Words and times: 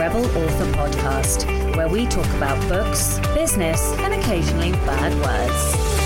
Rebel 0.00 0.24
Author 0.24 0.64
Podcast, 0.72 1.76
where 1.76 1.86
we 1.86 2.06
talk 2.06 2.24
about 2.36 2.58
books, 2.70 3.18
business, 3.34 3.92
and 3.98 4.14
occasionally 4.14 4.72
bad 4.72 5.12
words. 5.20 6.00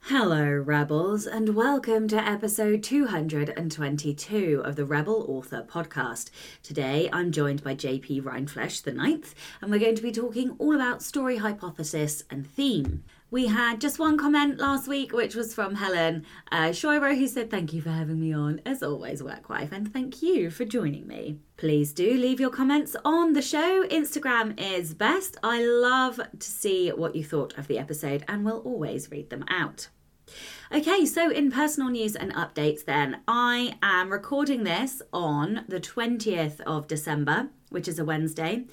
Hello, 0.00 0.50
Rebels, 0.50 1.26
and 1.26 1.54
welcome 1.54 2.08
to 2.08 2.16
episode 2.16 2.82
222 2.82 4.62
of 4.64 4.76
the 4.76 4.86
Rebel 4.86 5.26
Author 5.28 5.62
Podcast. 5.70 6.30
Today, 6.62 7.10
I'm 7.12 7.30
joined 7.30 7.62
by 7.62 7.74
JP 7.74 8.22
Rindfleisch 8.22 8.82
the 8.82 8.92
ninth, 8.92 9.34
and 9.60 9.70
we're 9.70 9.78
going 9.78 9.96
to 9.96 10.02
be 10.02 10.10
talking 10.10 10.56
all 10.58 10.74
about 10.74 11.02
story 11.02 11.36
hypothesis 11.36 12.24
and 12.30 12.46
theme. 12.46 13.04
We 13.30 13.48
had 13.48 13.78
just 13.78 13.98
one 13.98 14.16
comment 14.16 14.58
last 14.58 14.88
week, 14.88 15.12
which 15.12 15.34
was 15.34 15.52
from 15.52 15.74
Helen 15.74 16.24
uh, 16.50 16.68
Shoiro, 16.68 17.14
who 17.14 17.28
said, 17.28 17.50
Thank 17.50 17.74
you 17.74 17.82
for 17.82 17.90
having 17.90 18.18
me 18.18 18.32
on, 18.32 18.62
as 18.64 18.82
always, 18.82 19.20
Workwife, 19.20 19.70
and 19.70 19.92
thank 19.92 20.22
you 20.22 20.50
for 20.50 20.64
joining 20.64 21.06
me. 21.06 21.36
Please 21.58 21.92
do 21.92 22.14
leave 22.16 22.40
your 22.40 22.48
comments 22.48 22.96
on 23.04 23.34
the 23.34 23.42
show. 23.42 23.86
Instagram 23.88 24.58
is 24.58 24.94
best. 24.94 25.36
I 25.42 25.62
love 25.62 26.18
to 26.38 26.50
see 26.50 26.88
what 26.88 27.14
you 27.14 27.22
thought 27.22 27.58
of 27.58 27.66
the 27.66 27.78
episode, 27.78 28.24
and 28.28 28.46
will 28.46 28.60
always 28.60 29.10
read 29.10 29.28
them 29.28 29.44
out. 29.50 29.88
Okay, 30.72 31.04
so 31.04 31.30
in 31.30 31.50
personal 31.50 31.90
news 31.90 32.16
and 32.16 32.32
updates, 32.34 32.86
then, 32.86 33.20
I 33.28 33.76
am 33.82 34.10
recording 34.10 34.64
this 34.64 35.02
on 35.12 35.66
the 35.68 35.80
20th 35.80 36.60
of 36.62 36.86
December, 36.86 37.50
which 37.68 37.88
is 37.88 37.98
a 37.98 38.04
Wednesday, 38.04 38.64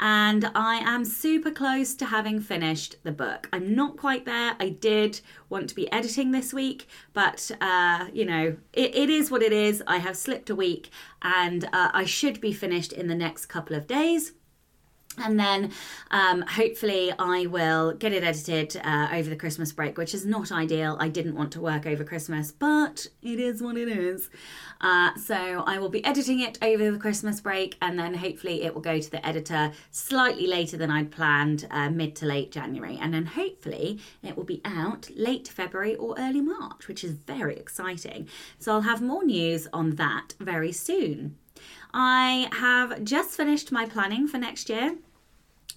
and 0.00 0.50
I 0.54 0.76
am 0.76 1.04
super 1.04 1.50
close 1.50 1.94
to 1.96 2.04
having 2.06 2.40
finished 2.40 2.96
the 3.02 3.12
book. 3.12 3.48
I'm 3.52 3.74
not 3.74 3.96
quite 3.96 4.24
there. 4.24 4.56
I 4.60 4.70
did 4.70 5.20
want 5.48 5.68
to 5.68 5.74
be 5.74 5.90
editing 5.92 6.32
this 6.32 6.52
week, 6.52 6.86
but 7.12 7.50
uh, 7.60 8.06
you 8.12 8.24
know, 8.24 8.56
it, 8.72 8.94
it 8.94 9.10
is 9.10 9.30
what 9.30 9.42
it 9.42 9.52
is. 9.52 9.82
I 9.86 9.98
have 9.98 10.16
slipped 10.16 10.50
a 10.50 10.54
week, 10.54 10.90
and 11.22 11.64
uh, 11.64 11.90
I 11.92 12.04
should 12.04 12.40
be 12.40 12.52
finished 12.52 12.92
in 12.92 13.08
the 13.08 13.14
next 13.14 13.46
couple 13.46 13.76
of 13.76 13.86
days. 13.86 14.32
And 15.18 15.38
then 15.38 15.72
um, 16.10 16.42
hopefully 16.42 17.12
I 17.18 17.46
will 17.46 17.94
get 17.94 18.12
it 18.12 18.22
edited 18.22 18.76
uh, 18.84 19.08
over 19.12 19.30
the 19.30 19.36
Christmas 19.36 19.72
break, 19.72 19.96
which 19.96 20.14
is 20.14 20.26
not 20.26 20.52
ideal. 20.52 20.96
I 21.00 21.08
didn't 21.08 21.34
want 21.34 21.52
to 21.52 21.60
work 21.60 21.86
over 21.86 22.04
Christmas, 22.04 22.52
but 22.52 23.06
it 23.22 23.40
is 23.40 23.62
what 23.62 23.76
it 23.76 23.88
is. 23.88 24.28
Uh, 24.80 25.14
so 25.16 25.34
I 25.66 25.78
will 25.78 25.88
be 25.88 26.04
editing 26.04 26.40
it 26.40 26.58
over 26.60 26.90
the 26.90 26.98
Christmas 26.98 27.40
break, 27.40 27.76
and 27.80 27.98
then 27.98 28.14
hopefully 28.14 28.62
it 28.62 28.74
will 28.74 28.82
go 28.82 29.00
to 29.00 29.10
the 29.10 29.26
editor 29.26 29.72
slightly 29.90 30.46
later 30.46 30.76
than 30.76 30.90
I'd 30.90 31.10
planned, 31.10 31.66
uh, 31.70 31.88
mid 31.88 32.14
to 32.16 32.26
late 32.26 32.52
January. 32.52 32.98
And 33.00 33.14
then 33.14 33.26
hopefully 33.26 34.00
it 34.22 34.36
will 34.36 34.44
be 34.44 34.60
out 34.64 35.08
late 35.16 35.48
February 35.48 35.96
or 35.96 36.14
early 36.18 36.42
March, 36.42 36.88
which 36.88 37.02
is 37.02 37.12
very 37.12 37.56
exciting. 37.56 38.28
So 38.58 38.72
I'll 38.72 38.82
have 38.82 39.00
more 39.00 39.24
news 39.24 39.66
on 39.72 39.96
that 39.96 40.34
very 40.38 40.72
soon. 40.72 41.36
I 41.94 42.48
have 42.52 43.02
just 43.04 43.30
finished 43.30 43.72
my 43.72 43.86
planning 43.86 44.28
for 44.28 44.36
next 44.36 44.68
year. 44.68 44.96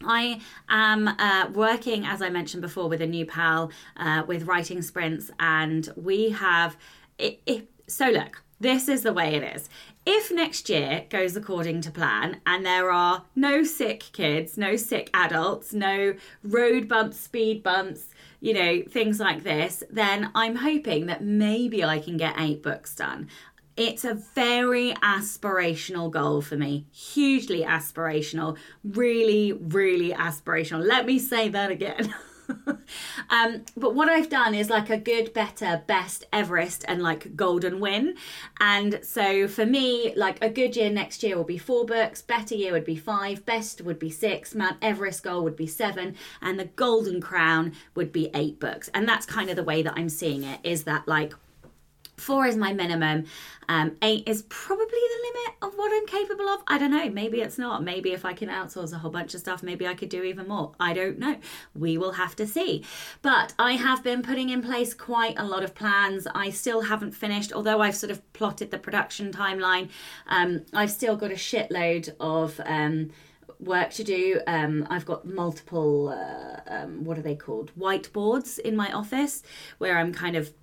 I 0.04 0.42
am 0.70 1.08
uh, 1.08 1.50
working, 1.54 2.06
as 2.06 2.22
I 2.22 2.30
mentioned 2.30 2.62
before, 2.62 2.88
with 2.90 3.02
a 3.02 3.08
new 3.08 3.26
pal 3.26 3.72
uh, 3.98 4.24
with 4.28 4.44
writing 4.44 4.82
sprints, 4.82 5.32
and 5.40 5.90
we 5.96 6.30
have 6.30 6.78
it, 7.18 7.42
it, 7.46 7.70
so 7.88 8.08
look. 8.08 8.44
This 8.62 8.90
is 8.90 9.04
the 9.04 9.14
way 9.14 9.36
it 9.36 9.56
is. 9.56 9.70
If 10.06 10.32
next 10.32 10.70
year 10.70 11.06
goes 11.10 11.38
according 11.38 11.80
to 11.82 11.92
plan 11.92 12.42
and 12.46 12.66
there 12.66 12.92
are 12.92 13.24
no 13.34 13.64
sick 13.64 14.04
kids, 14.12 14.58
no 14.58 14.76
sick 14.76 15.10
adults, 15.14 15.72
no 15.72 16.16
road 16.44 16.90
bumps, 16.90 17.18
speed 17.18 17.64
bumps, 17.64 18.08
you 18.42 18.54
know, 18.54 18.82
things 18.90 19.20
like 19.20 19.44
this, 19.44 19.84
then 19.90 20.32
I'm 20.36 20.58
hoping 20.58 21.06
that 21.06 21.24
maybe 21.24 21.86
I 21.86 22.00
can 22.00 22.18
get 22.18 22.40
eight 22.40 22.62
books 22.62 22.96
done. 22.96 23.30
It's 23.80 24.04
a 24.04 24.16
very 24.36 24.92
aspirational 24.96 26.12
goal 26.12 26.42
for 26.42 26.58
me. 26.58 26.86
Hugely 26.92 27.62
aspirational. 27.62 28.58
Really, 28.84 29.54
really 29.54 30.12
aspirational. 30.12 30.86
Let 30.86 31.06
me 31.06 31.18
say 31.18 31.48
that 31.48 31.72
again. 31.72 32.14
um, 33.30 33.64
but 33.78 33.96
what 33.96 34.10
I've 34.10 34.28
done 34.28 34.54
is 34.54 34.70
like 34.70 34.90
a 34.90 34.98
good, 34.98 35.34
better, 35.34 35.82
best, 35.88 36.26
Everest, 36.34 36.84
and 36.90 37.02
like 37.02 37.38
golden 37.38 37.80
win. 37.80 38.16
And 38.60 39.00
so 39.02 39.48
for 39.48 39.66
me, 39.66 40.14
like 40.14 40.44
a 40.44 40.50
good 40.50 40.76
year 40.76 40.90
next 40.90 41.24
year 41.24 41.38
will 41.38 41.46
be 41.46 41.58
four 41.58 41.86
books, 41.86 42.22
better 42.22 42.56
year 42.56 42.74
would 42.74 42.84
be 42.84 42.98
five, 42.98 43.46
best 43.46 43.82
would 43.82 43.98
be 43.98 44.10
six, 44.10 44.54
Mount 44.54 44.76
Everest 44.82 45.24
goal 45.24 45.42
would 45.46 45.56
be 45.56 45.68
seven, 45.68 46.18
and 46.42 46.60
the 46.60 46.66
golden 46.66 47.22
crown 47.22 47.72
would 47.96 48.12
be 48.12 48.30
eight 48.34 48.60
books. 48.60 48.90
And 48.94 49.08
that's 49.08 49.26
kind 49.26 49.50
of 49.50 49.56
the 49.56 49.64
way 49.64 49.82
that 49.84 49.94
I'm 49.96 50.10
seeing 50.10 50.44
it 50.44 50.60
is 50.66 50.84
that 50.84 51.08
like 51.08 51.34
Four 52.20 52.46
is 52.46 52.56
my 52.58 52.74
minimum. 52.74 53.26
Um, 53.68 53.98
eight 54.02 54.28
is 54.28 54.44
probably 54.50 54.86
the 54.88 55.22
limit 55.24 55.56
of 55.62 55.74
what 55.76 55.92
I'm 55.94 56.08
capable 56.08 56.50
of. 56.50 56.62
I 56.68 56.78
don't 56.78 56.92
know. 56.92 57.10
Maybe 57.10 57.42
it's 57.42 57.58
not. 57.58 57.84
Maybe 57.84 58.12
if 58.12 58.26
I 58.26 58.34
can 58.34 58.50
outsource 58.50 58.94
a 58.94 58.98
whole 58.98 59.12
bunch 59.12 59.34
of 59.34 59.40
stuff, 59.40 59.62
maybe 59.64 59.88
I 59.88 59.94
could 59.94 60.10
do 60.10 60.24
even 60.24 60.48
more. 60.48 60.74
I 60.80 60.94
don't 60.94 61.20
know. 61.20 61.38
We 61.76 61.98
will 61.98 62.14
have 62.14 62.36
to 62.38 62.48
see. 62.48 62.84
But 63.22 63.54
I 63.60 63.74
have 63.74 64.04
been 64.04 64.22
putting 64.22 64.50
in 64.50 64.62
place 64.62 64.94
quite 64.94 65.38
a 65.38 65.46
lot 65.46 65.64
of 65.64 65.76
plans. 65.76 66.28
I 66.34 66.50
still 66.50 66.82
haven't 66.82 67.12
finished, 67.12 67.54
although 67.54 67.82
I've 67.82 67.96
sort 67.96 68.12
of 68.12 68.34
plotted 68.34 68.72
the 68.72 68.80
production 68.80 69.32
timeline. 69.32 69.90
Um, 70.28 70.66
I've 70.74 70.92
still 70.92 71.16
got 71.16 71.32
a 71.32 71.36
shitload 71.36 72.14
of. 72.20 72.60
Um, 72.66 73.12
work 73.60 73.90
to 73.92 74.06
do. 74.06 74.40
Um, 74.48 74.88
I've 74.90 75.06
got 75.06 75.26
multiple, 75.26 76.10
uh, 76.10 76.62
um, 76.66 77.04
what 77.04 77.18
are 77.18 77.22
they 77.22 77.36
called? 77.36 77.72
Whiteboards 77.78 78.58
in 78.58 78.74
my 78.76 78.90
office 78.94 79.44
where 79.80 79.98
I'm 79.98 80.14
kind 80.14 80.38
of 80.38 80.54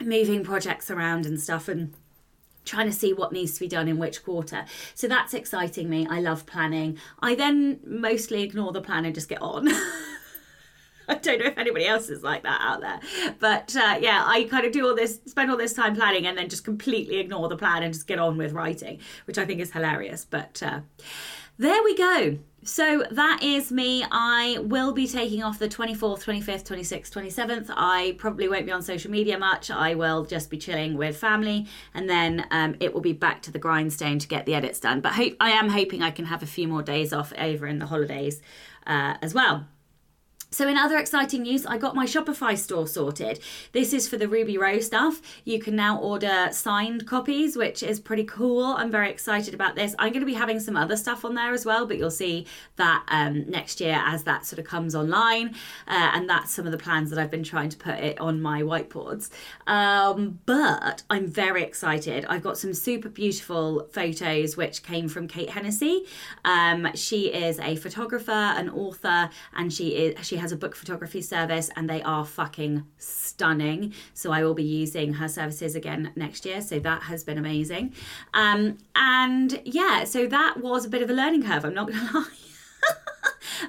moving 0.00 0.44
projects 0.44 0.90
around 0.90 1.26
and 1.26 1.40
stuff 1.40 1.68
and 1.68 1.94
trying 2.64 2.86
to 2.86 2.92
see 2.92 3.12
what 3.12 3.32
needs 3.32 3.54
to 3.54 3.60
be 3.60 3.68
done 3.68 3.88
in 3.88 3.98
which 3.98 4.24
quarter. 4.24 4.64
So 4.94 5.08
that's 5.08 5.34
exciting 5.34 5.88
me. 5.88 6.06
I 6.08 6.20
love 6.20 6.46
planning. 6.46 6.98
I 7.20 7.34
then 7.34 7.80
mostly 7.84 8.42
ignore 8.42 8.72
the 8.72 8.80
plan 8.80 9.04
and 9.04 9.14
just 9.14 9.28
get 9.28 9.42
on. 9.42 9.68
I 11.08 11.14
don't 11.14 11.40
know 11.40 11.46
if 11.46 11.58
anybody 11.58 11.86
else 11.86 12.08
is 12.08 12.22
like 12.22 12.44
that 12.44 12.60
out 12.62 12.80
there, 12.82 13.00
but 13.40 13.74
uh, 13.74 13.98
yeah, 14.00 14.22
I 14.24 14.44
kind 14.44 14.64
of 14.64 14.70
do 14.70 14.86
all 14.86 14.94
this, 14.94 15.18
spend 15.26 15.50
all 15.50 15.56
this 15.56 15.72
time 15.72 15.96
planning, 15.96 16.24
and 16.24 16.38
then 16.38 16.48
just 16.48 16.64
completely 16.64 17.18
ignore 17.18 17.48
the 17.48 17.56
plan 17.56 17.82
and 17.82 17.92
just 17.92 18.06
get 18.06 18.20
on 18.20 18.36
with 18.36 18.52
writing, 18.52 19.00
which 19.24 19.36
I 19.36 19.44
think 19.44 19.60
is 19.60 19.72
hilarious. 19.72 20.24
But 20.24 20.62
uh, 20.64 20.80
there 21.58 21.82
we 21.82 21.96
go. 21.96 22.38
So 22.62 23.04
that 23.10 23.42
is 23.42 23.72
me. 23.72 24.04
I 24.10 24.58
will 24.60 24.92
be 24.92 25.06
taking 25.06 25.42
off 25.42 25.58
the 25.58 25.68
24th, 25.68 26.22
25th, 26.22 26.64
26th, 26.64 27.10
27th. 27.10 27.70
I 27.70 28.14
probably 28.18 28.48
won't 28.48 28.66
be 28.66 28.72
on 28.72 28.82
social 28.82 29.10
media 29.10 29.38
much. 29.38 29.70
I 29.70 29.94
will 29.94 30.26
just 30.26 30.50
be 30.50 30.58
chilling 30.58 30.96
with 30.98 31.16
family 31.16 31.66
and 31.94 32.08
then 32.08 32.46
um, 32.50 32.76
it 32.78 32.92
will 32.92 33.00
be 33.00 33.14
back 33.14 33.40
to 33.42 33.50
the 33.50 33.58
grindstone 33.58 34.18
to 34.18 34.28
get 34.28 34.44
the 34.44 34.54
edits 34.54 34.78
done. 34.78 35.00
But 35.00 35.14
hope, 35.14 35.36
I 35.40 35.50
am 35.50 35.70
hoping 35.70 36.02
I 36.02 36.10
can 36.10 36.26
have 36.26 36.42
a 36.42 36.46
few 36.46 36.68
more 36.68 36.82
days 36.82 37.14
off 37.14 37.32
over 37.38 37.66
in 37.66 37.78
the 37.78 37.86
holidays 37.86 38.42
uh, 38.86 39.14
as 39.22 39.32
well. 39.32 39.66
So, 40.52 40.66
in 40.66 40.76
other 40.76 40.98
exciting 40.98 41.42
news, 41.42 41.64
I 41.64 41.78
got 41.78 41.94
my 41.94 42.06
Shopify 42.06 42.58
store 42.58 42.88
sorted. 42.88 43.38
This 43.70 43.92
is 43.92 44.08
for 44.08 44.16
the 44.16 44.26
Ruby 44.26 44.58
Row 44.58 44.80
stuff. 44.80 45.22
You 45.44 45.60
can 45.60 45.76
now 45.76 46.00
order 46.00 46.48
signed 46.50 47.06
copies, 47.06 47.56
which 47.56 47.84
is 47.84 48.00
pretty 48.00 48.24
cool. 48.24 48.64
I'm 48.64 48.90
very 48.90 49.10
excited 49.10 49.54
about 49.54 49.76
this. 49.76 49.94
I'm 50.00 50.12
going 50.12 50.22
to 50.22 50.26
be 50.26 50.34
having 50.34 50.58
some 50.58 50.76
other 50.76 50.96
stuff 50.96 51.24
on 51.24 51.36
there 51.36 51.52
as 51.52 51.64
well, 51.64 51.86
but 51.86 51.98
you'll 51.98 52.10
see 52.10 52.48
that 52.74 53.04
um, 53.06 53.48
next 53.48 53.80
year 53.80 54.02
as 54.04 54.24
that 54.24 54.44
sort 54.44 54.58
of 54.58 54.64
comes 54.64 54.96
online. 54.96 55.54
Uh, 55.86 56.10
and 56.14 56.28
that's 56.28 56.50
some 56.50 56.66
of 56.66 56.72
the 56.72 56.78
plans 56.78 57.10
that 57.10 57.18
I've 57.20 57.30
been 57.30 57.44
trying 57.44 57.68
to 57.68 57.76
put 57.76 57.94
it 58.00 58.20
on 58.20 58.42
my 58.42 58.62
whiteboards. 58.62 59.30
Um, 59.68 60.40
but 60.46 61.04
I'm 61.08 61.28
very 61.28 61.62
excited. 61.62 62.24
I've 62.28 62.42
got 62.42 62.58
some 62.58 62.74
super 62.74 63.08
beautiful 63.08 63.86
photos 63.92 64.56
which 64.56 64.82
came 64.82 65.08
from 65.08 65.28
Kate 65.28 65.50
Hennessy. 65.50 66.06
Um, 66.44 66.88
she 66.96 67.32
is 67.32 67.60
a 67.60 67.76
photographer, 67.76 68.32
an 68.32 68.68
author, 68.68 69.30
and 69.54 69.72
she 69.72 69.90
is 69.90 70.26
she 70.26 70.39
has 70.40 70.52
a 70.52 70.56
book 70.56 70.74
photography 70.74 71.22
service 71.22 71.70
and 71.76 71.88
they 71.88 72.02
are 72.02 72.24
fucking 72.24 72.84
stunning. 72.98 73.94
So 74.14 74.32
I 74.32 74.42
will 74.42 74.54
be 74.54 74.64
using 74.64 75.14
her 75.14 75.28
services 75.28 75.74
again 75.74 76.12
next 76.16 76.44
year. 76.44 76.60
So 76.60 76.78
that 76.80 77.04
has 77.04 77.24
been 77.24 77.38
amazing. 77.38 77.94
Um, 78.34 78.78
and 78.94 79.60
yeah, 79.64 80.04
so 80.04 80.26
that 80.26 80.58
was 80.58 80.84
a 80.84 80.88
bit 80.88 81.02
of 81.02 81.10
a 81.10 81.12
learning 81.12 81.44
curve, 81.44 81.64
I'm 81.64 81.74
not 81.74 81.88
to 81.88 81.94
lie. 82.14 82.26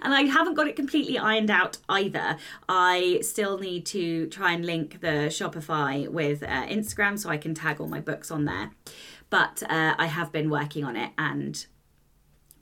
and 0.02 0.14
I 0.14 0.24
haven't 0.24 0.54
got 0.54 0.68
it 0.68 0.76
completely 0.76 1.18
ironed 1.18 1.52
out 1.52 1.78
either. 1.90 2.38
I 2.68 3.20
still 3.22 3.58
need 3.58 3.86
to 3.88 4.28
try 4.28 4.54
and 4.54 4.66
link 4.66 5.02
the 5.02 5.30
Shopify 5.30 6.08
with 6.08 6.44
uh, 6.44 6.66
Instagram 6.68 7.20
so 7.20 7.30
I 7.30 7.38
can 7.38 7.54
tag 7.54 7.80
all 7.80 7.88
my 7.88 8.00
books 8.00 8.32
on 8.32 8.46
there. 8.46 8.72
But 9.30 9.64
uh, 9.64 9.96
I 9.98 10.08
have 10.08 10.32
been 10.32 10.50
working 10.50 10.84
on 10.84 10.96
it 10.96 11.12
and 11.18 11.66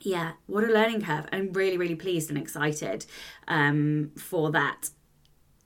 yeah, 0.00 0.32
what 0.46 0.64
a 0.64 0.68
learning 0.68 1.02
curve. 1.02 1.26
I'm 1.32 1.52
really, 1.52 1.76
really 1.76 1.94
pleased 1.94 2.30
and 2.30 2.38
excited 2.38 3.06
um, 3.48 4.12
for 4.16 4.50
that. 4.52 4.90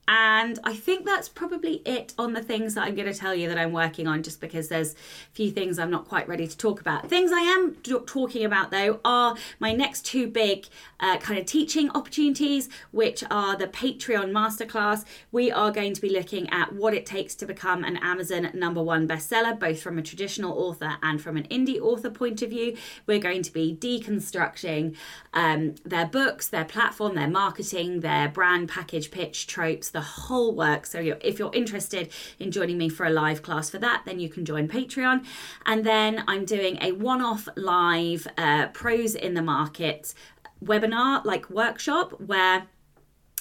And 0.06 0.58
I 0.64 0.74
think 0.74 1.06
that's 1.06 1.28
probably 1.28 1.76
it 1.86 2.12
on 2.18 2.34
the 2.34 2.42
things 2.42 2.74
that 2.74 2.84
I'm 2.84 2.94
going 2.94 3.10
to 3.10 3.18
tell 3.18 3.34
you 3.34 3.48
that 3.48 3.56
I'm 3.56 3.72
working 3.72 4.06
on, 4.06 4.22
just 4.22 4.40
because 4.40 4.68
there's 4.68 4.92
a 4.92 4.96
few 5.32 5.50
things 5.50 5.78
I'm 5.78 5.90
not 5.90 6.06
quite 6.08 6.28
ready 6.28 6.46
to 6.46 6.56
talk 6.56 6.80
about. 6.80 7.08
Things 7.08 7.32
I 7.32 7.40
am 7.40 7.76
talking 8.06 8.44
about, 8.44 8.70
though, 8.70 9.00
are 9.04 9.36
my 9.58 9.72
next 9.72 10.04
two 10.04 10.28
big 10.28 10.66
uh, 11.00 11.16
kind 11.18 11.38
of 11.38 11.46
teaching 11.46 11.90
opportunities, 11.90 12.68
which 12.90 13.24
are 13.30 13.56
the 13.56 13.66
Patreon 13.66 14.30
Masterclass. 14.30 15.04
We 15.32 15.50
are 15.50 15.70
going 15.70 15.94
to 15.94 16.00
be 16.00 16.10
looking 16.10 16.50
at 16.50 16.74
what 16.74 16.92
it 16.92 17.06
takes 17.06 17.34
to 17.36 17.46
become 17.46 17.82
an 17.84 17.96
Amazon 17.98 18.50
number 18.52 18.82
one 18.82 19.08
bestseller, 19.08 19.58
both 19.58 19.80
from 19.80 19.98
a 19.98 20.02
traditional 20.02 20.58
author 20.58 20.96
and 21.02 21.20
from 21.20 21.36
an 21.36 21.44
indie 21.44 21.80
author 21.80 22.10
point 22.10 22.42
of 22.42 22.50
view. 22.50 22.76
We're 23.06 23.18
going 23.18 23.42
to 23.42 23.52
be 23.52 23.74
deconstructing 23.74 24.96
um, 25.32 25.76
their 25.84 26.06
books, 26.06 26.48
their 26.48 26.64
platform, 26.64 27.14
their 27.14 27.28
marketing, 27.28 28.00
their 28.00 28.28
brand 28.28 28.68
package 28.68 29.10
pitch 29.10 29.46
tropes 29.46 29.93
the 29.94 30.02
whole 30.02 30.54
work. 30.54 30.84
So 30.84 30.98
if 31.22 31.38
you're 31.38 31.54
interested 31.54 32.10
in 32.38 32.50
joining 32.50 32.76
me 32.76 32.90
for 32.90 33.06
a 33.06 33.10
live 33.10 33.42
class 33.42 33.70
for 33.70 33.78
that, 33.78 34.02
then 34.04 34.20
you 34.20 34.28
can 34.28 34.44
join 34.44 34.68
Patreon. 34.68 35.24
And 35.64 35.84
then 35.86 36.22
I'm 36.28 36.44
doing 36.44 36.76
a 36.82 36.92
one 36.92 37.22
off 37.22 37.48
live 37.56 38.26
uh, 38.36 38.66
Prose 38.68 39.14
in 39.14 39.32
the 39.32 39.42
market 39.42 40.12
webinar, 40.62 41.24
like 41.24 41.48
workshop, 41.48 42.20
where 42.20 42.66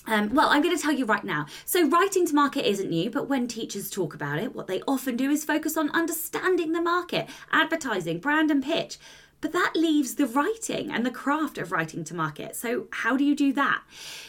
um, 0.06 0.34
well, 0.34 0.50
I'm 0.50 0.62
going 0.62 0.76
to 0.76 0.82
tell 0.82 0.92
you 0.92 1.06
right 1.06 1.24
now. 1.24 1.46
So, 1.64 1.88
writing 1.88 2.28
to 2.28 2.36
market 2.36 2.70
isn't 2.70 2.90
new, 2.90 3.10
but 3.10 3.30
when 3.30 3.48
teachers 3.48 3.90
talk 3.90 4.14
about 4.14 4.38
it, 4.38 4.54
what 4.54 4.68
they 4.68 4.82
often 4.82 5.16
do 5.16 5.30
is 5.30 5.46
focus 5.46 5.78
on 5.78 5.90
understanding 5.92 6.74
the 6.74 6.82
market, 6.82 7.30
advertising, 7.54 8.20
brand, 8.20 8.52
and 8.52 8.62
pitch. 8.62 8.98
But 9.44 9.52
that 9.52 9.74
leaves 9.76 10.16
the 10.16 10.26
writing 10.26 10.90
and 10.90 11.06
the 11.06 11.12
craft 11.12 11.58
of 11.58 11.74
writing 11.74 12.06
to 12.06 12.16
market. 12.16 12.56
So, 12.56 12.88
how 12.92 13.18
do 13.18 13.26
you 13.26 13.36
do 13.36 13.52
that? 13.52 13.84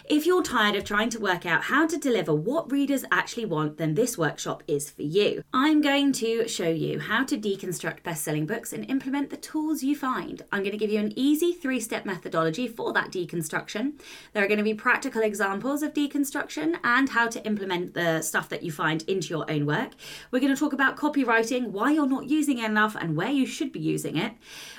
If 0.07 0.27
you're 0.27 0.43
tired 0.43 0.75
of 0.75 0.83
trying 0.83 1.09
to 1.11 1.21
work 1.21 1.47
out 1.47 1.63
how 1.63 1.87
to 1.87 1.97
deliver 1.97 2.35
what 2.35 2.73
readers 2.73 3.05
actually 3.13 3.45
want, 3.47 3.79
then 3.79 3.95
this 3.95 4.19
workshop 4.19 4.65
is 4.67 4.91
for 4.91 5.03
you. 5.03 5.45
I'm 5.53 5.81
going 5.81 6.13
to 6.15 6.49
show 6.49 6.69
you 6.69 6.99
how 6.99 7.23
to 7.27 7.39
deconstruct 7.39 8.03
best 8.03 8.25
selling 8.25 8.45
books 8.45 8.73
and 8.73 8.91
implement 8.91 9.31
the 9.31 9.37
tools 9.37 9.85
you 9.85 9.95
find. 9.95 10.43
I'm 10.51 10.63
going 10.65 10.73
to 10.73 10.79
give 10.79 10.91
you 10.91 10.99
an 10.99 11.17
easy 11.17 11.53
three 11.53 11.79
step 11.79 12.05
methodology 12.05 12.67
for 12.67 12.93
that 12.93 13.13
deconstruction. 13.13 13.93
There 14.33 14.43
are 14.43 14.49
going 14.49 14.59
to 14.59 14.65
be 14.65 14.75
practical 14.75 15.23
examples 15.23 15.85
of 15.85 15.95
deconstruction 15.95 16.79
and 16.83 17.11
how 17.11 17.29
to 17.29 17.47
implement 17.47 17.95
the 17.95 18.21
stuff 18.21 18.49
that 18.49 18.65
you 18.65 18.73
find 18.73 19.03
into 19.03 19.29
your 19.29 19.49
own 19.49 19.65
work. 19.65 19.93
We're 20.33 20.41
going 20.41 20.53
to 20.53 20.59
talk 20.59 20.73
about 20.73 20.97
copywriting, 20.97 21.69
why 21.69 21.93
you're 21.93 22.09
not 22.09 22.29
using 22.29 22.59
it 22.59 22.65
enough, 22.65 22.97
and 22.97 23.17
where 23.17 23.31
you 23.31 23.47
should 23.47 23.71
be 23.71 23.79
using 23.79 24.17
it. 24.17 24.33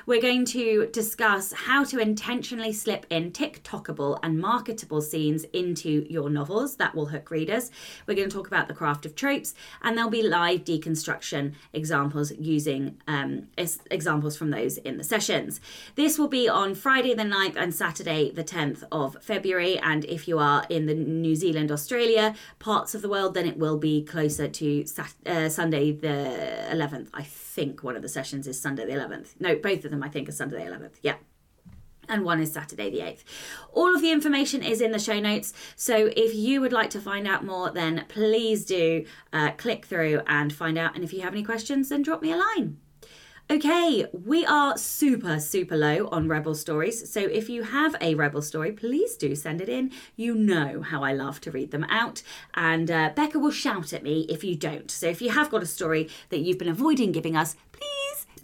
We're 0.06 0.25
going 0.25 0.44
to 0.44 0.88
discuss 0.88 1.54
how 1.54 1.83
to 1.83 2.00
intentionally 2.00 2.74
slip 2.74 3.06
in 3.12 3.31
TikTokable 3.31 4.18
and 4.24 4.39
marketable 4.39 5.00
scenes 5.00 5.44
into 5.54 6.07
your 6.10 6.31
novels 6.31 6.77
that 6.77 6.95
will 6.95 7.06
hook 7.06 7.30
readers. 7.30 7.69
We're 8.07 8.16
going 8.16 8.31
to 8.31 8.36
talk 8.36 8.48
about 8.48 8.68
the 8.68 8.74
craft 8.74 9.06
of 9.06 9.13
tropes, 9.13 9.54
and 9.83 9.95
there'll 9.95 10.10
be 10.10 10.24
live 10.24 10.63
deconstruction 10.63 11.54
examples 11.74 12.31
using 12.39 12.98
um, 13.07 13.50
examples 13.92 14.36
from 14.36 14.50
those 14.50 14.80
in 14.80 14.98
the 14.98 15.04
sessions. 15.04 15.62
This 15.94 16.18
will 16.18 16.27
be 16.27 16.50
on 16.50 16.74
Friday 16.74 17.13
the 17.13 17.22
9th 17.22 17.56
and 17.56 17.72
Saturday 17.72 18.31
the 18.31 18.44
10th 18.44 18.83
of 18.92 19.22
February. 19.22 19.77
And 19.77 20.06
if 20.06 20.27
you 20.27 20.39
are 20.39 20.66
in 20.69 20.88
the 20.88 20.95
New 20.95 21.36
Zealand, 21.36 21.72
Australia 21.72 22.33
parts 22.57 22.95
of 22.95 23.04
the 23.04 23.10
world, 23.10 23.36
then 23.36 23.45
it 23.45 23.57
will 23.57 23.77
be 23.77 24.04
closer 24.04 24.48
to 24.48 24.86
uh, 25.27 25.50
Sunday 25.50 25.92
the 25.92 26.66
11th, 26.72 27.10
I 27.13 27.22
think 27.22 27.45
one 27.81 27.96
of 27.96 28.02
the 28.02 28.10
sessions 28.10 28.48
is 28.48 28.60
Sunday 28.60 28.86
the 28.86 28.94
11th. 28.94 29.40
No, 29.40 29.56
both 29.56 29.86
of 29.86 29.92
them 29.92 30.04
I 30.04 30.10
think 30.10 30.30
are 30.30 30.34
Sunday 30.34 30.63
the 30.63 30.72
11th. 30.72 30.96
Yeah 31.02 31.16
and 32.07 32.24
one 32.24 32.40
is 32.40 32.52
Saturday 32.52 32.90
the 32.90 33.00
8th. 33.00 33.24
All 33.72 33.96
of 33.96 34.02
the 34.02 34.12
information 34.12 34.63
is 34.63 34.81
in 34.81 34.92
the 34.92 35.00
show 35.00 35.19
notes, 35.19 35.54
so 35.75 36.12
if 36.16 36.36
you 36.36 36.62
would 36.62 36.74
like 36.74 36.90
to 36.92 37.00
find 37.00 37.28
out 37.28 37.44
more, 37.44 37.72
then 37.72 38.06
please 38.07 38.66
do 38.66 39.06
uh, 39.34 39.52
click 39.52 39.86
through 39.86 40.22
and 40.28 40.54
find 40.54 40.78
out. 40.78 40.96
And 40.96 41.04
if 41.04 41.13
you 41.13 41.22
have 41.22 41.34
any 41.34 41.44
questions, 41.44 41.90
then 41.90 42.02
drop 42.02 42.22
me 42.22 42.31
a 42.31 42.38
line. 42.38 42.78
Okay, 43.48 44.08
we 44.12 44.44
are 44.44 44.76
super, 44.76 45.40
super 45.40 45.78
low 45.78 46.08
on 46.08 46.28
Rebel 46.28 46.56
stories. 46.56 47.08
So 47.12 47.20
if 47.20 47.48
you 47.48 47.62
have 47.62 47.96
a 48.02 48.16
Rebel 48.16 48.42
story, 48.42 48.72
please 48.72 49.16
do 49.16 49.36
send 49.36 49.62
it 49.62 49.70
in. 49.70 49.92
You 50.16 50.34
know 50.34 50.82
how 50.82 51.04
I 51.04 51.14
love 51.14 51.40
to 51.42 51.52
read 51.52 51.70
them 51.70 51.84
out. 51.84 52.24
And 52.56 52.90
uh, 52.90 53.12
Becca 53.16 53.38
will 53.38 53.52
shout 53.52 53.94
at 53.94 54.02
me 54.02 54.26
if 54.30 54.44
you 54.44 54.56
don't. 54.56 54.90
So 54.90 55.06
if 55.06 55.22
you 55.22 55.30
have 55.30 55.52
got 55.52 55.62
a 55.62 55.68
story 55.68 56.10
that 56.30 56.40
you've 56.40 56.58
been 56.58 56.68
avoiding 56.68 57.12
giving 57.12 57.38
us, 57.38 57.56
please 57.72 57.95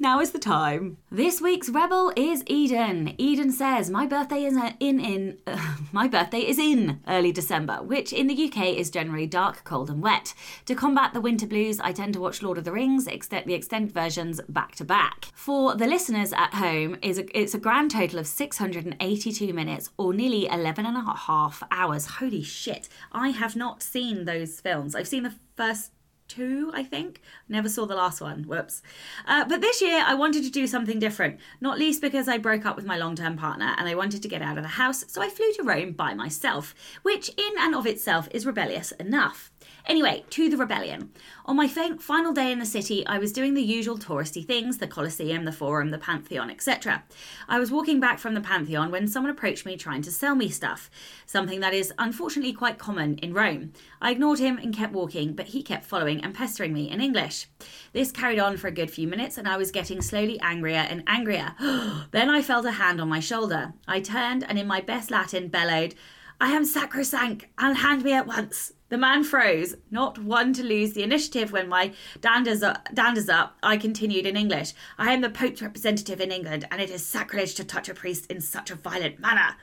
now 0.02 0.20
is 0.20 0.32
the 0.32 0.40
time. 0.40 0.98
This 1.12 1.40
week's 1.40 1.70
rebel 1.70 2.12
is 2.16 2.44
Eden. 2.48 3.14
Eden 3.20 3.52
says, 3.52 3.92
"My 3.92 4.08
birthday 4.08 4.44
is 4.46 4.58
in 4.80 5.00
in 5.00 5.38
uh, 5.46 5.76
my 5.92 6.08
birthday 6.08 6.40
is 6.40 6.58
in 6.58 7.00
early 7.08 7.32
December, 7.32 7.84
which 7.84 8.12
in 8.12 8.26
the 8.26 8.48
UK 8.48 8.76
is 8.76 8.90
generally 8.90 9.28
dark, 9.28 9.64
cold, 9.64 9.92
and 9.92 10.02
wet. 10.02 10.34
To 10.66 10.74
combat 10.74 11.14
the 11.14 11.22
winter 11.22 11.46
blues, 11.46 11.80
I 11.80 11.92
tend 11.92 12.16
to 12.16 12.20
watch 12.20 12.42
Lord 12.42 12.58
of 12.58 12.64
the 12.64 12.72
Rings, 12.72 13.06
except 13.06 13.46
the 13.46 13.54
extended 13.54 13.94
versions 13.94 14.42
back 14.50 14.74
to 14.76 14.84
back. 14.84 15.28
For 15.36 15.76
the 15.76 15.88
listeners 15.88 16.34
at 16.34 16.56
home, 16.56 16.98
is 17.04 17.20
it's 17.20 17.54
a 17.54 17.60
grand 17.60 17.92
total 17.92 18.18
of 18.18 18.28
682 18.28 19.54
minutes, 19.54 19.92
or 19.98 20.16
nearly 20.16 20.48
11 20.48 20.86
and 20.88 20.98
a 20.98 21.14
half 21.16 21.62
hours. 21.70 22.18
Holy 22.18 22.42
shit! 22.42 22.90
I 23.12 23.30
have 23.30 23.56
not 23.56 23.84
seen 23.84 24.26
those 24.26 24.60
films. 24.60 24.96
I've 24.96 25.08
seen 25.08 25.24
the 25.24 25.36
first 25.56 25.92
two, 26.32 26.72
I 26.74 26.84
think. 26.84 27.22
Never 27.50 27.68
saw 27.68 27.86
the 27.86 27.96
last 27.96 28.22
one. 28.22 28.44
Whoops. 28.44 28.82
Uh, 29.28 29.44
but 29.46 29.60
this 29.60 29.82
year, 29.82 30.02
I 30.06 30.16
wanted 30.16 30.44
to 30.44 30.50
do 30.50 30.66
something 30.66 30.98
different, 30.98 31.40
not 31.60 31.78
least 31.78 32.02
because 32.02 32.28
I 32.30 32.38
broke 32.38 32.66
up 32.66 32.78
with 32.78 32.86
my 32.86 32.98
long 32.98 33.16
term 33.16 33.38
partner 33.38 33.76
and 33.78 33.88
I 33.88 33.96
wanted 33.96 34.22
to 34.22 34.30
get 34.30 34.42
out 34.42 34.58
of 34.58 34.64
the 34.64 34.70
house, 34.70 35.04
so 35.08 35.22
I 35.22 35.30
flew 35.30 35.52
to 35.54 35.64
Rome 35.64 35.92
by 35.92 36.14
myself, 36.14 36.74
which 37.04 37.30
in 37.30 37.54
and 37.60 37.76
of 37.76 37.86
itself 37.86 38.30
is 38.32 38.46
rebellious 38.46 38.92
enough. 38.94 39.52
Anyway, 39.86 40.24
to 40.30 40.50
the 40.50 40.58
rebellion. 40.58 41.10
On 41.46 41.56
my 41.56 41.68
final 41.68 42.34
day 42.34 42.52
in 42.52 42.60
the 42.60 42.66
city, 42.66 43.06
I 43.08 43.18
was 43.18 43.34
doing 43.34 43.54
the 43.54 43.64
usual 43.64 43.98
touristy 43.98 44.46
things 44.46 44.78
the 44.78 44.88
Colosseum, 44.88 45.46
the 45.46 45.52
Forum, 45.52 45.90
the 45.90 45.98
Pantheon, 45.98 46.52
etc. 46.52 47.04
I 47.48 47.60
was 47.60 47.72
walking 47.72 48.00
back 48.00 48.20
from 48.20 48.36
the 48.36 48.42
Pantheon 48.42 48.92
when 48.92 49.08
someone 49.08 49.32
approached 49.32 49.66
me 49.66 49.78
trying 49.78 50.02
to 50.04 50.12
sell 50.12 50.36
me 50.36 50.50
stuff, 50.50 50.90
something 51.26 51.60
that 51.62 51.74
is 51.74 51.94
unfortunately 51.98 52.54
quite 52.54 52.78
common 52.78 53.18
in 53.18 53.34
Rome. 53.34 53.74
I 54.02 54.12
ignored 54.12 54.40
him 54.40 54.58
and 54.58 54.76
kept 54.76 54.94
walking, 54.94 55.34
but 55.34 55.48
he 55.48 55.64
kept 55.64 55.86
following 55.86 56.21
and 56.22 56.34
pestering 56.34 56.74
me 56.74 56.90
in 56.90 57.02
English. 57.02 57.48
This 57.94 58.12
carried 58.12 58.40
on 58.40 58.58
for 58.58 58.68
a 58.68 58.72
good 58.72 58.92
few 58.92 59.08
minutes, 59.08 59.38
and 59.38 59.48
I 59.48 59.58
was 59.58 59.72
getting 59.72 60.02
slowly 60.02 60.40
angrier 60.42 60.86
and 60.90 61.04
angrier. 61.08 61.56
then 62.12 62.30
I 62.30 62.42
felt 62.42 62.66
a 62.66 62.72
hand 62.72 63.02
on 63.02 63.10
my 63.10 63.20
shoulder. 63.20 63.74
I 63.88 64.00
turned 64.00 64.44
and, 64.44 64.58
in 64.60 64.68
my 64.68 64.82
best 64.82 65.12
Latin, 65.12 65.48
bellowed, 65.48 65.96
I 66.42 66.54
am 66.54 66.66
sacrosanct, 66.66 67.46
and 67.60 67.78
hand 67.78 68.04
me 68.04 68.14
at 68.14 68.26
once. 68.26 68.74
The 68.90 68.98
man 68.98 69.24
froze, 69.24 69.76
not 69.90 70.18
one 70.18 70.52
to 70.54 70.64
lose 70.64 70.94
the 70.94 71.04
initiative 71.04 71.52
when 71.54 71.70
my 71.70 71.94
danders 72.20 72.62
up, 72.62 72.90
danders 72.94 73.30
up. 73.30 73.58
I 73.64 73.78
continued 73.78 74.26
in 74.26 74.36
English. 74.36 74.74
I 74.98 75.14
am 75.14 75.22
the 75.22 75.30
Pope's 75.30 75.62
representative 75.62 76.20
in 76.20 76.32
England, 76.32 76.68
and 76.72 76.82
it 76.82 76.90
is 76.90 77.06
sacrilege 77.06 77.54
to 77.56 77.64
touch 77.64 77.88
a 77.88 77.94
priest 77.94 78.26
in 78.32 78.42
such 78.42 78.72
a 78.72 78.76
violent 78.76 79.20
manner. 79.20 79.56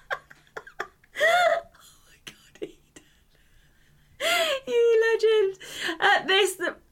oh 1.20 1.62
my 2.06 2.16
god, 2.24 2.62
Eden. 2.62 3.04
You 4.68 5.02
legend. 5.12 5.58
At 6.00 6.26
this, 6.26 6.56
the. 6.56 6.76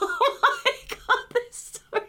Oh 0.00 0.62
my 0.64 0.96
god, 0.96 1.24
this 1.34 1.56
story 1.56 2.08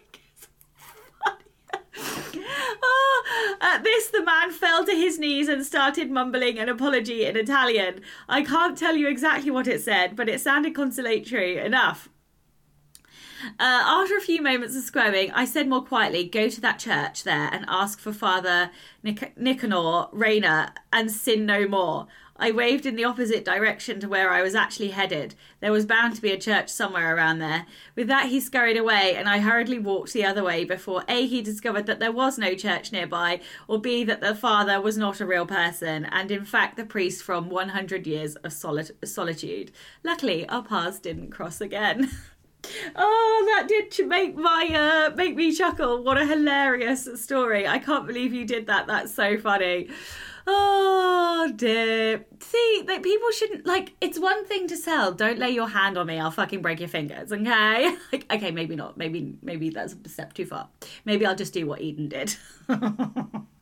At 3.62 3.84
this, 3.84 4.08
the 4.10 4.24
man 4.24 4.52
fell 4.52 4.86
to 4.86 4.92
his 4.92 5.18
knees 5.20 5.48
and 5.48 5.66
started 5.66 6.12
mumbling 6.12 6.60
an 6.60 6.70
apology 6.70 7.26
in 7.26 7.36
Italian. 7.36 8.02
I 8.28 8.44
can't 8.44 8.78
tell 8.78 8.96
you 8.96 9.08
exactly 9.08 9.52
what 9.52 9.68
it 9.68 9.82
said, 9.82 10.16
but 10.16 10.30
it 10.30 10.40
sounded 10.40 10.76
consolatory 10.76 11.58
enough. 11.58 12.10
Uh, 13.60 13.82
after 13.86 14.18
a 14.18 14.22
few 14.22 14.42
moments 14.42 14.76
of 14.76 14.84
squirming, 14.84 15.32
I 15.32 15.46
said 15.46 15.68
more 15.68 15.84
quietly, 15.84 16.26
Go 16.26 16.50
to 16.50 16.62
that 16.62 16.80
church 16.80 17.24
there 17.24 17.50
and 17.52 17.66
ask 17.68 18.00
for 18.00 18.12
Father 18.12 18.72
Nic- 19.02 19.38
Nicanor 19.38 20.08
Reyna 20.12 20.74
and 20.92 21.12
sin 21.12 21.46
no 21.46 21.68
more. 21.68 22.08
I 22.40 22.52
waved 22.52 22.86
in 22.86 22.96
the 22.96 23.04
opposite 23.04 23.44
direction 23.44 24.00
to 24.00 24.08
where 24.08 24.32
I 24.32 24.42
was 24.42 24.56
actually 24.56 24.92
headed. 24.92 25.36
There 25.60 25.74
was 25.74 25.86
bound 25.86 26.16
to 26.16 26.22
be 26.22 26.32
a 26.32 26.38
church 26.38 26.70
somewhere 26.70 27.14
around 27.14 27.40
there. 27.40 27.66
With 27.96 28.08
that, 28.08 28.30
he 28.30 28.40
scurried 28.40 28.78
away, 28.78 29.16
and 29.16 29.28
I 29.28 29.40
hurriedly 29.40 29.78
walked 29.78 30.14
the 30.14 30.24
other 30.26 30.44
way 30.44 30.64
before 30.64 31.04
A, 31.10 31.28
he 31.28 31.42
discovered 31.42 31.86
that 31.88 32.00
there 32.00 32.14
was 32.14 32.38
no 32.38 32.56
church 32.56 32.94
nearby, 32.94 33.42
or 33.68 33.80
B, 33.80 34.06
that 34.06 34.22
the 34.22 34.34
father 34.34 34.80
was 34.80 34.98
not 34.98 35.20
a 35.20 35.26
real 35.26 35.46
person, 35.46 36.06
and 36.06 36.32
in 36.32 36.46
fact, 36.46 36.78
the 36.78 36.86
priest 36.86 37.24
from 37.24 37.50
100 37.50 38.08
years 38.08 38.36
of 38.38 38.54
soli- 38.54 38.86
solitude. 39.04 39.72
Luckily, 40.04 40.48
our 40.48 40.64
paths 40.64 41.00
didn't 41.00 41.32
cross 41.32 41.60
again. 41.60 42.10
Oh, 42.96 43.54
that 43.56 43.70
did 43.70 44.08
make 44.08 44.36
my 44.36 44.68
uh, 45.12 45.16
make 45.16 45.34
me 45.34 45.54
chuckle. 45.56 46.04
What 46.04 46.18
a 46.18 46.26
hilarious 46.26 47.08
story! 47.16 47.66
I 47.66 47.80
can't 47.80 48.06
believe 48.06 48.34
you 48.34 48.46
did 48.46 48.68
that. 48.68 48.86
That's 48.86 49.14
so 49.14 49.38
funny. 49.38 49.90
Oh 50.48 51.52
dear. 51.56 52.26
See, 52.40 52.84
like 52.88 53.04
people 53.04 53.32
shouldn't 53.32 53.66
like. 53.66 53.94
It's 54.02 54.20
one 54.20 54.46
thing 54.46 54.68
to 54.68 54.78
sell. 54.78 55.12
Don't 55.12 55.40
lay 55.40 55.50
your 55.50 55.70
hand 55.70 55.98
on 55.98 56.08
me. 56.08 56.20
I'll 56.20 56.32
fucking 56.32 56.62
break 56.62 56.80
your 56.80 56.90
fingers. 56.90 57.32
Okay. 57.32 57.96
like, 58.12 58.26
okay, 58.32 58.52
maybe 58.52 58.76
not. 58.76 58.98
Maybe 58.98 59.36
maybe 59.42 59.70
that's 59.70 59.96
a 60.04 60.10
step 60.10 60.34
too 60.34 60.46
far. 60.46 60.70
Maybe 61.06 61.26
I'll 61.26 61.36
just 61.36 61.54
do 61.54 61.66
what 61.66 61.82
Eden 61.82 62.10
did. 62.10 62.36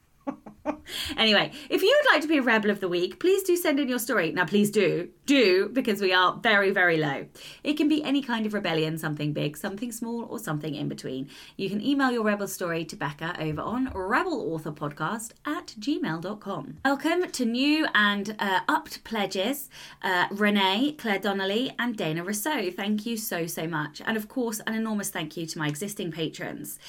anyway, 1.17 1.51
if 1.69 1.81
you 1.81 1.95
would 1.97 2.13
like 2.13 2.21
to 2.21 2.27
be 2.27 2.37
a 2.37 2.41
Rebel 2.41 2.69
of 2.69 2.79
the 2.79 2.87
Week, 2.87 3.19
please 3.19 3.43
do 3.43 3.55
send 3.55 3.79
in 3.79 3.87
your 3.87 3.99
story. 3.99 4.31
Now, 4.31 4.45
please 4.45 4.71
do, 4.71 5.09
do, 5.25 5.69
because 5.69 6.01
we 6.01 6.13
are 6.13 6.37
very, 6.41 6.71
very 6.71 6.97
low. 6.97 7.27
It 7.63 7.73
can 7.73 7.87
be 7.87 8.03
any 8.03 8.21
kind 8.21 8.45
of 8.45 8.53
rebellion, 8.53 8.97
something 8.97 9.33
big, 9.33 9.57
something 9.57 9.91
small, 9.91 10.23
or 10.25 10.39
something 10.39 10.75
in 10.75 10.87
between. 10.87 11.29
You 11.55 11.69
can 11.69 11.81
email 11.81 12.11
your 12.11 12.23
Rebel 12.23 12.47
story 12.47 12.85
to 12.85 12.95
Becca 12.95 13.35
over 13.39 13.61
on 13.61 13.87
rebelauthorpodcast 13.87 15.31
at 15.45 15.75
gmail.com. 15.79 16.77
Welcome 16.85 17.31
to 17.31 17.45
new 17.45 17.87
and 17.93 18.35
uh, 18.39 18.61
upped 18.67 19.03
pledges 19.03 19.69
uh, 20.01 20.27
Renee, 20.31 20.95
Claire 20.97 21.19
Donnelly, 21.19 21.73
and 21.79 21.95
Dana 21.95 22.23
Rousseau. 22.23 22.71
Thank 22.71 23.05
you 23.05 23.17
so, 23.17 23.47
so 23.47 23.67
much. 23.67 24.01
And 24.05 24.17
of 24.17 24.27
course, 24.27 24.59
an 24.67 24.73
enormous 24.73 25.09
thank 25.09 25.37
you 25.37 25.45
to 25.45 25.57
my 25.57 25.67
existing 25.67 26.11
patrons. 26.11 26.79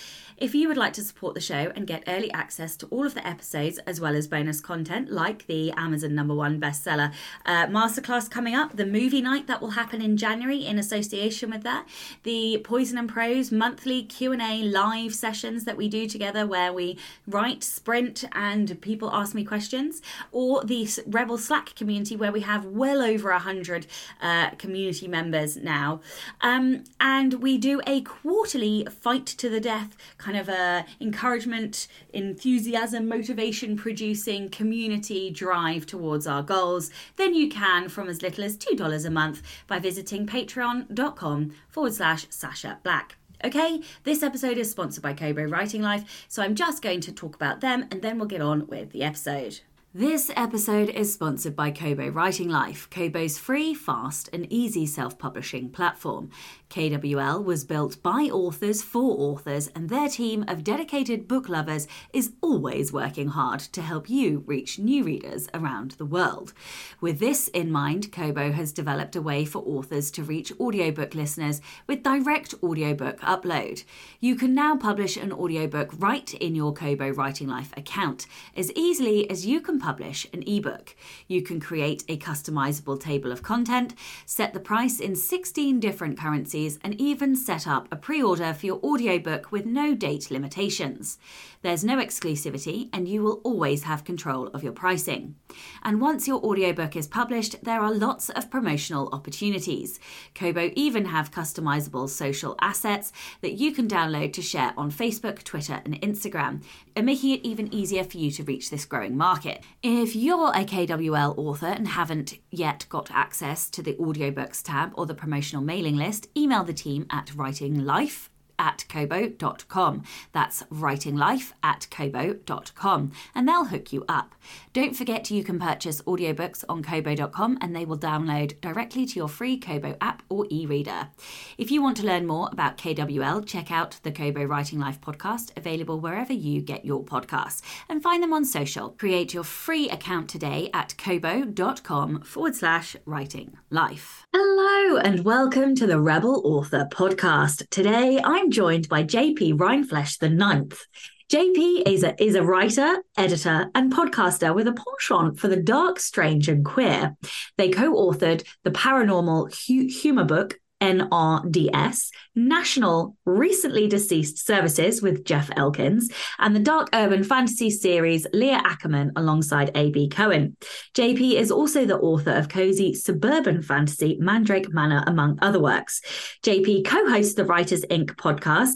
If 0.41 0.55
you 0.55 0.69
would 0.69 0.77
like 0.77 0.93
to 0.93 1.03
support 1.03 1.35
the 1.35 1.41
show 1.41 1.73
and 1.75 1.85
get 1.85 2.05
early 2.07 2.31
access 2.31 2.77
to 2.77 2.87
all 2.87 3.05
of 3.05 3.15
the 3.15 3.27
episodes 3.27 3.79
as 3.79 4.01
well 4.01 4.15
as 4.15 4.29
bonus 4.29 4.61
content 4.61 5.11
like 5.11 5.45
the 5.49 5.73
Amazon 5.73 6.15
number 6.15 6.33
one 6.33 6.61
bestseller 6.61 7.13
uh, 7.45 7.67
masterclass 7.67 8.31
coming 8.31 8.55
up, 8.55 8.77
the 8.77 8.87
movie 8.87 9.21
night 9.21 9.49
that 9.49 9.61
will 9.61 9.71
happen 9.71 10.01
in 10.01 10.17
January 10.17 10.65
in 10.65 10.79
association 10.79 11.51
with 11.51 11.65
that, 11.65 11.89
the 12.23 12.59
Poison 12.63 12.99
and 12.99 13.09
Prose 13.09 13.51
monthly 13.51 14.05
Q&A 14.05 14.63
live 14.63 15.13
sessions 15.13 15.65
that 15.65 15.77
we 15.77 15.89
do 15.89 16.07
together 16.07 16.47
where 16.47 16.73
we 16.73 16.99
write, 17.27 17.65
sprint 17.65 18.25
and 18.31 18.81
people 18.81 19.11
ask 19.13 19.35
me 19.35 19.45
questions, 19.45 20.01
or 20.31 20.63
the 20.63 20.89
Rebel 21.05 21.39
Slack 21.39 21.75
community 21.75 22.15
where 22.15 22.31
we 22.31 22.43
have 22.43 22.65
well 22.65 23.03
over 23.03 23.31
a 23.31 23.41
hundred 23.41 23.89
uh, 24.23 24.51
community 24.51 25.09
members 25.09 25.57
now. 25.57 26.01
Um, 26.43 26.85
and 27.01 27.35
we 27.35 27.59
do 27.59 27.81
a 27.89 28.03
quarterly 28.03 28.87
fight 28.89 29.27
to 29.27 29.49
the 29.49 29.59
death 29.59 29.97
kind 30.17 30.28
of 30.37 30.49
a 30.49 30.85
encouragement, 31.01 31.89
enthusiasm, 32.13 33.09
motivation 33.09 33.77
producing 33.77 34.49
community 34.49 35.31
drive 35.31 35.87
towards 35.87 36.27
our 36.27 36.43
goals, 36.43 36.91
then 37.17 37.35
you 37.35 37.49
can 37.49 37.89
from 37.89 38.09
as 38.09 38.23
little 38.23 38.45
as 38.45 38.57
$2 38.57 39.05
a 39.05 39.11
month 39.11 39.43
by 39.67 39.79
visiting 39.79 40.27
patreon.com 40.27 41.53
forward 41.69 41.95
slash 41.95 42.27
Sacha 42.31 42.79
Black. 42.83 43.17
Okay, 43.45 43.83
this 44.03 44.25
episode 44.25 44.59
is 44.59 44.69
sponsored 44.69 45.03
by 45.03 45.13
Kobo 45.13 45.45
Writing 45.45 45.81
Life, 45.81 46.27
so 46.29 46.43
I'm 46.43 46.57
just 46.57 46.83
going 46.83 47.01
to 47.03 47.13
talk 47.13 47.37
about 47.37 47.61
them 47.61 47.87
and 47.91 48.03
then 48.03 48.19
we'll 48.19 48.27
get 48.27 48.41
on 48.41 48.67
with 48.67 48.91
the 48.91 49.05
episode. 49.05 49.61
This 49.95 50.31
episode 50.37 50.91
is 50.91 51.15
sponsored 51.15 51.57
by 51.57 51.71
Kobo 51.71 52.09
Writing 52.09 52.49
Life, 52.51 52.91
Kobo's 52.91 53.39
free, 53.39 53.73
fast, 53.73 54.29
and 54.33 54.47
easy 54.53 54.85
self 54.85 55.19
publishing 55.19 55.71
platform. 55.71 56.31
KWL 56.71 57.43
was 57.43 57.65
built 57.65 58.03
by 58.03 58.29
authors 58.31 58.83
for 58.83 59.19
authors, 59.19 59.69
and 59.75 59.89
their 59.89 60.09
team 60.09 60.45
of 60.49 60.63
dedicated 60.63 61.27
book 61.27 61.49
lovers 61.49 61.89
is 62.13 62.33
always 62.43 62.93
working 62.93 63.29
hard 63.29 63.61
to 63.61 63.81
help 63.81 64.11
you 64.11 64.45
reach 64.47 64.79
new 64.79 65.03
readers 65.03 65.49
around 65.55 65.93
the 65.93 66.05
world. 66.05 66.53
With 67.01 67.21
this 67.21 67.49
in 67.49 67.73
mind, 67.73 68.13
Kobo 68.13 68.53
has 68.53 68.73
developed 68.73 69.17
a 69.17 69.23
way 69.23 69.47
for 69.47 69.61
authors 69.61 70.11
to 70.11 70.23
reach 70.23 70.53
audiobook 70.61 71.15
listeners 71.15 71.63
with 71.87 72.03
direct 72.03 72.55
audiobook 72.63 73.19
upload. 73.21 73.85
You 74.21 74.37
can 74.37 74.55
now 74.55 74.77
publish 74.77 75.17
an 75.17 75.33
audiobook 75.33 75.91
right 75.99 76.33
in 76.35 76.55
your 76.55 76.75
Kobo 76.75 77.11
Writing 77.11 77.49
Life 77.49 77.73
account 77.79 78.27
as 78.55 78.71
easily 78.73 79.29
as 79.31 79.47
you 79.47 79.63
can 79.63 79.79
publish 79.79 80.27
an 80.35 80.43
ebook. 80.47 80.95
You 81.29 81.41
can 81.41 81.61
create 81.61 82.05
a 82.09 82.19
customizable 82.19 83.01
table 83.01 83.33
of 83.33 83.43
content, 83.43 83.95
set 84.27 84.53
the 84.53 84.61
price 84.61 85.01
in 85.01 85.17
16 85.17 85.81
different 85.81 86.19
currencies 86.19 86.58
and 86.67 87.01
even 87.01 87.37
set 87.37 87.67
up 87.67 87.87
a 87.93 87.97
pre 87.97 88.23
order 88.23 88.53
for 88.53 88.67
your 88.67 88.81
audiobook 88.85 89.53
with 89.53 89.65
no 89.65 89.95
date 89.95 90.31
limitations. 90.31 91.19
There's 91.63 91.85
no 91.85 91.97
exclusivity, 91.97 92.89
and 92.93 93.09
you 93.09 93.23
will 93.23 93.41
always 93.45 93.83
have 93.85 94.05
control 94.05 94.47
of 94.49 94.63
your 94.63 94.73
pricing. 94.73 95.35
And 95.83 96.01
once 96.01 96.29
your 96.29 96.45
audiobook 96.45 96.97
is 96.97 97.07
published, 97.09 97.65
there 97.65 97.81
are 97.81 97.93
lots 97.93 98.29
of 98.31 98.51
promotional 98.51 99.09
opportunities. 99.13 99.99
Kobo 100.35 100.71
even 100.75 101.07
have 101.07 101.31
customizable 101.31 102.09
social 102.09 102.57
assets 102.61 103.13
that 103.41 103.55
you 103.55 103.73
can 103.73 103.89
download 103.89 104.33
to 104.35 104.43
share 104.43 104.73
on 104.77 104.91
Facebook, 104.91 105.43
Twitter, 105.43 105.81
and 105.85 106.01
Instagram, 106.01 106.63
and 106.97 107.07
making 107.07 107.31
it 107.31 107.45
even 107.45 107.73
easier 107.73 108.05
for 108.05 108.19
you 108.19 108.31
to 108.33 108.45
reach 108.45 108.71
this 108.71 108.85
growing 108.85 109.17
market. 109.17 109.63
If 109.83 110.17
you're 110.17 110.51
a 110.51 110.65
KWL 110.65 111.37
author 111.37 111.67
and 111.67 111.89
haven't 111.89 112.35
yet 112.51 112.87
got 112.89 113.11
access 113.11 113.69
to 113.71 113.83
the 113.83 113.95
audiobooks 113.95 114.63
tab 114.63 114.93
or 114.95 115.07
the 115.07 115.15
promotional 115.15 115.63
mailing 115.63 115.97
list, 115.97 116.29
email 116.37 116.48
the 116.49 116.73
team 116.73 117.07
at 117.11 117.35
Writing 117.35 117.85
Life 117.85 118.31
at 118.59 118.85
kobo.com. 118.89 120.03
That's 120.33 120.63
writinglife 120.65 121.53
at 121.63 121.87
kobo.com, 121.91 123.13
and 123.35 123.49
they'll 123.49 123.67
hook 123.67 123.93
you 123.93 124.05
up. 124.09 124.35
Don't 124.73 124.97
forget 124.97 125.31
you 125.31 125.45
can 125.45 125.59
purchase 125.59 126.03
audiobooks 126.03 126.65
on 126.69 126.83
kobo.com 126.83 127.59
and 127.61 127.75
they 127.75 127.85
will 127.85 127.99
download 127.99 128.61
directly 128.61 129.07
to 129.07 129.17
your 129.17 129.29
free 129.29 129.59
Kobo 129.59 129.97
app 130.01 130.23
or 130.29 130.47
e 130.51 130.67
reader. 130.67 131.09
If 131.57 131.71
you 131.71 131.83
want 131.83 131.97
to 131.99 132.07
learn 132.07 132.27
more 132.27 132.49
about 132.53 132.79
KWL, 132.79 133.47
check 133.47 133.71
out 133.71 133.99
the 134.03 134.13
Kobo 134.13 134.45
Writing 134.45 134.79
Life 134.79 135.01
podcast, 135.01 135.57
available 135.57 136.01
wherever 136.01 136.33
you 136.33 136.61
get 136.61 136.85
your 136.85 137.05
podcasts, 137.05 137.63
and 137.89 138.03
find 138.03 138.23
them 138.23 138.33
on 138.33 138.45
social. 138.45 138.91
Create 138.91 139.35
your 139.35 139.45
free 139.45 139.89
account 139.91 140.29
today 140.29 140.71
at 140.73 140.97
kobo.com 140.99 142.23
forward 142.23 142.55
slash 142.55 142.97
writing 143.05 143.57
life. 143.71 144.27
Hello, 144.33 144.99
and 144.99 145.25
welcome 145.25 145.75
to 145.75 145.87
the 145.87 146.01
Rebel 146.01 146.43
Author 146.45 146.89
podcast. 146.93 147.69
Today 147.71 148.21
I'm 148.25 148.48
joined 148.51 148.89
by 148.89 149.05
JP 149.05 149.59
Rindfleisch 149.59 150.19
the 150.19 150.29
Ninth. 150.29 150.85
JP 151.31 151.83
is 151.87 152.05
a, 152.05 152.23
is 152.23 152.35
a 152.35 152.43
writer, 152.43 153.03
editor, 153.17 153.71
and 153.75 153.93
podcaster 153.93 154.55
with 154.55 154.67
a 154.67 154.73
penchant 154.73 155.39
for 155.39 155.49
the 155.49 155.57
dark, 155.57 156.01
strange, 156.01 156.49
and 156.49 156.65
queer. 156.65 157.17
They 157.59 157.69
co 157.69 157.93
authored 157.93 158.47
the 158.65 158.71
paranormal 158.71 159.55
hu- 159.67 159.89
humor 159.89 160.25
book 160.25 160.59
NRDS, 160.81 162.11
National 162.35 163.17
Recently 163.25 163.89
Deceased 163.89 164.45
Services 164.45 165.03
with 165.03 165.25
Jeff 165.25 165.51
Elkins, 165.57 166.11
and 166.39 166.55
the 166.55 166.61
dark 166.61 166.89
urban 166.93 167.25
fantasy 167.25 167.71
series 167.71 168.27
Leah 168.33 168.63
Ackerman 168.65 169.13
alongside 169.17 169.71
A.B. 169.75 170.09
Cohen. 170.09 170.57
JP 170.95 171.35
is 171.35 171.51
also 171.51 171.85
the 171.85 171.99
author 171.99 172.33
of 172.33 172.49
cozy 172.49 172.95
suburban 172.95 173.63
fantasy 173.63 174.17
Mandrake 174.21 174.73
Manor, 174.73 175.03
among 175.07 175.39
other 175.43 175.61
works. 175.61 176.01
JP 176.45 176.85
co 176.85 177.09
hosts 177.09 177.35
the 177.35 177.45
Writers 177.45 177.85
Inc. 177.91 178.11
podcast 178.17 178.75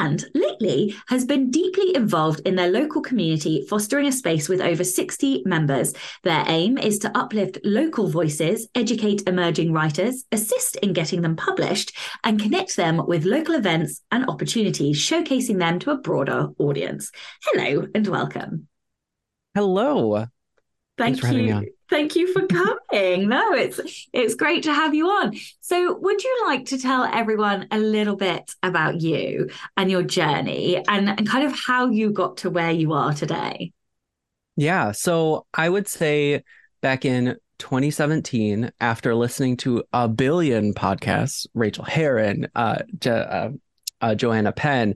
and 0.00 0.24
lately 0.34 0.94
has 1.08 1.24
been 1.24 1.50
deeply 1.50 1.94
involved 1.94 2.40
in 2.40 2.56
their 2.56 2.70
local 2.70 3.02
community, 3.02 3.66
fostering 3.68 4.06
a 4.06 4.12
space 4.12 4.48
with 4.48 4.60
over 4.60 4.84
60 4.84 5.42
members. 5.44 5.94
Their 6.22 6.44
aim 6.46 6.78
is 6.78 6.98
to 7.00 7.16
uplift 7.16 7.58
local 7.64 8.08
voices, 8.08 8.68
educate 8.74 9.28
emerging 9.28 9.72
writers, 9.72 10.24
assist 10.32 10.76
in 10.76 10.92
getting 10.92 11.22
them 11.22 11.36
published, 11.36 11.96
and 12.24 12.40
connect 12.40 12.76
them 12.76 13.06
with 13.06 13.24
local 13.24 13.54
events 13.54 14.02
and 14.10 14.28
opportunities, 14.28 14.98
showcasing 14.98 15.58
them 15.58 15.78
to 15.80 15.90
a 15.90 15.98
broader 15.98 16.48
audience. 16.58 17.10
Hello 17.44 17.86
and 17.94 18.06
welcome. 18.06 18.68
Hello. 19.54 20.26
Thank 20.96 21.22
you. 21.22 21.72
Thank 21.92 22.16
you 22.16 22.32
for 22.32 22.46
coming. 22.46 23.28
no, 23.28 23.52
it's 23.52 24.08
it's 24.14 24.34
great 24.34 24.62
to 24.62 24.72
have 24.72 24.94
you 24.94 25.08
on. 25.08 25.36
So, 25.60 25.98
would 25.98 26.24
you 26.24 26.42
like 26.46 26.64
to 26.68 26.78
tell 26.78 27.04
everyone 27.04 27.68
a 27.70 27.76
little 27.76 28.16
bit 28.16 28.50
about 28.62 29.02
you 29.02 29.50
and 29.76 29.90
your 29.90 30.02
journey 30.02 30.82
and, 30.88 31.10
and 31.10 31.28
kind 31.28 31.44
of 31.44 31.52
how 31.54 31.90
you 31.90 32.10
got 32.10 32.38
to 32.38 32.50
where 32.50 32.70
you 32.70 32.94
are 32.94 33.12
today? 33.12 33.72
Yeah. 34.56 34.92
So, 34.92 35.44
I 35.52 35.68
would 35.68 35.86
say 35.86 36.44
back 36.80 37.04
in 37.04 37.36
2017, 37.58 38.72
after 38.80 39.14
listening 39.14 39.58
to 39.58 39.84
a 39.92 40.08
billion 40.08 40.72
podcasts, 40.72 41.46
Rachael 41.52 41.84
Herron, 41.84 42.48
uh, 42.54 42.78
uh, 43.04 43.50
uh, 44.00 44.14
Joanna 44.14 44.52
Penn, 44.52 44.94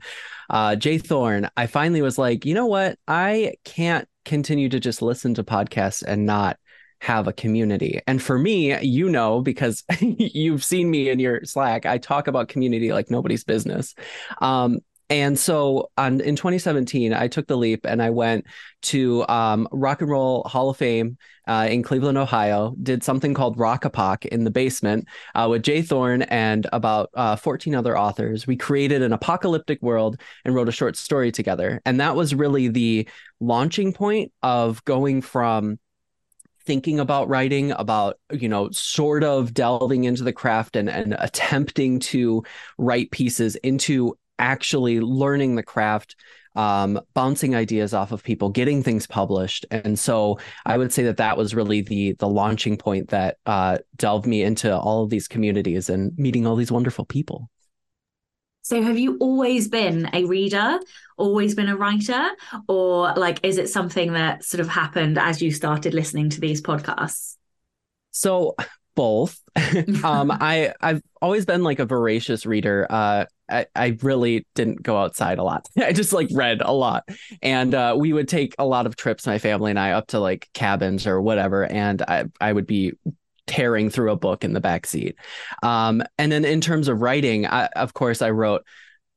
uh, 0.48 0.76
J. 0.76 0.96
Thorn, 0.96 1.50
I 1.58 1.66
finally 1.66 2.00
was 2.00 2.16
like, 2.16 2.46
you 2.46 2.54
know 2.54 2.66
what? 2.66 2.98
I 3.06 3.56
can't 3.64 4.08
continue 4.24 4.70
to 4.70 4.80
just 4.80 5.02
listen 5.02 5.34
to 5.34 5.44
podcasts 5.44 6.02
and 6.02 6.24
not 6.24 6.58
have 7.00 7.28
a 7.28 7.32
community. 7.32 8.00
And 8.06 8.22
for 8.22 8.38
me, 8.38 8.78
you 8.80 9.08
know, 9.10 9.40
because 9.40 9.84
you've 10.00 10.64
seen 10.64 10.90
me 10.90 11.08
in 11.10 11.18
your 11.18 11.44
Slack, 11.44 11.86
I 11.86 11.98
talk 11.98 12.28
about 12.28 12.48
community 12.48 12.92
like 12.92 13.10
nobody's 13.10 13.44
business. 13.44 13.94
Um, 14.40 14.80
and 15.08 15.38
so 15.38 15.90
on 15.96 16.20
in 16.20 16.34
2017, 16.34 17.12
I 17.14 17.28
took 17.28 17.46
the 17.46 17.56
leap 17.56 17.86
and 17.86 18.02
I 18.02 18.10
went 18.10 18.46
to 18.82 19.24
um, 19.28 19.68
Rock 19.70 20.00
and 20.00 20.10
Roll 20.10 20.42
Hall 20.44 20.70
of 20.70 20.76
Fame 20.76 21.16
uh, 21.46 21.68
in 21.70 21.84
Cleveland, 21.84 22.18
Ohio. 22.18 22.74
Did 22.82 23.04
something 23.04 23.32
called 23.32 23.56
Rockapock 23.56 24.26
in 24.26 24.42
the 24.42 24.50
basement 24.50 25.06
uh, 25.36 25.46
with 25.48 25.62
J. 25.62 25.82
Thorn 25.82 26.22
and 26.22 26.66
about 26.72 27.10
uh, 27.14 27.36
14 27.36 27.74
other 27.76 27.96
authors. 27.96 28.48
We 28.48 28.56
created 28.56 29.02
an 29.02 29.12
apocalyptic 29.12 29.80
world 29.80 30.20
and 30.44 30.56
wrote 30.56 30.68
a 30.68 30.72
short 30.72 30.96
story 30.96 31.30
together. 31.30 31.80
And 31.84 32.00
that 32.00 32.16
was 32.16 32.34
really 32.34 32.66
the 32.66 33.08
launching 33.38 33.92
point 33.92 34.32
of 34.42 34.84
going 34.84 35.22
from 35.22 35.78
thinking 36.66 37.00
about 37.00 37.28
writing 37.28 37.70
about 37.72 38.18
you 38.30 38.48
know 38.48 38.70
sort 38.70 39.24
of 39.24 39.54
delving 39.54 40.04
into 40.04 40.24
the 40.24 40.32
craft 40.32 40.76
and, 40.76 40.90
and 40.90 41.16
attempting 41.18 42.00
to 42.00 42.42
write 42.76 43.10
pieces 43.10 43.56
into 43.56 44.18
actually 44.38 45.00
learning 45.00 45.54
the 45.54 45.62
craft 45.62 46.16
um, 46.56 46.98
bouncing 47.12 47.54
ideas 47.54 47.92
off 47.92 48.12
of 48.12 48.24
people, 48.24 48.48
getting 48.48 48.82
things 48.82 49.06
published. 49.06 49.66
And 49.70 49.98
so 49.98 50.38
I 50.64 50.78
would 50.78 50.92
say 50.92 51.04
that 51.04 51.18
that 51.18 51.36
was 51.36 51.54
really 51.54 51.82
the 51.82 52.14
the 52.14 52.28
launching 52.28 52.78
point 52.78 53.10
that 53.10 53.36
uh, 53.46 53.78
delved 53.96 54.26
me 54.26 54.42
into 54.42 54.76
all 54.76 55.04
of 55.04 55.10
these 55.10 55.28
communities 55.28 55.90
and 55.90 56.16
meeting 56.18 56.46
all 56.46 56.56
these 56.56 56.72
wonderful 56.72 57.04
people. 57.04 57.50
So 58.66 58.82
have 58.82 58.98
you 58.98 59.16
always 59.18 59.68
been 59.68 60.10
a 60.12 60.24
reader, 60.24 60.80
always 61.16 61.54
been 61.54 61.68
a 61.68 61.76
writer, 61.76 62.26
or 62.66 63.14
like 63.14 63.38
is 63.44 63.58
it 63.58 63.68
something 63.68 64.14
that 64.14 64.42
sort 64.42 64.60
of 64.60 64.66
happened 64.66 65.18
as 65.18 65.40
you 65.40 65.52
started 65.52 65.94
listening 65.94 66.30
to 66.30 66.40
these 66.40 66.60
podcasts? 66.60 67.36
So 68.10 68.56
both. 68.96 69.40
um, 70.02 70.32
I 70.32 70.74
I've 70.80 71.00
always 71.22 71.46
been 71.46 71.62
like 71.62 71.78
a 71.78 71.86
voracious 71.86 72.44
reader. 72.44 72.88
Uh, 72.90 73.26
I, 73.48 73.66
I 73.76 73.96
really 74.02 74.44
didn't 74.56 74.82
go 74.82 74.96
outside 74.96 75.38
a 75.38 75.44
lot. 75.44 75.68
I 75.78 75.92
just 75.92 76.12
like 76.12 76.30
read 76.32 76.60
a 76.60 76.72
lot, 76.72 77.04
and 77.42 77.72
uh, 77.72 77.94
we 77.96 78.12
would 78.12 78.26
take 78.26 78.56
a 78.58 78.66
lot 78.66 78.86
of 78.86 78.96
trips, 78.96 79.28
my 79.28 79.38
family 79.38 79.70
and 79.70 79.78
I, 79.78 79.92
up 79.92 80.08
to 80.08 80.18
like 80.18 80.48
cabins 80.54 81.06
or 81.06 81.20
whatever, 81.20 81.64
and 81.66 82.02
I 82.02 82.24
I 82.40 82.52
would 82.52 82.66
be 82.66 82.94
tearing 83.46 83.90
through 83.90 84.10
a 84.10 84.16
book 84.16 84.44
in 84.44 84.52
the 84.52 84.60
back 84.60 84.86
seat. 84.86 85.16
Um, 85.62 86.02
and 86.18 86.30
then 86.30 86.44
in 86.44 86.60
terms 86.60 86.88
of 86.88 87.00
writing, 87.00 87.46
I, 87.46 87.66
of 87.66 87.94
course, 87.94 88.22
I 88.22 88.30
wrote 88.30 88.64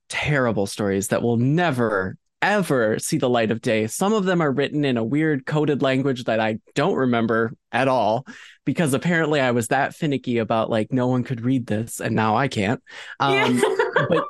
terrible 0.08 0.66
stories 0.66 1.10
that 1.10 1.22
will 1.22 1.38
never 1.38 2.18
ever 2.42 2.98
see 3.00 3.18
the 3.18 3.30
light 3.30 3.52
of 3.52 3.62
day. 3.62 3.88
Some 3.88 4.14
of 4.14 4.26
them 4.26 4.42
are 4.42 4.52
written 4.52 4.86
in 4.86 4.98
a 4.98 5.04
weird 5.04 5.46
coded 5.46 5.82
language 5.82 6.24
that 6.26 6.40
I 6.40 6.60
don't 6.74 6.96
remember 6.96 7.54
at 7.72 7.88
all 7.88 8.26
because 8.66 8.94
apparently 8.94 9.42
I 9.42 9.52
was 9.52 9.68
that 9.68 9.94
finicky 9.94 10.38
about 10.38 10.70
like 10.70 10.92
no 10.92 11.08
one 11.08 11.24
could 11.24 11.42
read 11.42 11.68
this 11.68 12.00
and 12.00 12.16
now 12.16 12.38
I 12.38 12.48
can't. 12.48 12.82
Um, 13.20 13.58
yeah. 13.58 14.06
but, 14.08 14.24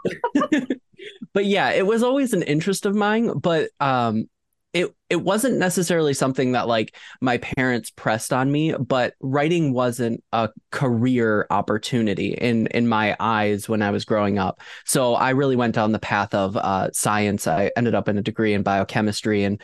but 1.33 1.45
yeah, 1.45 1.71
it 1.71 1.85
was 1.85 2.03
always 2.03 2.33
an 2.33 2.41
interest 2.43 2.85
of 2.85 2.95
mine, 2.95 3.37
but 3.37 3.69
um, 3.79 4.27
it 4.73 4.93
it 5.09 5.17
wasn't 5.17 5.57
necessarily 5.57 6.13
something 6.13 6.51
that 6.51 6.67
like 6.67 6.95
my 7.21 7.37
parents 7.37 7.89
pressed 7.89 8.31
on 8.31 8.51
me 8.51 8.73
but 8.73 9.15
writing 9.19 9.73
wasn't 9.73 10.23
a 10.31 10.49
career 10.71 11.47
opportunity 11.49 12.33
in 12.33 12.67
in 12.67 12.87
my 12.87 13.15
eyes 13.19 13.67
when 13.67 13.81
i 13.81 13.89
was 13.89 14.05
growing 14.05 14.37
up. 14.37 14.61
So 14.85 15.15
i 15.15 15.31
really 15.31 15.55
went 15.55 15.75
down 15.75 15.91
the 15.91 15.99
path 15.99 16.33
of 16.33 16.55
uh, 16.55 16.91
science. 16.93 17.47
I 17.47 17.71
ended 17.75 17.95
up 17.95 18.07
in 18.07 18.17
a 18.17 18.21
degree 18.21 18.53
in 18.53 18.63
biochemistry 18.63 19.43
and 19.43 19.61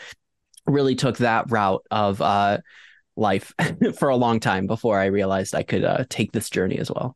really 0.65 0.95
took 0.95 1.17
that 1.17 1.51
route 1.51 1.85
of 1.91 2.21
uh, 2.21 2.59
life 3.15 3.53
for 3.97 4.09
a 4.09 4.15
long 4.15 4.39
time 4.39 4.65
before 4.65 4.99
i 4.99 5.05
realized 5.05 5.53
i 5.53 5.63
could 5.63 5.83
uh, 5.83 6.03
take 6.09 6.31
this 6.31 6.49
journey 6.49 6.79
as 6.79 6.89
well. 6.89 7.15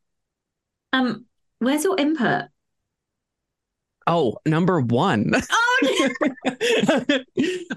Um 0.93 1.25
where's 1.57 1.83
your 1.83 1.97
input? 1.97 2.45
Oh, 4.05 4.37
number 4.45 4.79
one. 4.79 5.33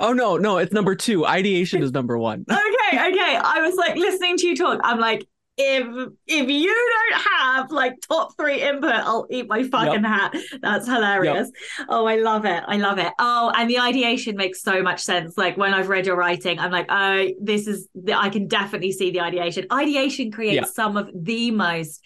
Oh, 0.01 0.13
no, 0.13 0.37
no, 0.37 0.59
it's 0.59 0.73
number 0.73 0.95
two. 0.95 1.25
Ideation 1.27 1.83
is 1.83 1.93
number 1.93 2.19
one. 2.19 2.45
okay, 2.51 2.97
okay. 2.97 3.37
I 3.37 3.61
was 3.61 3.77
like 3.77 3.97
listening 3.97 4.37
to 4.39 4.47
you 4.49 4.57
talk. 4.57 4.81
I'm 4.83 4.99
like, 4.99 5.27
if 5.59 6.09
if 6.27 6.49
you 6.49 6.67
don't 7.11 7.23
have 7.23 7.71
like 7.71 7.95
top 8.09 8.37
three 8.37 8.63
input, 8.63 8.91
I'll 8.91 9.27
eat 9.31 9.49
my 9.49 9.63
fucking 9.65 10.03
yep. 10.03 10.05
hat. 10.05 10.37
That's 10.63 10.87
hilarious. 10.87 11.51
Yep. 11.79 11.87
Oh, 11.91 12.07
I 12.07 12.17
love 12.17 12.47
it. 12.47 12.65
I 12.67 12.79
love 12.79 12.99
it. 12.99 13.13
Oh, 13.19 13.53
and 13.55 13.69
the 13.69 13.79
ideation 13.79 14.37
makes 14.37 14.63
so 14.63 14.83
much 14.83 15.01
sense. 15.01 15.37
Like 15.37 15.57
when 15.57 15.75
I've 15.75 15.89
read 15.89 16.07
your 16.07 16.17
writing, 16.17 16.59
I'm 16.59 16.73
like, 16.73 16.87
oh, 16.89 17.29
this 17.41 17.67
is 17.67 17.89
I 18.15 18.31
can 18.31 18.49
definitely 18.49 18.93
see 18.93 19.11
the 19.11 19.21
ideation. 19.21 19.67
Ideation 19.71 20.33
creates 20.33 20.75
some 20.75 20.97
of 20.97 21.11
the 21.15 21.51
most 21.51 22.03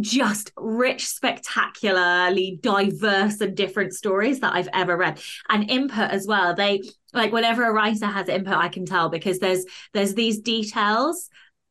just 0.00 0.52
rich, 0.56 1.06
spectacularly 1.06 2.58
diverse 2.62 3.40
and 3.40 3.56
different 3.56 3.92
stories 3.92 4.40
that 4.40 4.54
I've 4.54 4.68
ever 4.72 4.96
read. 4.96 5.20
And 5.48 5.70
input 5.70 6.10
as 6.10 6.26
well. 6.26 6.54
They 6.54 6.82
like 7.12 7.32
whenever 7.32 7.64
a 7.64 7.72
writer 7.72 8.06
has 8.06 8.28
input, 8.28 8.54
I 8.54 8.68
can 8.68 8.86
tell 8.86 9.08
because 9.08 9.38
there's 9.38 9.64
there's 9.92 10.14
these 10.14 10.40
details. 10.40 11.28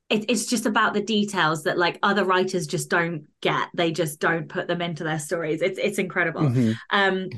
It, 0.10 0.26
it's 0.30 0.46
just 0.46 0.66
about 0.66 0.94
the 0.94 1.02
details 1.02 1.64
that 1.64 1.78
like 1.78 1.98
other 2.04 2.26
writers 2.26 2.68
just 2.68 2.90
don't 2.90 3.28
get. 3.42 3.70
They 3.74 3.92
just 3.92 4.20
don't 4.20 4.50
put 4.50 4.68
them 4.68 4.82
into 4.82 5.04
their 5.04 5.20
stories. 5.20 5.62
It's 5.62 5.80
it's 5.80 6.00
incredible. 6.00 6.42
Mm-hmm. 6.42 6.72
Um 6.90 7.30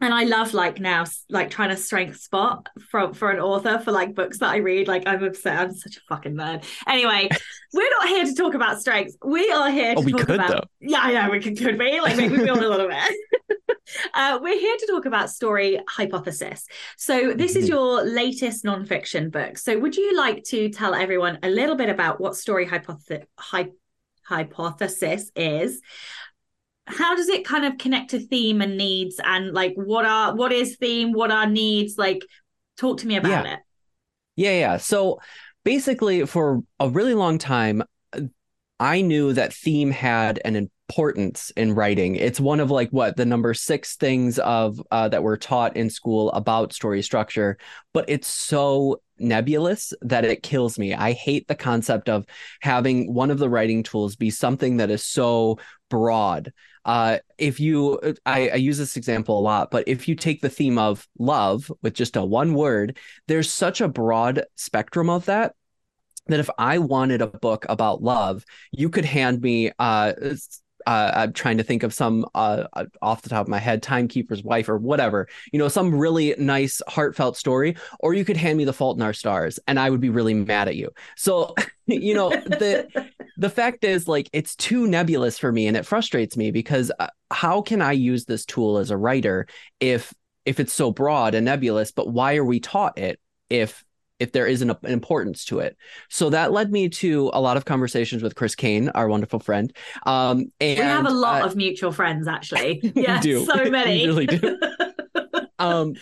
and 0.00 0.14
I 0.14 0.24
love 0.24 0.54
like 0.54 0.80
now 0.80 1.04
like 1.28 1.50
trying 1.50 1.70
to 1.70 1.76
strength 1.76 2.20
spot 2.20 2.68
from 2.90 3.12
for 3.12 3.30
an 3.30 3.38
author 3.38 3.78
for 3.78 3.92
like 3.92 4.14
books 4.14 4.38
that 4.38 4.50
I 4.50 4.56
read. 4.56 4.88
Like 4.88 5.02
I'm 5.06 5.22
obsessed. 5.22 5.60
I'm 5.60 5.74
such 5.74 5.96
a 5.98 6.00
fucking 6.08 6.34
nerd. 6.34 6.64
Anyway, 6.86 7.28
we're 7.72 7.90
not 7.90 8.08
here 8.08 8.24
to 8.24 8.34
talk 8.34 8.54
about 8.54 8.80
strengths. 8.80 9.16
We 9.24 9.50
are 9.50 9.70
here 9.70 9.94
to 9.94 10.00
oh, 10.00 10.04
talk 10.04 10.28
about. 10.28 10.48
Though. 10.48 10.64
Yeah, 10.80 11.00
I 11.02 11.12
know 11.12 11.30
we 11.30 11.40
could, 11.40 11.58
could 11.58 11.78
be 11.78 12.00
like 12.00 12.16
maybe 12.16 12.38
we 12.38 12.44
build 12.44 12.58
a 12.58 12.68
little 12.68 12.88
bit. 12.88 13.78
uh, 14.14 14.38
we're 14.40 14.58
here 14.58 14.76
to 14.76 14.86
talk 14.86 15.04
about 15.04 15.30
story 15.30 15.80
hypothesis. 15.88 16.66
So 16.96 17.32
this 17.34 17.56
is 17.56 17.64
mm-hmm. 17.64 17.74
your 17.74 18.02
latest 18.02 18.64
nonfiction 18.64 19.30
book. 19.30 19.58
So 19.58 19.78
would 19.78 19.96
you 19.96 20.16
like 20.16 20.44
to 20.44 20.70
tell 20.70 20.94
everyone 20.94 21.38
a 21.42 21.50
little 21.50 21.76
bit 21.76 21.90
about 21.90 22.20
what 22.20 22.36
story 22.36 22.66
hypothesis 22.66 23.24
hy- 23.38 23.72
hypothesis 24.24 25.30
is? 25.36 25.82
How 26.90 27.14
does 27.14 27.28
it 27.28 27.44
kind 27.44 27.64
of 27.64 27.78
connect 27.78 28.10
to 28.10 28.20
theme 28.20 28.60
and 28.60 28.76
needs? 28.76 29.20
And 29.22 29.52
like 29.52 29.74
what 29.74 30.04
are 30.04 30.34
what 30.34 30.52
is 30.52 30.76
theme? 30.76 31.12
What 31.12 31.30
are 31.30 31.46
needs? 31.46 31.96
Like 31.96 32.24
talk 32.78 32.98
to 32.98 33.06
me 33.06 33.16
about 33.16 33.44
yeah. 33.44 33.54
it. 33.54 33.60
Yeah 34.36 34.52
yeah. 34.52 34.76
So 34.76 35.20
basically 35.64 36.26
for 36.26 36.62
a 36.78 36.88
really 36.88 37.14
long 37.14 37.38
time 37.38 37.82
i 38.80 39.00
knew 39.02 39.32
that 39.32 39.52
theme 39.52 39.90
had 39.90 40.40
an 40.44 40.56
importance 40.56 41.50
in 41.50 41.72
writing. 41.72 42.16
It's 42.16 42.40
one 42.40 42.58
of 42.58 42.68
like 42.68 42.90
what 42.90 43.16
the 43.16 43.24
number 43.24 43.54
six 43.54 43.94
things 43.94 44.40
of 44.40 44.82
uh, 44.90 45.08
that 45.10 45.22
were 45.22 45.36
taught 45.36 45.76
in 45.76 45.88
school 45.88 46.32
about 46.32 46.72
story 46.72 47.00
structure 47.00 47.58
but 47.92 48.06
it's 48.08 48.26
so 48.26 49.00
nebulous 49.16 49.92
that 50.00 50.24
it 50.24 50.42
kills 50.42 50.78
me. 50.78 50.94
I 50.94 51.12
hate 51.12 51.46
the 51.46 51.54
concept 51.54 52.08
of 52.08 52.24
having 52.60 53.14
one 53.14 53.30
of 53.30 53.38
the 53.38 53.48
writing 53.48 53.84
tools 53.84 54.16
be 54.16 54.30
something 54.30 54.78
that 54.78 54.90
is 54.90 55.04
so 55.04 55.58
broad 55.90 56.52
uh, 56.84 57.18
if 57.38 57.60
you, 57.60 58.00
I, 58.24 58.48
I, 58.50 58.54
use 58.54 58.78
this 58.78 58.96
example 58.96 59.38
a 59.38 59.42
lot, 59.42 59.70
but 59.70 59.84
if 59.86 60.08
you 60.08 60.14
take 60.14 60.40
the 60.40 60.48
theme 60.48 60.78
of 60.78 61.06
love 61.18 61.70
with 61.82 61.92
just 61.92 62.16
a 62.16 62.24
one 62.24 62.54
word, 62.54 62.96
there's 63.28 63.52
such 63.52 63.80
a 63.80 63.88
broad 63.88 64.44
spectrum 64.56 65.10
of 65.10 65.26
that 65.26 65.54
that 66.26 66.40
if 66.40 66.50
I 66.58 66.78
wanted 66.78 67.22
a 67.22 67.26
book 67.26 67.66
about 67.68 68.02
love, 68.02 68.44
you 68.72 68.88
could 68.88 69.04
hand 69.04 69.40
me 69.40 69.72
uh, 69.78 70.12
uh, 70.86 71.12
I'm 71.14 71.32
trying 71.32 71.58
to 71.58 71.62
think 71.62 71.82
of 71.82 71.94
some 71.94 72.26
uh, 72.34 72.64
off 73.02 73.22
the 73.22 73.28
top 73.28 73.42
of 73.42 73.48
my 73.48 73.58
head, 73.58 73.82
Timekeeper's 73.82 74.42
Wife 74.42 74.68
or 74.68 74.78
whatever, 74.78 75.28
you 75.52 75.58
know, 75.58 75.68
some 75.68 75.94
really 75.94 76.34
nice, 76.38 76.82
heartfelt 76.88 77.36
story. 77.36 77.76
Or 78.00 78.14
you 78.14 78.24
could 78.24 78.36
hand 78.36 78.58
me 78.58 78.64
The 78.64 78.72
Fault 78.72 78.96
in 78.96 79.02
Our 79.02 79.12
Stars, 79.12 79.58
and 79.66 79.78
I 79.78 79.90
would 79.90 80.00
be 80.00 80.10
really 80.10 80.34
mad 80.34 80.68
at 80.68 80.76
you. 80.76 80.90
So, 81.16 81.54
you 81.86 82.14
know, 82.14 82.30
the 82.30 83.10
the 83.36 83.50
fact 83.50 83.84
is, 83.84 84.08
like, 84.08 84.28
it's 84.32 84.56
too 84.56 84.86
nebulous 84.86 85.38
for 85.38 85.50
me, 85.52 85.66
and 85.66 85.76
it 85.76 85.86
frustrates 85.86 86.36
me 86.36 86.50
because 86.50 86.90
uh, 86.98 87.08
how 87.30 87.62
can 87.62 87.82
I 87.82 87.92
use 87.92 88.24
this 88.24 88.44
tool 88.44 88.78
as 88.78 88.90
a 88.90 88.96
writer 88.96 89.46
if 89.80 90.12
if 90.44 90.60
it's 90.60 90.72
so 90.72 90.90
broad 90.90 91.34
and 91.34 91.44
nebulous? 91.44 91.92
But 91.92 92.08
why 92.08 92.36
are 92.36 92.44
we 92.44 92.60
taught 92.60 92.98
it 92.98 93.20
if 93.48 93.84
if 94.20 94.32
there 94.32 94.46
isn't 94.46 94.70
an 94.70 94.78
importance 94.84 95.44
to 95.46 95.58
it. 95.58 95.76
So 96.08 96.30
that 96.30 96.52
led 96.52 96.70
me 96.70 96.88
to 96.90 97.30
a 97.32 97.40
lot 97.40 97.56
of 97.56 97.64
conversations 97.64 98.22
with 98.22 98.34
Chris 98.34 98.54
Kane, 98.54 98.90
our 98.90 99.08
wonderful 99.08 99.40
friend. 99.40 99.74
Um, 100.06 100.52
and, 100.60 100.78
we 100.78 100.84
have 100.84 101.06
a 101.06 101.10
lot 101.10 101.42
uh, 101.42 101.46
of 101.46 101.56
mutual 101.56 101.90
friends, 101.90 102.28
actually. 102.28 102.80
Yeah, 103.00 103.20
so 103.20 103.64
many. 103.70 104.02
we 104.02 104.06
really 104.06 104.26
do. 104.26 104.58
um, 105.58 105.94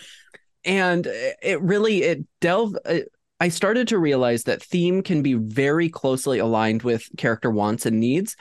and 0.65 1.07
it 1.07 1.61
really 1.63 2.03
it 2.03 2.25
delved. 2.41 2.77
It, 2.85 3.11
I 3.41 3.51
started 3.51 3.89
to 3.89 3.99
realize 3.99 4.45
that 4.45 4.63
theme 4.63 5.03
can 5.03 5.23
be 5.23 5.35
very 5.35 5.89
closely 5.89 6.41
aligned 6.41 6.83
with 6.83 7.09
character 7.17 7.51
wants 7.51 7.87
and 7.87 8.01
needs 8.01 8.37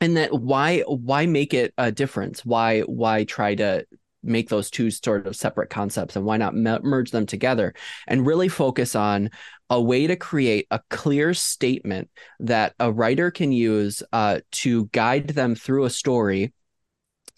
and 0.00 0.16
that 0.16 0.32
why 0.32 0.80
why 0.80 1.26
make 1.26 1.54
it 1.54 1.72
a 1.78 1.90
difference 1.90 2.44
why 2.44 2.80
why 2.82 3.24
try 3.24 3.54
to 3.54 3.86
make 4.26 4.48
those 4.48 4.70
two 4.70 4.90
sort 4.90 5.26
of 5.26 5.36
separate 5.36 5.70
concepts 5.70 6.16
and 6.16 6.24
why 6.24 6.36
not 6.36 6.54
me- 6.54 6.78
merge 6.82 7.10
them 7.10 7.26
together 7.26 7.74
and 8.06 8.26
really 8.26 8.48
focus 8.48 8.94
on 8.94 9.30
a 9.70 9.80
way 9.80 10.06
to 10.06 10.16
create 10.16 10.66
a 10.70 10.80
clear 10.90 11.34
statement 11.34 12.08
that 12.40 12.74
a 12.78 12.92
writer 12.92 13.30
can 13.30 13.52
use 13.52 14.02
uh, 14.12 14.40
to 14.52 14.86
guide 14.86 15.28
them 15.28 15.54
through 15.54 15.84
a 15.84 15.90
story 15.90 16.52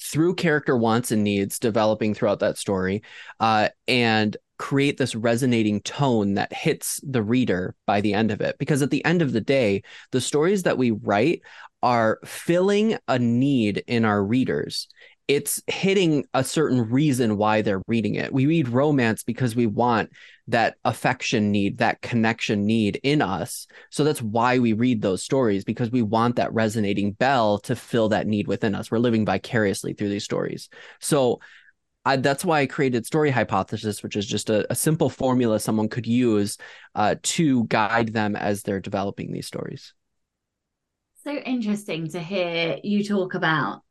through 0.00 0.34
character 0.34 0.76
wants 0.76 1.10
and 1.10 1.24
needs 1.24 1.58
developing 1.58 2.14
throughout 2.14 2.40
that 2.40 2.58
story 2.58 3.02
uh, 3.40 3.68
and 3.86 4.36
create 4.58 4.96
this 4.96 5.14
resonating 5.14 5.80
tone 5.82 6.34
that 6.34 6.52
hits 6.52 7.00
the 7.08 7.22
reader 7.22 7.74
by 7.86 8.00
the 8.00 8.14
end 8.14 8.30
of 8.30 8.40
it. 8.40 8.56
Because 8.58 8.82
at 8.82 8.90
the 8.90 9.04
end 9.04 9.22
of 9.22 9.32
the 9.32 9.40
day 9.40 9.82
the 10.10 10.20
stories 10.20 10.64
that 10.64 10.78
we 10.78 10.90
write 10.90 11.42
are 11.82 12.18
filling 12.24 12.98
a 13.06 13.18
need 13.18 13.84
in 13.86 14.04
our 14.04 14.22
readers 14.22 14.88
it's 15.28 15.62
hitting 15.66 16.24
a 16.32 16.42
certain 16.42 16.88
reason 16.88 17.36
why 17.36 17.60
they're 17.60 17.82
reading 17.86 18.14
it. 18.14 18.32
We 18.32 18.46
read 18.46 18.68
romance 18.68 19.22
because 19.22 19.54
we 19.54 19.66
want 19.66 20.10
that 20.48 20.76
affection 20.86 21.52
need, 21.52 21.78
that 21.78 22.00
connection 22.00 22.64
need 22.64 22.98
in 23.02 23.20
us. 23.20 23.66
So 23.90 24.04
that's 24.04 24.22
why 24.22 24.58
we 24.58 24.72
read 24.72 25.02
those 25.02 25.22
stories 25.22 25.64
because 25.64 25.90
we 25.90 26.00
want 26.00 26.36
that 26.36 26.52
resonating 26.54 27.12
bell 27.12 27.58
to 27.60 27.76
fill 27.76 28.08
that 28.08 28.26
need 28.26 28.48
within 28.48 28.74
us. 28.74 28.90
We're 28.90 28.98
living 28.98 29.26
vicariously 29.26 29.92
through 29.92 30.08
these 30.08 30.24
stories. 30.24 30.70
So 30.98 31.40
I, 32.06 32.16
that's 32.16 32.42
why 32.42 32.60
I 32.60 32.66
created 32.66 33.04
Story 33.04 33.30
Hypothesis, 33.30 34.02
which 34.02 34.16
is 34.16 34.26
just 34.26 34.48
a, 34.48 34.66
a 34.72 34.74
simple 34.74 35.10
formula 35.10 35.60
someone 35.60 35.90
could 35.90 36.06
use 36.06 36.56
uh, 36.94 37.16
to 37.22 37.64
guide 37.64 38.14
them 38.14 38.34
as 38.34 38.62
they're 38.62 38.80
developing 38.80 39.30
these 39.30 39.46
stories. 39.46 39.92
So 41.22 41.32
interesting 41.32 42.08
to 42.10 42.20
hear 42.20 42.78
you 42.82 43.04
talk 43.04 43.34
about 43.34 43.82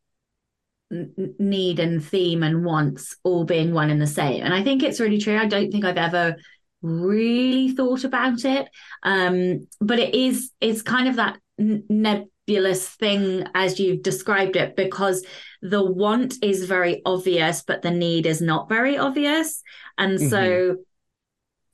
need 0.89 1.79
and 1.79 2.03
theme 2.03 2.43
and 2.43 2.63
wants 2.63 3.17
all 3.23 3.43
being 3.43 3.73
one 3.73 3.89
and 3.89 4.01
the 4.01 4.07
same. 4.07 4.41
And 4.43 4.53
I 4.53 4.63
think 4.63 4.83
it's 4.83 4.99
really 4.99 5.17
true. 5.17 5.37
I 5.37 5.45
don't 5.45 5.71
think 5.71 5.83
I've 5.83 5.97
ever 5.97 6.35
really 6.81 7.71
thought 7.71 8.03
about 8.03 8.45
it. 8.45 8.69
Um, 9.03 9.67
but 9.81 9.99
it 9.99 10.15
is, 10.15 10.51
it's 10.61 10.81
kind 10.81 11.07
of 11.07 11.17
that 11.17 11.39
nebulous 11.57 12.87
thing 12.87 13.45
as 13.53 13.79
you've 13.79 14.03
described 14.03 14.55
it, 14.55 14.75
because 14.75 15.25
the 15.61 15.83
want 15.83 16.35
is 16.41 16.65
very 16.65 17.01
obvious, 17.05 17.63
but 17.63 17.81
the 17.81 17.91
need 17.91 18.25
is 18.25 18.41
not 18.41 18.69
very 18.69 18.97
obvious. 18.97 19.63
And 19.97 20.17
mm-hmm. 20.17 20.29
so, 20.29 20.77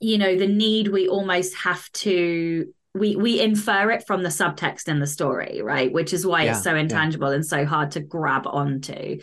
you 0.00 0.18
know, 0.18 0.36
the 0.36 0.48
need 0.48 0.88
we 0.88 1.06
almost 1.06 1.54
have 1.58 1.88
to 1.92 2.74
we 2.94 3.16
we 3.16 3.40
infer 3.40 3.90
it 3.90 4.06
from 4.06 4.22
the 4.22 4.28
subtext 4.28 4.88
in 4.88 5.00
the 5.00 5.06
story, 5.06 5.60
right? 5.62 5.92
Which 5.92 6.12
is 6.12 6.26
why 6.26 6.44
yeah, 6.44 6.52
it's 6.52 6.62
so 6.62 6.76
intangible 6.76 7.28
yeah. 7.28 7.36
and 7.36 7.46
so 7.46 7.64
hard 7.64 7.90
to 7.92 8.00
grab 8.00 8.46
onto. 8.46 9.20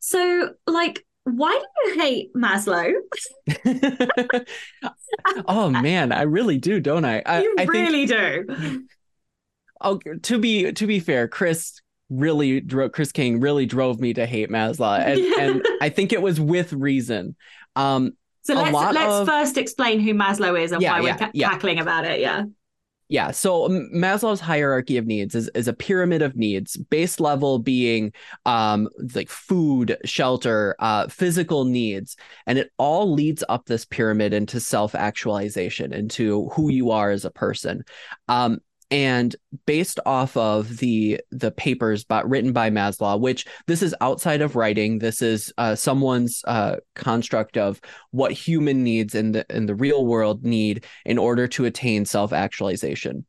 So, 0.00 0.50
like, 0.66 1.04
why 1.24 1.58
do 1.58 1.90
you 1.90 2.00
hate 2.00 2.34
Maslow? 2.34 2.92
oh 5.48 5.70
man, 5.70 6.12
I 6.12 6.22
really 6.22 6.58
do, 6.58 6.80
don't 6.80 7.04
I? 7.04 7.22
I 7.24 7.42
you 7.42 7.56
I 7.58 7.64
really 7.64 8.06
think... 8.06 8.48
do. 8.48 8.86
Oh, 9.82 9.98
to 10.24 10.38
be 10.38 10.70
to 10.72 10.86
be 10.86 11.00
fair, 11.00 11.26
Chris 11.26 11.80
really 12.10 12.60
drove 12.60 12.92
Chris 12.92 13.12
King 13.12 13.40
really 13.40 13.64
drove 13.64 13.98
me 13.98 14.12
to 14.12 14.26
hate 14.26 14.50
Maslow, 14.50 14.98
and, 14.98 15.18
and 15.18 15.66
I 15.80 15.88
think 15.88 16.12
it 16.12 16.20
was 16.20 16.38
with 16.38 16.74
reason. 16.74 17.34
Um, 17.76 18.12
so 18.42 18.52
let's 18.52 18.74
let's 18.74 19.20
of... 19.20 19.26
first 19.26 19.56
explain 19.56 20.00
who 20.00 20.12
Maslow 20.12 20.62
is 20.62 20.72
and 20.72 20.82
yeah, 20.82 20.92
why 20.92 21.00
we're 21.00 21.16
ca- 21.16 21.30
cackling 21.34 21.78
about 21.78 22.04
it. 22.04 22.20
Yeah. 22.20 22.42
Yeah. 23.10 23.32
So 23.32 23.68
Maslow's 23.68 24.38
hierarchy 24.38 24.96
of 24.96 25.04
needs 25.04 25.34
is, 25.34 25.50
is 25.56 25.66
a 25.66 25.72
pyramid 25.72 26.22
of 26.22 26.36
needs, 26.36 26.76
base 26.76 27.18
level 27.18 27.58
being 27.58 28.12
um, 28.46 28.88
like 29.16 29.28
food, 29.28 29.98
shelter, 30.04 30.76
uh, 30.78 31.08
physical 31.08 31.64
needs. 31.64 32.16
And 32.46 32.56
it 32.56 32.70
all 32.78 33.12
leads 33.12 33.42
up 33.48 33.66
this 33.66 33.84
pyramid 33.84 34.32
into 34.32 34.60
self 34.60 34.94
actualization, 34.94 35.92
into 35.92 36.50
who 36.50 36.70
you 36.70 36.92
are 36.92 37.10
as 37.10 37.24
a 37.24 37.32
person. 37.32 37.82
Um, 38.28 38.60
and 38.90 39.36
based 39.66 40.00
off 40.04 40.36
of 40.36 40.78
the 40.78 41.20
the 41.30 41.52
papers 41.52 42.04
but 42.04 42.28
written 42.28 42.52
by 42.52 42.70
Maslow, 42.70 43.20
which 43.20 43.46
this 43.66 43.82
is 43.82 43.94
outside 44.00 44.40
of 44.40 44.56
writing, 44.56 44.98
this 44.98 45.22
is 45.22 45.52
uh, 45.58 45.74
someone's 45.74 46.42
uh, 46.46 46.76
construct 46.94 47.56
of 47.56 47.80
what 48.10 48.32
human 48.32 48.82
needs 48.82 49.14
in 49.14 49.32
the 49.32 49.46
in 49.48 49.66
the 49.66 49.74
real 49.74 50.04
world 50.04 50.44
need 50.44 50.84
in 51.04 51.18
order 51.18 51.46
to 51.48 51.66
attain 51.66 52.04
self 52.04 52.32
actualization. 52.32 53.24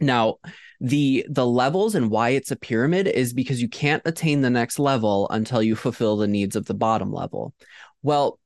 Now, 0.00 0.36
the 0.80 1.26
the 1.28 1.46
levels 1.46 1.94
and 1.94 2.10
why 2.10 2.30
it's 2.30 2.50
a 2.50 2.56
pyramid 2.56 3.08
is 3.08 3.32
because 3.32 3.60
you 3.60 3.68
can't 3.68 4.02
attain 4.06 4.40
the 4.40 4.50
next 4.50 4.78
level 4.78 5.28
until 5.30 5.62
you 5.62 5.76
fulfill 5.76 6.16
the 6.16 6.28
needs 6.28 6.56
of 6.56 6.66
the 6.66 6.74
bottom 6.74 7.12
level. 7.12 7.52
Well, 8.02 8.38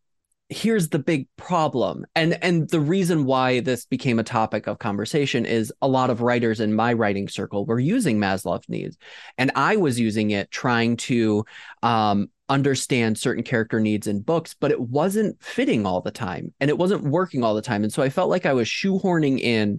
here's 0.49 0.89
the 0.89 0.99
big 0.99 1.27
problem. 1.37 2.05
And 2.15 2.43
and 2.43 2.69
the 2.69 2.81
reason 2.81 3.25
why 3.25 3.61
this 3.61 3.87
became 3.87 4.19
a 4.19 4.25
topic 4.25 4.67
of 4.67 4.79
conversation 4.79 5.47
is 5.47 5.73
a 5.81 5.89
lot 5.89 6.11
of 6.11 6.21
writers 6.21 6.61
in 6.61 6.75
my 6.75 6.93
writing 6.93 7.29
circle 7.29 7.65
were 7.65 7.81
using 7.81 8.19
maslow's 8.19 8.69
needs. 8.69 8.97
And 9.39 9.51
i 9.55 9.77
was 9.77 9.99
using 9.99 10.31
it 10.31 10.51
trying 10.51 10.97
to 10.99 11.45
um, 11.83 12.29
understand 12.49 13.17
certain 13.17 13.43
character 13.43 13.81
needs 13.81 14.07
in 14.07 14.21
books 14.21 14.55
but 14.59 14.71
it 14.71 14.81
wasn't 14.81 15.43
fitting 15.43 15.87
all 15.87 16.03
the 16.03 16.11
time 16.11 16.53
and 16.61 16.69
it 16.69 16.77
wasn't 16.77 17.03
working 17.03 17.43
all 17.43 17.55
the 17.55 17.63
time. 17.63 17.83
And 17.83 17.93
so 17.93 18.03
i 18.03 18.11
felt 18.11 18.31
like 18.31 18.47
i 18.47 18.53
was 18.53 18.69
shoehorning 18.69 19.41
in 19.41 19.79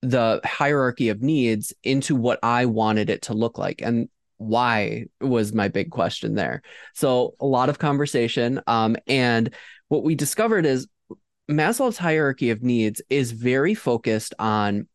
the 0.00 0.40
hierarchy 0.44 1.10
of 1.10 1.22
needs 1.22 1.72
into 1.84 2.16
what 2.16 2.40
i 2.42 2.66
wanted 2.66 3.08
it 3.08 3.22
to 3.22 3.34
look 3.34 3.56
like. 3.56 3.82
And 3.82 4.08
why 4.38 5.04
was 5.20 5.52
my 5.52 5.68
big 5.68 5.90
question 5.90 6.34
there. 6.34 6.62
So 6.94 7.34
a 7.40 7.46
lot 7.46 7.68
of 7.68 7.78
conversation 7.78 8.60
um, 8.66 8.96
and 9.06 9.54
what 9.92 10.04
we 10.04 10.14
discovered 10.14 10.64
is 10.64 10.88
Maslow's 11.50 11.98
hierarchy 11.98 12.48
of 12.48 12.62
needs 12.62 13.02
is 13.10 13.32
very 13.32 13.74
focused 13.74 14.32
on 14.38 14.88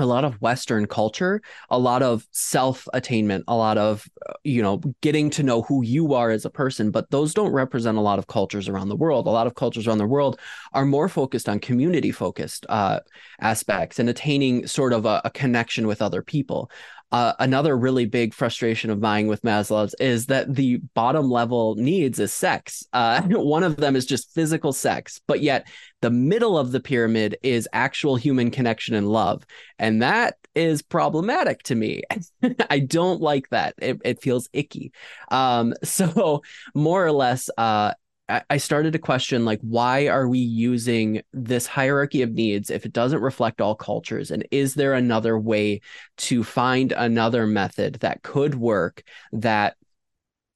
a 0.00 0.06
lot 0.06 0.24
of 0.24 0.40
western 0.40 0.86
culture 0.86 1.42
a 1.70 1.78
lot 1.78 2.04
of 2.04 2.24
self 2.30 2.86
attainment 2.92 3.42
a 3.48 3.56
lot 3.56 3.76
of 3.76 4.06
you 4.44 4.62
know 4.62 4.80
getting 5.00 5.28
to 5.28 5.42
know 5.42 5.62
who 5.62 5.82
you 5.82 6.14
are 6.14 6.30
as 6.30 6.44
a 6.44 6.50
person. 6.50 6.92
But 6.92 7.10
those 7.10 7.34
don't 7.34 7.50
represent 7.50 7.98
a 7.98 8.00
lot 8.00 8.20
of 8.20 8.28
cultures 8.28 8.68
around 8.68 8.90
the 8.90 8.96
world. 8.96 9.26
A 9.26 9.30
lot 9.30 9.48
of 9.48 9.56
cultures 9.56 9.88
around 9.88 9.98
the 9.98 10.06
world 10.06 10.38
are 10.72 10.84
more 10.84 11.08
focused 11.08 11.48
on 11.48 11.58
community 11.58 12.12
focused 12.12 12.64
uh, 12.68 13.00
aspects 13.40 13.98
and 13.98 14.08
attaining 14.08 14.68
sort 14.68 14.92
of 14.92 15.04
a, 15.04 15.20
a 15.24 15.30
connection 15.30 15.88
with 15.88 16.00
other 16.00 16.22
people 16.22 16.70
uh, 17.10 17.32
another 17.38 17.76
really 17.76 18.04
big 18.04 18.34
frustration 18.34 18.90
of 18.90 19.00
mine 19.00 19.28
with 19.28 19.42
Maslow's 19.42 19.94
is 19.94 20.26
that 20.26 20.54
the 20.54 20.76
bottom 20.94 21.30
level 21.30 21.74
needs 21.76 22.18
is 22.18 22.32
sex. 22.32 22.84
Uh, 22.92 23.22
one 23.28 23.62
of 23.62 23.76
them 23.76 23.96
is 23.96 24.04
just 24.04 24.34
physical 24.34 24.72
sex, 24.72 25.20
but 25.26 25.40
yet 25.40 25.66
the 26.02 26.10
middle 26.10 26.58
of 26.58 26.70
the 26.70 26.80
pyramid 26.80 27.38
is 27.42 27.68
actual 27.72 28.16
human 28.16 28.50
connection 28.50 28.94
and 28.94 29.08
love. 29.08 29.44
And 29.78 30.02
that 30.02 30.36
is 30.54 30.82
problematic 30.82 31.62
to 31.64 31.74
me. 31.74 32.02
I 32.70 32.80
don't 32.80 33.20
like 33.20 33.48
that. 33.50 33.74
It, 33.78 34.00
it 34.04 34.22
feels 34.22 34.48
icky. 34.52 34.92
Um, 35.30 35.74
so, 35.84 36.42
more 36.74 37.04
or 37.04 37.12
less, 37.12 37.48
uh, 37.56 37.94
I 38.28 38.58
started 38.58 38.92
to 38.92 38.98
question 38.98 39.46
like 39.46 39.60
why 39.62 40.08
are 40.08 40.28
we 40.28 40.38
using 40.38 41.22
this 41.32 41.66
hierarchy 41.66 42.20
of 42.20 42.32
needs 42.32 42.70
if 42.70 42.84
it 42.84 42.92
doesn't 42.92 43.22
reflect 43.22 43.60
all 43.60 43.74
cultures? 43.74 44.30
And 44.30 44.46
is 44.50 44.74
there 44.74 44.92
another 44.92 45.38
way 45.38 45.80
to 46.18 46.44
find 46.44 46.92
another 46.92 47.46
method 47.46 47.94
that 48.00 48.22
could 48.22 48.54
work 48.54 49.02
that 49.32 49.76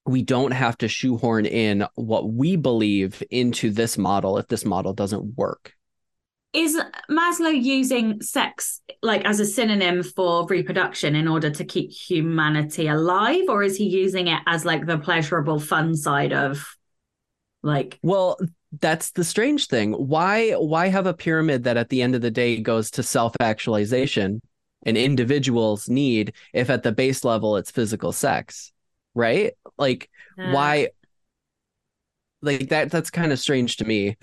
we 0.04 0.22
don't 0.22 0.50
have 0.50 0.76
to 0.78 0.88
shoehorn 0.88 1.46
in 1.46 1.86
what 1.94 2.30
we 2.30 2.56
believe 2.56 3.22
into 3.30 3.70
this 3.70 3.96
model 3.96 4.36
if 4.36 4.48
this 4.48 4.66
model 4.66 4.92
doesn't 4.92 5.38
work? 5.38 5.72
Is 6.52 6.78
Maslow 7.10 7.58
using 7.58 8.20
sex 8.20 8.82
like 9.02 9.24
as 9.24 9.40
a 9.40 9.46
synonym 9.46 10.02
for 10.02 10.46
reproduction 10.46 11.14
in 11.14 11.26
order 11.26 11.48
to 11.48 11.64
keep 11.64 11.90
humanity 11.90 12.88
alive 12.88 13.44
or 13.48 13.62
is 13.62 13.78
he 13.78 13.88
using 13.88 14.28
it 14.28 14.42
as 14.46 14.66
like 14.66 14.84
the 14.84 14.98
pleasurable 14.98 15.58
fun 15.58 15.96
side 15.96 16.34
of 16.34 16.76
like, 17.62 17.98
well, 18.02 18.38
that's 18.80 19.10
the 19.12 19.24
strange 19.24 19.66
thing. 19.66 19.92
Why 19.92 20.52
why 20.52 20.88
have 20.88 21.06
a 21.06 21.14
pyramid 21.14 21.64
that 21.64 21.76
at 21.76 21.90
the 21.90 22.02
end 22.02 22.14
of 22.14 22.22
the 22.22 22.30
day 22.30 22.60
goes 22.60 22.90
to 22.92 23.02
self-actualization 23.02 24.40
an 24.84 24.96
individual's 24.96 25.88
need 25.88 26.32
if 26.52 26.70
at 26.70 26.82
the 26.82 26.92
base 26.92 27.24
level 27.24 27.56
it's 27.56 27.70
physical 27.70 28.12
sex? 28.12 28.72
Right? 29.14 29.52
Like 29.78 30.10
uh, 30.38 30.50
why 30.50 30.88
like 32.40 32.70
that 32.70 32.90
that's 32.90 33.10
kind 33.10 33.32
of 33.32 33.38
strange 33.38 33.76
to 33.76 33.84
me. 33.84 34.16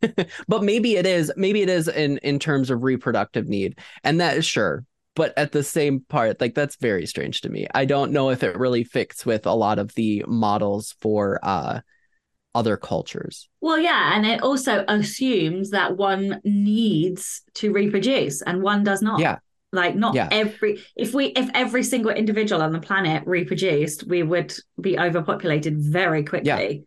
but 0.48 0.62
maybe 0.62 0.96
it 0.96 1.06
is 1.06 1.32
maybe 1.36 1.62
it 1.62 1.68
is 1.68 1.88
in 1.88 2.18
in 2.18 2.38
terms 2.38 2.70
of 2.70 2.82
reproductive 2.82 3.48
need. 3.48 3.78
And 4.04 4.20
that 4.20 4.36
is 4.36 4.46
sure. 4.46 4.84
But 5.16 5.36
at 5.36 5.52
the 5.52 5.64
same 5.64 6.00
part, 6.00 6.40
like 6.40 6.54
that's 6.54 6.76
very 6.76 7.06
strange 7.06 7.40
to 7.40 7.48
me. 7.48 7.66
I 7.74 7.86
don't 7.86 8.12
know 8.12 8.30
if 8.30 8.42
it 8.42 8.58
really 8.58 8.84
fits 8.84 9.26
with 9.26 9.46
a 9.46 9.54
lot 9.54 9.78
of 9.78 9.94
the 9.94 10.24
models 10.28 10.94
for 11.00 11.40
uh 11.42 11.80
other 12.56 12.76
cultures. 12.76 13.48
Well, 13.60 13.78
yeah, 13.78 14.16
and 14.16 14.26
it 14.26 14.42
also 14.42 14.84
assumes 14.88 15.70
that 15.70 15.96
one 15.96 16.40
needs 16.44 17.42
to 17.54 17.72
reproduce 17.72 18.42
and 18.42 18.62
one 18.62 18.82
does 18.82 19.02
not. 19.02 19.20
Yeah. 19.20 19.38
Like 19.72 19.94
not 19.94 20.14
yeah. 20.14 20.28
every 20.30 20.80
if 20.94 21.12
we 21.12 21.26
if 21.26 21.50
every 21.52 21.82
single 21.82 22.12
individual 22.12 22.62
on 22.62 22.72
the 22.72 22.80
planet 22.80 23.24
reproduced, 23.26 24.04
we 24.06 24.22
would 24.22 24.54
be 24.80 24.98
overpopulated 24.98 25.76
very 25.78 26.24
quickly. 26.24 26.84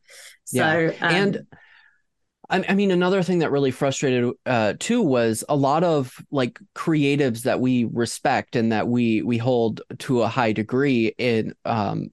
Yeah. 0.51 0.63
So 0.63 0.79
yeah. 0.79 1.07
Um, 1.07 1.15
and 1.15 1.45
I 2.51 2.73
mean, 2.73 2.89
another 2.89 3.21
thing 3.21 3.39
that 3.39 3.51
really 3.51 3.69
frustrated 3.69 4.33
uh, 4.47 4.73
too 4.79 5.03
was 5.03 5.43
a 5.47 5.55
lot 5.55 5.83
of 5.83 6.11
like 6.31 6.59
creatives 6.73 7.43
that 7.43 7.59
we 7.59 7.83
respect 7.83 8.55
and 8.55 8.71
that 8.71 8.87
we 8.87 9.21
we 9.21 9.37
hold 9.37 9.81
to 9.99 10.23
a 10.23 10.27
high 10.27 10.53
degree 10.53 11.13
in 11.19 11.53
um, 11.65 12.11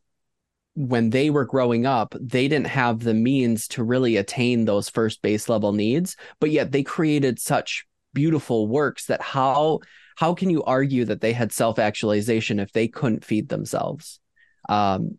when 0.76 1.08
they 1.08 1.30
were 1.30 1.46
growing 1.46 1.86
up, 1.86 2.14
they 2.20 2.48
didn't 2.48 2.66
have 2.66 3.00
the 3.00 3.14
means 3.14 3.66
to 3.68 3.82
really 3.82 4.16
attain 4.18 4.66
those 4.66 4.90
first 4.90 5.22
base 5.22 5.48
level 5.48 5.72
needs, 5.72 6.16
but 6.38 6.50
yet 6.50 6.70
they 6.70 6.82
created 6.82 7.38
such 7.40 7.86
beautiful 8.12 8.66
works 8.68 9.06
that 9.06 9.22
how 9.22 9.80
how 10.16 10.34
can 10.34 10.48
you 10.48 10.62
argue 10.64 11.04
that 11.06 11.20
they 11.20 11.32
had 11.32 11.50
self 11.50 11.78
actualization 11.78 12.60
if 12.60 12.72
they 12.72 12.88
couldn't 12.88 13.24
feed 13.24 13.48
themselves? 13.48 14.20
Um, 14.68 15.18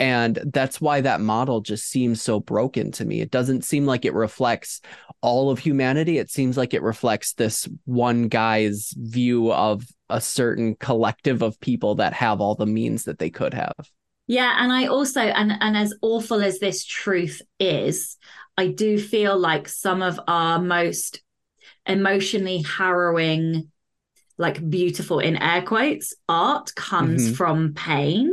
and 0.00 0.38
that's 0.52 0.80
why 0.80 1.00
that 1.00 1.20
model 1.20 1.60
just 1.60 1.88
seems 1.88 2.20
so 2.20 2.40
broken 2.40 2.92
to 2.92 3.04
me. 3.04 3.20
It 3.20 3.30
doesn't 3.30 3.64
seem 3.64 3.86
like 3.86 4.04
it 4.04 4.14
reflects 4.14 4.80
all 5.20 5.50
of 5.50 5.58
humanity. 5.60 6.18
It 6.18 6.30
seems 6.30 6.56
like 6.56 6.74
it 6.74 6.82
reflects 6.82 7.34
this 7.34 7.68
one 7.84 8.28
guy's 8.28 8.94
view 8.96 9.52
of 9.52 9.84
a 10.08 10.20
certain 10.20 10.76
collective 10.76 11.42
of 11.42 11.58
people 11.60 11.96
that 11.96 12.12
have 12.14 12.40
all 12.40 12.54
the 12.54 12.66
means 12.66 13.04
that 13.04 13.18
they 13.18 13.30
could 13.30 13.54
have. 13.54 13.74
Yeah, 14.28 14.54
and 14.58 14.70
I 14.70 14.86
also 14.86 15.20
and 15.20 15.52
and 15.60 15.76
as 15.76 15.94
awful 16.02 16.42
as 16.42 16.60
this 16.60 16.84
truth 16.84 17.42
is, 17.58 18.16
I 18.56 18.68
do 18.68 18.98
feel 18.98 19.38
like 19.38 19.68
some 19.68 20.02
of 20.02 20.20
our 20.28 20.60
most 20.60 21.22
emotionally 21.86 22.62
harrowing 22.62 23.70
like 24.36 24.68
beautiful 24.70 25.18
in 25.18 25.36
air 25.36 25.62
quotes 25.62 26.14
art 26.28 26.72
comes 26.76 27.24
mm-hmm. 27.24 27.34
from 27.34 27.74
pain 27.74 28.32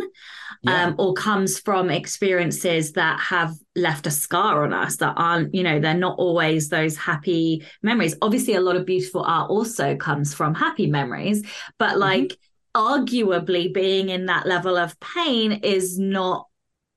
yeah. 0.62 0.86
um, 0.86 0.96
or 1.00 1.14
comes 1.14 1.60
from 1.60 1.90
experiences 1.90 2.92
that 2.92 3.20
have 3.20 3.56
left 3.76 4.06
a 4.06 4.12
scar 4.12 4.64
on 4.64 4.74
us 4.74 4.98
that 4.98 5.14
aren't 5.16 5.54
you 5.56 5.64
know 5.64 5.80
they're 5.80 5.94
not 5.96 6.20
always 6.20 6.70
those 6.70 6.96
happy 6.96 7.64
memories 7.82 8.16
obviously 8.22 8.54
a 8.54 8.62
lot 8.62 8.76
of 8.76 8.86
beautiful 8.86 9.24
art 9.24 9.50
also 9.50 9.96
comes 9.96 10.34
from 10.34 10.54
happy 10.54 10.88
memories 10.88 11.44
but 11.80 11.92
mm-hmm. 11.92 12.00
like 12.00 12.24
mm-hmm. 12.24 12.42
Arguably 12.76 13.74
being 13.74 14.10
in 14.10 14.26
that 14.26 14.46
level 14.46 14.78
of 14.78 15.00
pain 15.00 15.54
is 15.64 15.98
not 15.98 16.48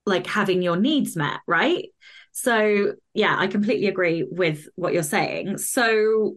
like 0.04 0.26
having 0.26 0.60
your 0.60 0.76
needs 0.76 1.16
met 1.16 1.40
right 1.46 1.86
so 2.32 2.94
yeah 3.14 3.36
i 3.38 3.46
completely 3.46 3.86
agree 3.86 4.26
with 4.28 4.66
what 4.74 4.92
you're 4.92 5.02
saying 5.02 5.56
so 5.56 6.34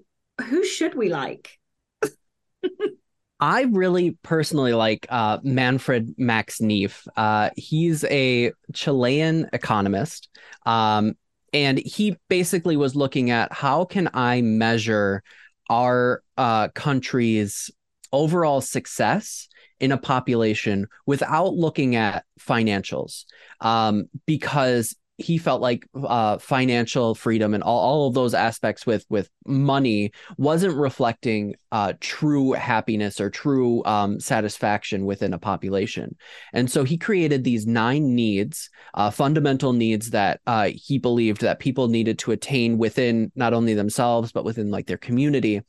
who 0.50 0.64
should 0.64 0.94
we 0.96 1.10
like 1.10 1.58
I 3.42 3.64
really 3.64 4.12
personally 4.22 4.74
like 4.74 5.08
uh, 5.10 5.40
Manfred 5.42 6.14
Max 6.20 6.62
Neef. 6.62 7.08
Uh, 7.18 7.50
he's 7.58 8.04
a 8.04 8.52
Chilean 8.72 9.50
economist. 9.52 10.30
Um, 10.68 11.16
and 11.52 11.80
he 11.80 12.18
basically 12.30 12.78
was 12.78 12.96
looking 12.96 13.32
at 13.32 13.52
how 13.52 13.86
can 13.86 14.10
I 14.14 14.42
measure 14.42 15.24
our 15.72 16.22
uh, 16.38 16.68
country's 16.70 17.72
overall 18.12 18.62
success 18.62 19.47
in 19.80 19.91
a 19.91 19.97
population 19.97 20.88
without 21.06 21.54
looking 21.54 21.95
at 21.95 22.24
financials. 22.39 23.26
Um, 23.60 24.10
because 24.26 24.95
he 25.21 25.38
felt 25.38 25.62
like 25.62 25.88
uh, 26.04 26.38
financial 26.38 27.15
freedom 27.15 27.54
and 27.54 27.63
all, 27.63 27.80
all 27.80 28.08
of 28.08 28.13
those 28.13 28.34
aspects 28.34 28.86
with 28.86 29.06
with 29.10 29.30
money 29.45 30.12
wasn't 30.38 30.76
reflecting 30.76 31.56
uh, 31.71 31.93
true 32.00 32.52
happiness 32.54 33.21
or 33.21 33.30
true 33.30 33.84
um, 33.86 34.19
satisfaction 34.19 35.06
within 35.06 35.34
a 35.34 35.39
population 35.39 36.15
and 36.54 36.69
so 36.69 36.84
he 36.84 36.97
created 36.97 37.43
these 37.43 37.67
nine 37.67 38.15
needs 38.15 38.69
uh, 38.93 39.10
fundamental 39.10 39.74
needs 39.74 40.10
that 40.10 40.41
uh, 40.47 40.69
he 40.74 40.97
believed 40.97 41.41
that 41.41 41.60
people 41.60 41.88
needed 41.88 42.17
to 42.19 42.32
attain 42.32 42.78
within 42.78 43.32
not 43.36 43.54
only 43.54 43.74
themselves 43.74 44.32
but 44.32 44.45
within 44.45 44.71
like 44.71 44.88
their 44.88 44.97
community 44.97 45.62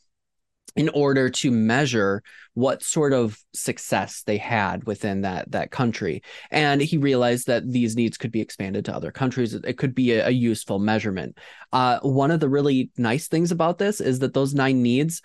in 0.76 0.88
order 0.90 1.28
to 1.28 1.50
measure 1.50 2.22
what 2.54 2.82
sort 2.82 3.12
of 3.12 3.38
success 3.54 4.22
they 4.26 4.36
had 4.36 4.84
within 4.84 5.22
that 5.22 5.50
that 5.50 5.70
country. 5.70 6.22
And 6.50 6.80
he 6.80 6.98
realized 6.98 7.46
that 7.46 7.70
these 7.70 7.96
needs 7.96 8.18
could 8.18 8.32
be 8.32 8.40
expanded 8.40 8.84
to 8.86 8.94
other 8.94 9.10
countries. 9.10 9.54
It 9.54 9.78
could 9.78 9.94
be 9.94 10.12
a, 10.12 10.28
a 10.28 10.30
useful 10.30 10.78
measurement. 10.78 11.38
Uh, 11.72 11.98
one 12.00 12.30
of 12.30 12.40
the 12.40 12.48
really 12.48 12.90
nice 12.96 13.28
things 13.28 13.52
about 13.52 13.78
this 13.78 14.00
is 14.00 14.18
that 14.18 14.34
those 14.34 14.54
nine 14.54 14.82
needs 14.82 15.22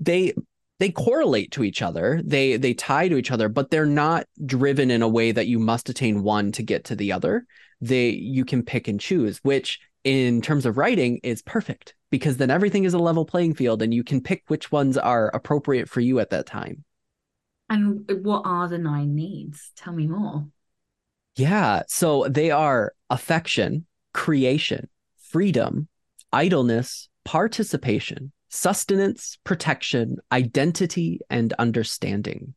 they 0.00 0.32
they 0.80 0.90
correlate 0.90 1.52
to 1.52 1.64
each 1.64 1.82
other. 1.82 2.20
They 2.24 2.56
they 2.56 2.74
tie 2.74 3.08
to 3.08 3.16
each 3.16 3.30
other 3.30 3.48
but 3.48 3.70
they're 3.70 3.86
not 3.86 4.26
driven 4.44 4.90
in 4.90 5.02
a 5.02 5.08
way 5.08 5.32
that 5.32 5.46
you 5.46 5.58
must 5.58 5.88
attain 5.88 6.22
one 6.22 6.52
to 6.52 6.62
get 6.62 6.84
to 6.84 6.96
the 6.96 7.12
other. 7.12 7.46
They 7.80 8.10
you 8.10 8.44
can 8.44 8.62
pick 8.62 8.86
and 8.86 9.00
choose 9.00 9.38
which 9.42 9.80
in 10.04 10.42
terms 10.42 10.66
of 10.66 10.76
writing 10.76 11.18
is 11.22 11.42
perfect 11.42 11.94
because 12.14 12.36
then 12.36 12.48
everything 12.48 12.84
is 12.84 12.94
a 12.94 12.98
level 13.00 13.24
playing 13.24 13.52
field 13.54 13.82
and 13.82 13.92
you 13.92 14.04
can 14.04 14.20
pick 14.20 14.44
which 14.46 14.70
ones 14.70 14.96
are 14.96 15.32
appropriate 15.34 15.88
for 15.88 15.98
you 15.98 16.20
at 16.20 16.30
that 16.30 16.46
time. 16.46 16.84
And 17.68 18.08
what 18.22 18.42
are 18.44 18.68
the 18.68 18.78
nine 18.78 19.16
needs? 19.16 19.72
Tell 19.74 19.92
me 19.92 20.06
more. 20.06 20.46
Yeah. 21.34 21.82
So 21.88 22.28
they 22.28 22.52
are 22.52 22.94
affection, 23.10 23.86
creation, 24.12 24.88
freedom, 25.18 25.88
idleness, 26.32 27.08
participation, 27.24 28.30
sustenance, 28.48 29.36
protection, 29.42 30.18
identity, 30.30 31.18
and 31.28 31.52
understanding. 31.54 32.54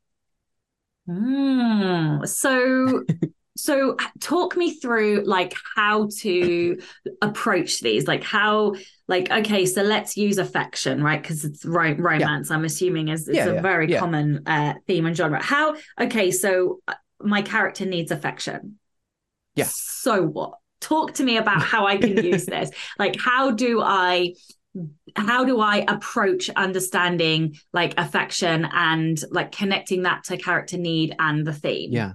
Mm, 1.09 2.27
so 2.27 3.03
so 3.57 3.97
talk 4.19 4.55
me 4.55 4.75
through 4.75 5.23
like 5.25 5.53
how 5.75 6.07
to 6.19 6.79
approach 7.21 7.79
these 7.79 8.07
like 8.07 8.23
how 8.23 8.75
like 9.07 9.31
okay 9.31 9.65
so 9.65 9.81
let's 9.81 10.15
use 10.15 10.37
affection 10.37 11.03
right? 11.03 11.21
Because 11.21 11.43
it's 11.43 11.65
ro- 11.65 11.95
romance 11.97 12.49
yeah. 12.49 12.55
i'm 12.55 12.65
assuming 12.65 13.07
is 13.09 13.27
it's 13.27 13.37
yeah, 13.37 13.45
a 13.45 13.55
yeah, 13.55 13.61
very 13.61 13.93
common 13.93 14.43
uh, 14.45 14.73
theme 14.85 15.05
and 15.05 15.17
genre. 15.17 15.43
How 15.43 15.75
okay 15.99 16.31
so 16.31 16.81
uh, 16.87 16.93
my 17.21 17.41
character 17.41 17.85
needs 17.85 18.11
affection. 18.11 18.77
Yeah. 19.55 19.65
So 19.69 20.23
what? 20.23 20.53
Talk 20.79 21.15
to 21.15 21.23
me 21.23 21.37
about 21.37 21.61
how 21.61 21.87
i 21.87 21.97
can 21.97 22.23
use 22.23 22.45
this. 22.55 22.69
Like 22.99 23.19
how 23.19 23.51
do 23.51 23.81
i 23.81 24.33
how 25.15 25.43
do 25.43 25.59
i 25.59 25.83
approach 25.87 26.51
understanding 26.51 27.57
like 27.73 27.95
affection 27.97 28.67
and 28.71 29.19
like 29.31 29.51
connecting 29.51 30.03
that 30.03 30.25
to 30.25 30.37
character 30.37 30.77
need 30.77 31.15
and 31.17 31.45
the 31.45 31.53
theme? 31.53 31.91
Yeah 31.91 32.13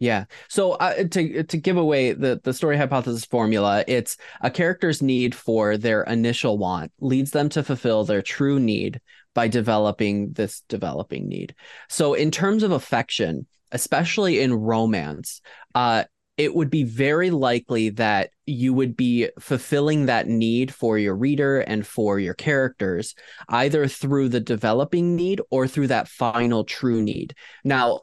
yeah. 0.00 0.24
So 0.48 0.72
uh, 0.72 1.04
to 1.04 1.44
to 1.44 1.56
give 1.58 1.76
away 1.76 2.12
the 2.12 2.40
the 2.42 2.54
story 2.54 2.78
hypothesis 2.78 3.26
formula, 3.26 3.84
it's 3.86 4.16
a 4.40 4.50
character's 4.50 5.02
need 5.02 5.34
for 5.34 5.76
their 5.76 6.02
initial 6.04 6.56
want 6.56 6.90
leads 7.00 7.30
them 7.30 7.50
to 7.50 7.62
fulfill 7.62 8.04
their 8.04 8.22
true 8.22 8.58
need 8.58 9.00
by 9.34 9.46
developing 9.46 10.32
this 10.32 10.62
developing 10.68 11.28
need. 11.28 11.54
So 11.90 12.14
in 12.14 12.30
terms 12.30 12.62
of 12.62 12.72
affection, 12.72 13.46
especially 13.72 14.40
in 14.40 14.54
romance, 14.54 15.42
uh, 15.74 16.04
it 16.38 16.54
would 16.54 16.70
be 16.70 16.84
very 16.84 17.30
likely 17.30 17.90
that 17.90 18.30
you 18.46 18.72
would 18.72 18.96
be 18.96 19.28
fulfilling 19.38 20.06
that 20.06 20.26
need 20.26 20.72
for 20.72 20.96
your 20.96 21.14
reader 21.14 21.60
and 21.60 21.86
for 21.86 22.18
your 22.18 22.32
characters, 22.32 23.14
either 23.50 23.86
through 23.86 24.30
the 24.30 24.40
developing 24.40 25.14
need 25.14 25.42
or 25.50 25.68
through 25.68 25.88
that 25.88 26.08
final 26.08 26.64
true 26.64 27.02
need. 27.02 27.34
Now, 27.62 28.00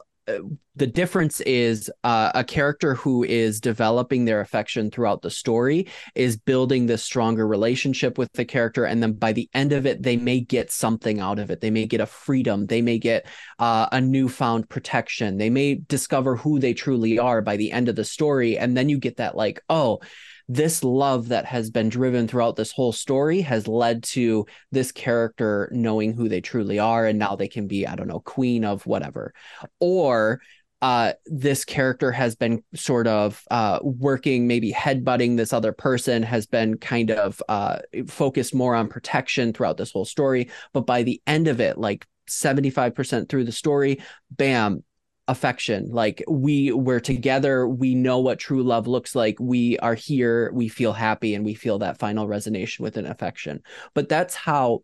the 0.76 0.86
difference 0.86 1.40
is 1.40 1.90
uh, 2.04 2.30
a 2.34 2.44
character 2.44 2.94
who 2.94 3.24
is 3.24 3.60
developing 3.60 4.24
their 4.24 4.40
affection 4.40 4.90
throughout 4.90 5.22
the 5.22 5.30
story 5.30 5.88
is 6.14 6.36
building 6.36 6.86
this 6.86 7.02
stronger 7.02 7.46
relationship 7.46 8.16
with 8.16 8.32
the 8.32 8.44
character 8.44 8.84
and 8.84 9.02
then 9.02 9.12
by 9.12 9.32
the 9.32 9.48
end 9.54 9.72
of 9.72 9.86
it 9.86 10.02
they 10.02 10.16
may 10.16 10.40
get 10.40 10.70
something 10.70 11.18
out 11.20 11.38
of 11.38 11.50
it. 11.50 11.60
They 11.60 11.70
may 11.70 11.86
get 11.86 12.00
a 12.00 12.06
freedom. 12.06 12.66
They 12.66 12.82
may 12.82 12.98
get 12.98 13.26
uh, 13.58 13.88
a 13.90 14.00
newfound 14.00 14.68
protection. 14.68 15.38
They 15.38 15.50
may 15.50 15.76
discover 15.76 16.36
who 16.36 16.58
they 16.58 16.74
truly 16.74 17.18
are 17.18 17.42
by 17.42 17.56
the 17.56 17.72
end 17.72 17.88
of 17.88 17.96
the 17.96 18.04
story 18.04 18.56
and 18.58 18.76
then 18.76 18.88
you 18.88 18.98
get 18.98 19.16
that 19.16 19.36
like 19.36 19.60
oh 19.68 20.00
this 20.48 20.82
love 20.82 21.28
that 21.28 21.44
has 21.44 21.70
been 21.70 21.88
driven 21.88 22.26
throughout 22.26 22.56
this 22.56 22.72
whole 22.72 22.92
story 22.92 23.40
has 23.40 23.68
led 23.68 24.02
to 24.02 24.46
this 24.72 24.92
character 24.92 25.68
knowing 25.72 26.12
who 26.12 26.28
they 26.28 26.40
truly 26.40 26.78
are 26.78 27.06
and 27.06 27.18
now 27.18 27.36
they 27.36 27.48
can 27.48 27.66
be 27.66 27.86
i 27.86 27.94
don't 27.94 28.08
know 28.08 28.20
queen 28.20 28.64
of 28.64 28.86
whatever 28.86 29.32
or 29.80 30.40
uh, 30.80 31.12
this 31.26 31.64
character 31.64 32.12
has 32.12 32.36
been 32.36 32.62
sort 32.74 33.06
of 33.08 33.42
uh, 33.50 33.80
working, 33.82 34.46
maybe 34.46 34.72
headbutting 34.72 35.36
this 35.36 35.52
other 35.52 35.72
person, 35.72 36.22
has 36.22 36.46
been 36.46 36.78
kind 36.78 37.10
of 37.10 37.42
uh, 37.48 37.78
focused 38.06 38.54
more 38.54 38.74
on 38.74 38.88
protection 38.88 39.52
throughout 39.52 39.76
this 39.76 39.90
whole 39.90 40.04
story. 40.04 40.50
But 40.72 40.86
by 40.86 41.02
the 41.02 41.20
end 41.26 41.48
of 41.48 41.60
it, 41.60 41.78
like 41.78 42.06
75% 42.28 43.28
through 43.28 43.44
the 43.44 43.52
story, 43.52 44.00
bam, 44.30 44.84
affection. 45.28 45.88
Like 45.90 46.24
we 46.26 46.72
we're 46.72 47.00
together. 47.00 47.68
We 47.68 47.94
know 47.94 48.18
what 48.18 48.38
true 48.38 48.62
love 48.62 48.88
looks 48.88 49.14
like. 49.14 49.36
We 49.38 49.78
are 49.78 49.94
here. 49.94 50.50
We 50.52 50.68
feel 50.68 50.92
happy 50.92 51.34
and 51.34 51.44
we 51.44 51.54
feel 51.54 51.78
that 51.78 51.98
final 51.98 52.26
resonation 52.26 52.80
with 52.80 52.96
an 52.96 53.06
affection. 53.06 53.62
But 53.94 54.08
that's 54.08 54.34
how 54.34 54.82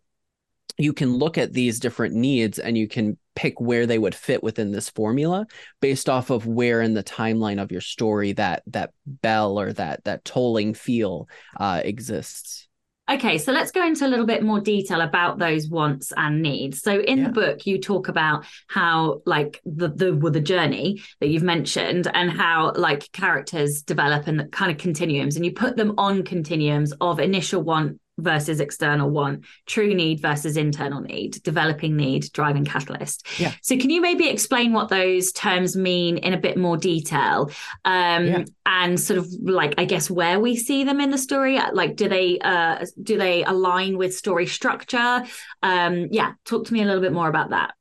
you 0.77 0.93
can 0.93 1.17
look 1.17 1.37
at 1.37 1.53
these 1.53 1.79
different 1.79 2.15
needs 2.15 2.59
and 2.59 2.77
you 2.77 2.87
can 2.87 3.17
pick 3.35 3.59
where 3.59 3.85
they 3.85 3.97
would 3.97 4.15
fit 4.15 4.43
within 4.43 4.71
this 4.71 4.89
formula 4.89 5.45
based 5.81 6.09
off 6.09 6.29
of 6.29 6.45
where 6.45 6.81
in 6.81 6.93
the 6.93 7.03
timeline 7.03 7.61
of 7.61 7.71
your 7.71 7.81
story 7.81 8.33
that 8.33 8.63
that 8.67 8.91
bell 9.05 9.59
or 9.59 9.73
that 9.73 10.03
that 10.03 10.23
tolling 10.25 10.73
feel 10.73 11.27
uh, 11.57 11.81
exists 11.83 12.64
Okay, 13.07 13.37
so 13.37 13.51
let's 13.51 13.71
go 13.71 13.85
into 13.85 14.05
a 14.05 14.09
little 14.09 14.25
bit 14.25 14.41
more 14.41 14.59
detail 14.59 15.01
about 15.01 15.37
those 15.37 15.67
wants 15.67 16.11
and 16.17 16.41
needs. 16.41 16.81
So 16.81 16.99
in 16.99 17.19
yeah. 17.19 17.23
the 17.25 17.29
book, 17.29 17.67
you 17.67 17.79
talk 17.79 18.07
about 18.07 18.45
how 18.67 19.21
like 19.25 19.61
the 19.63 19.89
the 19.89 20.15
well, 20.15 20.31
the 20.31 20.39
journey 20.39 21.03
that 21.19 21.27
you've 21.27 21.43
mentioned 21.43 22.07
and 22.11 22.31
how 22.31 22.73
like 22.75 23.11
characters 23.11 23.83
develop 23.83 24.25
and 24.25 24.39
the 24.39 24.45
kind 24.45 24.71
of 24.71 24.79
continuums, 24.79 25.35
and 25.35 25.45
you 25.45 25.53
put 25.53 25.77
them 25.77 25.93
on 25.99 26.23
continuums 26.23 26.93
of 26.99 27.19
initial 27.19 27.61
want 27.61 27.99
versus 28.17 28.59
external 28.59 29.09
want, 29.09 29.45
true 29.65 29.93
need 29.93 30.21
versus 30.21 30.57
internal 30.57 31.01
need, 31.01 31.41
developing 31.43 31.95
need, 31.95 32.31
driving 32.33 32.65
catalyst. 32.65 33.25
Yeah. 33.39 33.51
So 33.61 33.77
can 33.77 33.89
you 33.89 34.01
maybe 34.01 34.29
explain 34.29 34.73
what 34.73 34.89
those 34.89 35.31
terms 35.31 35.75
mean 35.75 36.17
in 36.17 36.33
a 36.33 36.37
bit 36.37 36.57
more 36.57 36.77
detail? 36.77 37.49
Um, 37.83 38.25
yeah. 38.25 38.43
and 38.65 38.99
sort 38.99 39.19
of 39.19 39.27
like 39.41 39.75
I 39.77 39.85
guess 39.85 40.09
where 40.09 40.39
we 40.39 40.55
see 40.55 40.83
them 40.83 41.01
in 41.01 41.11
the 41.11 41.17
story? 41.17 41.59
Like 41.73 41.95
do 41.95 42.07
they 42.07 42.39
uh 42.39 42.85
do 43.01 43.17
they 43.17 43.43
align 43.43 43.97
with 43.97 44.15
story 44.15 44.47
structure? 44.47 45.23
Um 45.61 46.07
yeah, 46.11 46.33
talk 46.45 46.65
to 46.65 46.73
me 46.73 46.81
a 46.81 46.85
little 46.85 47.01
bit 47.01 47.13
more 47.13 47.27
about 47.27 47.49
that. 47.49 47.73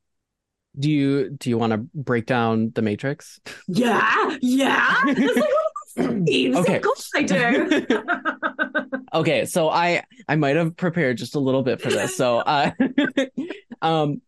Do 0.79 0.90
you 0.90 1.31
do 1.31 1.51
you 1.51 1.57
want 1.57 1.73
to 1.73 1.79
break 1.94 2.27
down 2.27 2.73
the 2.75 2.83
Matrix? 2.83 3.40
Yeah, 3.68 4.37
yeah. 4.40 5.01
okay. 5.98 6.76
Of 6.76 6.83
course 6.83 7.11
I 7.14 7.22
do. 7.22 7.87
okay, 9.14 9.44
so 9.44 9.68
I 9.68 10.02
I 10.28 10.37
might 10.37 10.57
have 10.57 10.76
prepared 10.76 11.18
just 11.18 11.35
a 11.35 11.40
little 11.40 11.62
bit 11.62 11.80
for 11.80 11.90
this. 11.90 12.16
So 12.16 12.38
uh 12.38 12.70
um 13.83 14.20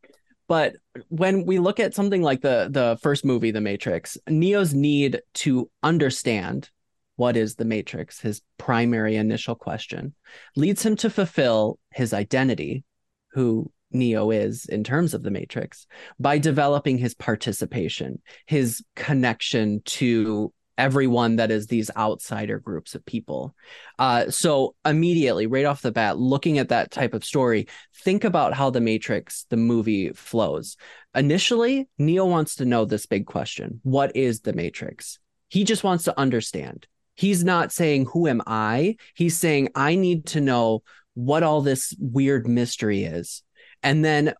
but 0.49 0.77
when 1.09 1.45
we 1.45 1.59
look 1.59 1.81
at 1.81 1.95
something 1.95 2.23
like 2.23 2.41
the 2.41 2.69
the 2.71 2.99
first 3.03 3.25
movie, 3.25 3.51
The 3.51 3.61
Matrix, 3.61 4.17
Neo's 4.29 4.75
need 4.75 5.23
to 5.35 5.71
understand 5.83 6.71
what 7.17 7.37
is 7.37 7.55
the 7.55 7.65
Matrix, 7.65 8.21
his 8.21 8.43
primary 8.59 9.17
initial 9.17 9.55
question, 9.55 10.15
leads 10.55 10.85
him 10.85 10.97
to 10.97 11.11
fulfill 11.11 11.79
his 11.91 12.13
identity, 12.13 12.85
who 13.33 13.73
Neo 13.91 14.31
is 14.31 14.67
in 14.67 14.85
terms 14.85 15.15
of 15.15 15.23
the 15.23 15.31
Matrix, 15.31 15.87
by 16.21 16.39
developing 16.39 16.99
his 16.99 17.15
participation, 17.15 18.21
his 18.47 18.85
connection 18.95 19.81
to 19.87 20.53
everyone 20.79 21.37
that 21.37 21.51
is 21.51 21.67
these 21.67 21.91
outsider 21.97 22.59
groups 22.59 22.95
of 22.95 23.05
people. 23.05 23.55
Uh, 23.99 24.31
so 24.31 24.75
immediately, 24.85 25.47
right 25.47 25.65
off 25.65 25.83
the 25.83 25.93
bat, 25.93 26.19
looking 26.19 26.59
at 26.59 26.69
that 26.69 26.91
type 26.91 27.15
of 27.15 27.25
story, 27.25 27.69
think 27.95 28.25
about 28.25 28.55
how 28.55 28.71
the 28.71 28.81
Matrix, 28.81 29.47
the 29.51 29.57
movie, 29.57 30.11
flows. 30.13 30.77
Initially, 31.15 31.89
Neo 31.99 32.27
wants 32.27 32.57
to 32.57 32.65
know 32.65 32.85
this 32.85 33.07
big 33.07 33.27
question: 33.27 33.81
What 33.83 34.15
is 34.17 34.41
the 34.41 34.53
Matrix? 34.53 35.19
He 35.49 35.65
just 35.65 35.85
wants 35.85 36.05
to 36.05 36.19
understand. 36.19 36.87
He's 37.15 37.45
not 37.45 37.73
saying, 37.73 38.07
Who 38.13 38.29
am 38.29 38.43
I? 38.47 38.97
He's 39.15 39.39
saying, 39.39 39.71
I 39.75 39.95
need 39.95 40.27
to 40.27 40.41
know 40.41 40.83
what 41.15 41.43
all 41.43 41.63
this 41.63 41.95
weird 41.99 42.47
mystery 42.47 43.05
is. 43.05 43.43
And 43.83 44.05
then 44.05 44.35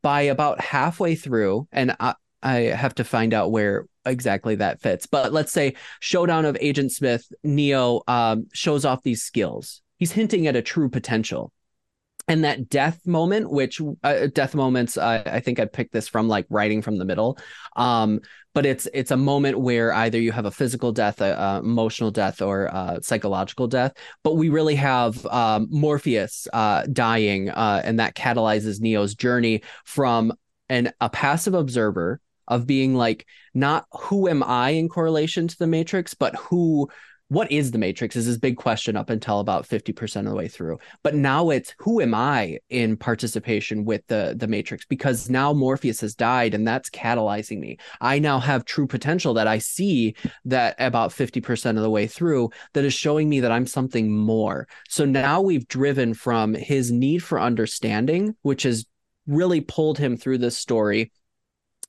by 0.00 0.22
about 0.22 0.60
halfway 0.60 1.16
through, 1.16 1.68
and 1.72 1.96
I, 1.98 2.14
I 2.42 2.54
have 2.56 2.94
to 2.96 3.04
find 3.04 3.34
out 3.34 3.50
where 3.50 3.86
exactly 4.06 4.56
that 4.56 4.80
fits. 4.80 5.06
But 5.06 5.32
let's 5.32 5.52
say 5.52 5.74
showdown 6.00 6.44
of 6.44 6.56
Agent 6.60 6.92
Smith, 6.92 7.26
Neo 7.42 8.02
um, 8.06 8.46
shows 8.52 8.84
off 8.84 9.02
these 9.02 9.22
skills. 9.22 9.82
He's 9.98 10.12
hinting 10.12 10.46
at 10.46 10.56
a 10.56 10.62
true 10.62 10.88
potential. 10.88 11.52
And 12.26 12.44
that 12.44 12.70
death 12.70 13.06
moment, 13.06 13.50
which 13.50 13.82
uh, 14.02 14.28
death 14.32 14.54
moments, 14.54 14.96
uh, 14.96 15.22
I 15.26 15.40
think 15.40 15.60
I 15.60 15.66
picked 15.66 15.92
this 15.92 16.08
from 16.08 16.26
like 16.26 16.46
writing 16.48 16.80
from 16.80 16.96
the 16.96 17.04
middle. 17.04 17.38
Um, 17.76 18.20
but 18.54 18.64
it's 18.64 18.88
it's 18.94 19.10
a 19.10 19.16
moment 19.16 19.60
where 19.60 19.92
either 19.92 20.18
you 20.18 20.32
have 20.32 20.46
a 20.46 20.50
physical 20.50 20.90
death, 20.92 21.20
a, 21.20 21.34
a 21.34 21.58
emotional 21.58 22.10
death, 22.10 22.40
or 22.40 22.66
a 22.66 23.00
psychological 23.02 23.66
death. 23.66 23.92
But 24.22 24.36
we 24.36 24.48
really 24.48 24.76
have 24.76 25.26
um, 25.26 25.66
Morpheus 25.70 26.48
uh, 26.52 26.86
dying, 26.90 27.50
uh, 27.50 27.82
and 27.84 28.00
that 28.00 28.14
catalyzes 28.14 28.80
Neo's 28.80 29.14
journey 29.14 29.62
from 29.84 30.32
an 30.70 30.92
a 31.00 31.10
passive 31.10 31.52
observer 31.52 32.20
of 32.48 32.66
being 32.66 32.94
like 32.94 33.26
not 33.52 33.86
who 33.92 34.28
am 34.28 34.42
I 34.42 34.70
in 34.70 34.88
correlation 34.88 35.48
to 35.48 35.58
the 35.58 35.66
matrix, 35.66 36.14
but 36.14 36.34
who 36.36 36.88
what 37.28 37.50
is 37.50 37.70
the 37.70 37.78
matrix 37.78 38.16
is 38.16 38.26
this 38.26 38.36
big 38.36 38.56
question 38.56 38.96
up 38.96 39.08
until 39.08 39.40
about 39.40 39.66
50% 39.66 40.16
of 40.20 40.24
the 40.26 40.34
way 40.34 40.46
through. 40.46 40.78
But 41.02 41.14
now 41.14 41.50
it's 41.50 41.74
who 41.78 42.00
am 42.00 42.14
i 42.14 42.58
in 42.68 42.96
participation 42.96 43.84
with 43.84 44.06
the 44.08 44.34
the 44.36 44.46
matrix? 44.46 44.84
Because 44.84 45.30
now 45.30 45.52
morpheus 45.52 46.00
has 46.02 46.14
died 46.14 46.54
and 46.54 46.66
that's 46.66 46.90
catalyzing 46.90 47.60
me. 47.60 47.78
I 48.00 48.18
now 48.18 48.38
have 48.38 48.64
true 48.64 48.86
potential 48.86 49.34
that 49.34 49.48
i 49.48 49.58
see 49.58 50.14
that 50.44 50.76
about 50.78 51.10
50% 51.10 51.70
of 51.70 51.82
the 51.82 51.90
way 51.90 52.06
through 52.06 52.50
that 52.74 52.84
is 52.84 52.94
showing 52.94 53.28
me 53.28 53.40
that 53.40 53.52
i'm 53.52 53.66
something 53.66 54.12
more. 54.12 54.68
So 54.88 55.04
now 55.04 55.40
we've 55.40 55.66
driven 55.66 56.14
from 56.14 56.54
his 56.54 56.92
need 56.92 57.22
for 57.22 57.40
understanding 57.40 58.36
which 58.42 58.64
has 58.64 58.86
really 59.26 59.62
pulled 59.62 59.98
him 59.98 60.16
through 60.16 60.38
this 60.38 60.58
story 60.58 61.10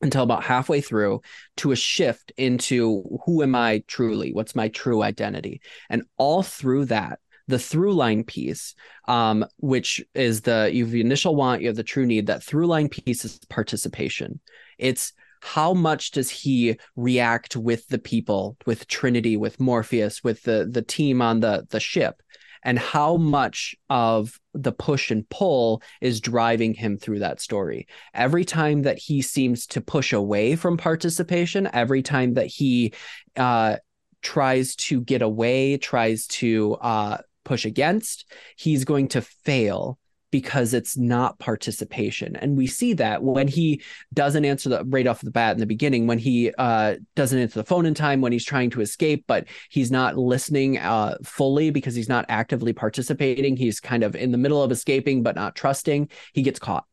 until 0.02 0.24
about 0.24 0.44
halfway 0.44 0.82
through 0.82 1.22
to 1.58 1.72
a 1.72 1.76
shift 1.76 2.32
into 2.38 3.20
who 3.26 3.42
am 3.44 3.56
I 3.56 3.84
truly? 3.88 4.34
What's 4.34 4.56
my 4.56 4.68
true 4.70 5.02
identity? 5.02 5.62
And 5.90 6.04
all 6.18 6.44
through 6.44 6.86
that, 6.86 7.20
the 7.48 7.60
through 7.60 7.94
line 7.94 8.24
piece, 8.24 8.76
um, 9.08 9.46
which 9.58 10.04
is 10.14 10.42
the 10.42 10.70
you 10.74 10.84
have 10.84 10.92
the 10.92 11.02
initial 11.02 11.36
want, 11.36 11.62
you 11.62 11.68
have 11.68 11.76
the 11.76 11.84
true 11.84 12.06
need. 12.06 12.28
That 12.28 12.44
through 12.44 12.68
line 12.68 12.90
piece 12.90 13.24
is 13.24 13.40
participation. 13.50 14.40
It's 14.78 15.14
how 15.42 15.76
much 15.76 16.12
does 16.12 16.30
he 16.30 16.78
react 16.96 17.56
with 17.56 17.88
the 17.88 18.00
people, 18.00 18.58
with 18.66 18.88
Trinity, 18.88 19.38
with 19.38 19.60
Morpheus, 19.60 20.24
with 20.24 20.42
the 20.44 20.68
the 20.70 20.82
team 20.82 21.22
on 21.22 21.40
the 21.40 21.68
the 21.70 21.80
ship, 21.80 22.22
and 22.66 22.80
how 22.80 23.16
much 23.16 23.76
of 23.90 24.40
the 24.54 24.72
push 24.72 25.12
and 25.12 25.30
pull 25.30 25.82
is 26.02 26.20
driving 26.20 26.74
him 26.74 26.98
through 26.98 27.20
that 27.20 27.40
story. 27.40 27.88
Every 28.14 28.44
time 28.44 28.82
that 28.82 28.98
he 28.98 29.22
seems 29.22 29.68
to 29.68 29.82
push 29.82 30.12
away 30.12 30.56
from 30.56 30.76
participation, 30.76 31.70
every 31.72 32.02
time 32.02 32.34
that 32.34 32.48
he 32.48 32.94
uh, 33.38 33.78
tries 34.24 34.76
to 34.76 35.00
get 35.00 35.22
away, 35.22 35.78
tries 35.78 36.26
to 36.28 36.74
uh, 36.82 37.18
push 37.44 37.66
against, 37.66 38.26
he's 38.58 38.84
going 38.84 39.10
to 39.10 39.22
fail 39.22 40.00
because 40.36 40.74
it's 40.74 40.98
not 40.98 41.40
participation. 41.40 42.36
And 42.36 42.58
we 42.58 42.68
see 42.68 42.92
that 42.92 43.24
when 43.24 43.48
he 43.48 43.82
doesn't 44.14 44.44
answer 44.44 44.68
the 44.68 44.84
right 44.84 45.08
off 45.08 45.22
the 45.22 45.32
bat 45.32 45.54
in 45.54 45.62
the 45.62 45.66
beginning, 45.66 46.08
when 46.08 46.20
he 46.20 46.52
uh, 46.58 46.96
doesn't 47.16 47.40
answer 47.40 47.58
the 47.58 47.64
phone 47.64 47.86
in 47.86 47.94
time, 47.94 48.20
when 48.20 48.34
he's 48.34 48.44
trying 48.44 48.70
to 48.72 48.82
escape, 48.82 49.24
but 49.28 49.48
he's 49.70 49.92
not 49.92 50.18
listening 50.18 50.78
uh, 50.78 51.16
fully 51.24 51.70
because 51.70 51.96
he's 51.96 52.10
not 52.10 52.26
actively 52.28 52.74
participating. 52.74 53.56
He's 53.56 53.80
kind 53.80 54.04
of 54.04 54.14
in 54.14 54.34
the 54.34 54.38
middle 54.38 54.62
of 54.62 54.74
escaping, 54.74 55.24
but 55.24 55.38
not 55.38 55.56
trusting. 55.56 56.10
He 56.34 56.42
gets 56.42 56.60
caught 56.60 56.84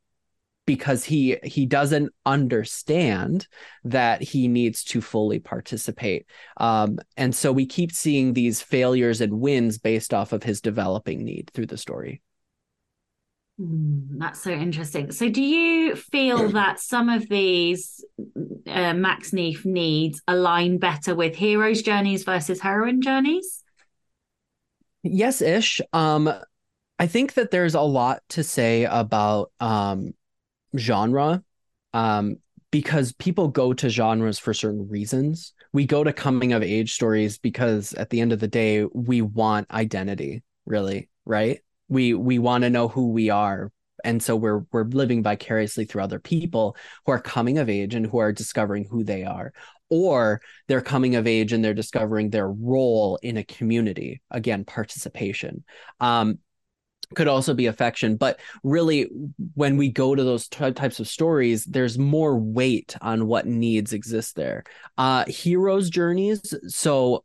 because 0.64 1.02
he 1.02 1.36
he 1.42 1.66
doesn't 1.66 2.12
understand 2.24 3.48
that 3.82 4.22
he 4.22 4.46
needs 4.46 4.84
to 4.84 5.00
fully 5.00 5.40
participate 5.40 6.24
um, 6.58 7.00
and 7.16 7.34
so 7.34 7.50
we 7.50 7.66
keep 7.66 7.90
seeing 7.90 8.32
these 8.32 8.62
failures 8.62 9.20
and 9.20 9.40
wins 9.40 9.78
based 9.78 10.14
off 10.14 10.32
of 10.32 10.44
his 10.44 10.60
developing 10.60 11.24
need 11.24 11.50
through 11.52 11.66
the 11.66 11.76
story 11.76 12.22
Mm, 13.62 14.18
that's 14.18 14.42
so 14.42 14.50
interesting. 14.50 15.12
So, 15.12 15.28
do 15.28 15.42
you 15.42 15.94
feel 15.94 16.48
that 16.50 16.80
some 16.80 17.08
of 17.08 17.28
these 17.28 18.04
uh, 18.66 18.94
Max 18.94 19.32
Neef 19.32 19.64
needs 19.64 20.20
align 20.26 20.78
better 20.78 21.14
with 21.14 21.36
heroes' 21.36 21.82
journeys 21.82 22.24
versus 22.24 22.60
heroine 22.60 23.02
journeys? 23.02 23.62
Yes, 25.02 25.40
ish. 25.40 25.80
Um, 25.92 26.32
I 26.98 27.06
think 27.06 27.34
that 27.34 27.50
there's 27.50 27.74
a 27.74 27.80
lot 27.80 28.22
to 28.30 28.44
say 28.44 28.84
about 28.84 29.50
um, 29.60 30.14
genre 30.76 31.42
um, 31.92 32.36
because 32.70 33.12
people 33.12 33.48
go 33.48 33.72
to 33.74 33.88
genres 33.88 34.38
for 34.38 34.54
certain 34.54 34.88
reasons. 34.88 35.52
We 35.72 35.86
go 35.86 36.04
to 36.04 36.12
coming 36.12 36.52
of 36.52 36.62
age 36.62 36.92
stories 36.92 37.38
because 37.38 37.94
at 37.94 38.10
the 38.10 38.20
end 38.20 38.32
of 38.32 38.40
the 38.40 38.48
day, 38.48 38.84
we 38.84 39.22
want 39.22 39.70
identity, 39.70 40.42
really, 40.66 41.08
right? 41.24 41.60
We 41.88 42.14
we 42.14 42.38
want 42.38 42.62
to 42.62 42.70
know 42.70 42.88
who 42.88 43.10
we 43.10 43.30
are. 43.30 43.70
And 44.04 44.22
so 44.22 44.34
we're 44.34 44.62
we're 44.72 44.84
living 44.84 45.22
vicariously 45.22 45.84
through 45.84 46.02
other 46.02 46.18
people 46.18 46.76
who 47.06 47.12
are 47.12 47.20
coming 47.20 47.58
of 47.58 47.68
age 47.68 47.94
and 47.94 48.06
who 48.06 48.18
are 48.18 48.32
discovering 48.32 48.84
who 48.84 49.04
they 49.04 49.24
are. 49.24 49.52
Or 49.90 50.40
they're 50.68 50.80
coming 50.80 51.16
of 51.16 51.26
age 51.26 51.52
and 51.52 51.64
they're 51.64 51.74
discovering 51.74 52.30
their 52.30 52.48
role 52.48 53.18
in 53.22 53.36
a 53.36 53.44
community. 53.44 54.22
Again 54.30 54.64
participation. 54.64 55.64
Um, 56.00 56.38
could 57.14 57.28
also 57.28 57.54
be 57.54 57.66
affection. 57.66 58.16
But 58.16 58.40
really 58.62 59.08
when 59.54 59.76
we 59.76 59.90
go 59.90 60.14
to 60.14 60.24
those 60.24 60.48
t- 60.48 60.72
types 60.72 60.98
of 60.98 61.06
stories 61.06 61.64
there's 61.64 61.98
more 61.98 62.38
weight 62.38 62.96
on 63.00 63.26
what 63.26 63.46
needs 63.46 63.92
exist 63.92 64.34
there. 64.34 64.64
Uh 64.96 65.24
heroes 65.26 65.90
journeys. 65.90 66.54
So 66.68 67.24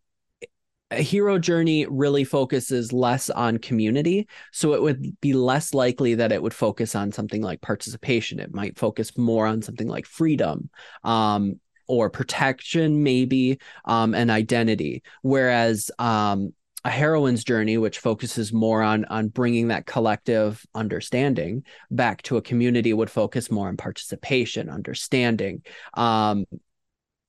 a 0.91 1.01
hero 1.01 1.37
journey 1.37 1.85
really 1.89 2.23
focuses 2.23 2.93
less 2.93 3.29
on 3.29 3.57
community 3.57 4.27
so 4.53 4.73
it 4.73 4.81
would 4.81 5.19
be 5.19 5.33
less 5.33 5.73
likely 5.73 6.15
that 6.15 6.31
it 6.31 6.41
would 6.41 6.53
focus 6.53 6.95
on 6.95 7.11
something 7.11 7.41
like 7.41 7.59
participation. 7.61 8.39
It 8.39 8.53
might 8.53 8.79
focus 8.79 9.17
more 9.17 9.45
on 9.45 9.61
something 9.61 9.87
like 9.87 10.05
freedom 10.05 10.69
um, 11.03 11.59
or 11.87 12.09
protection 12.09 13.03
maybe 13.03 13.59
um, 13.85 14.15
and 14.15 14.31
identity. 14.31 15.03
Whereas 15.23 15.91
um, 15.99 16.53
a 16.85 16.89
heroine's 16.89 17.43
journey 17.43 17.77
which 17.77 17.99
focuses 17.99 18.53
more 18.53 18.81
on 18.81 19.03
on 19.05 19.27
bringing 19.27 19.67
that 19.67 19.85
collective 19.85 20.65
understanding 20.73 21.63
back 21.91 22.21
to 22.21 22.37
a 22.37 22.41
community 22.41 22.93
would 22.93 23.09
focus 23.09 23.51
more 23.51 23.67
on 23.67 23.75
participation 23.75 24.69
understanding 24.69 25.63
um, 25.95 26.45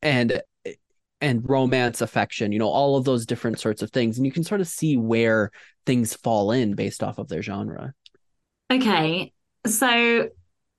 and 0.00 0.40
and 1.20 1.48
romance 1.48 2.00
affection 2.00 2.52
you 2.52 2.58
know 2.58 2.68
all 2.68 2.96
of 2.96 3.04
those 3.04 3.26
different 3.26 3.58
sorts 3.58 3.82
of 3.82 3.90
things 3.90 4.16
and 4.16 4.26
you 4.26 4.32
can 4.32 4.44
sort 4.44 4.60
of 4.60 4.68
see 4.68 4.96
where 4.96 5.50
things 5.86 6.14
fall 6.14 6.52
in 6.52 6.74
based 6.74 7.02
off 7.02 7.18
of 7.18 7.28
their 7.28 7.42
genre 7.42 7.92
okay 8.70 9.32
so 9.66 10.28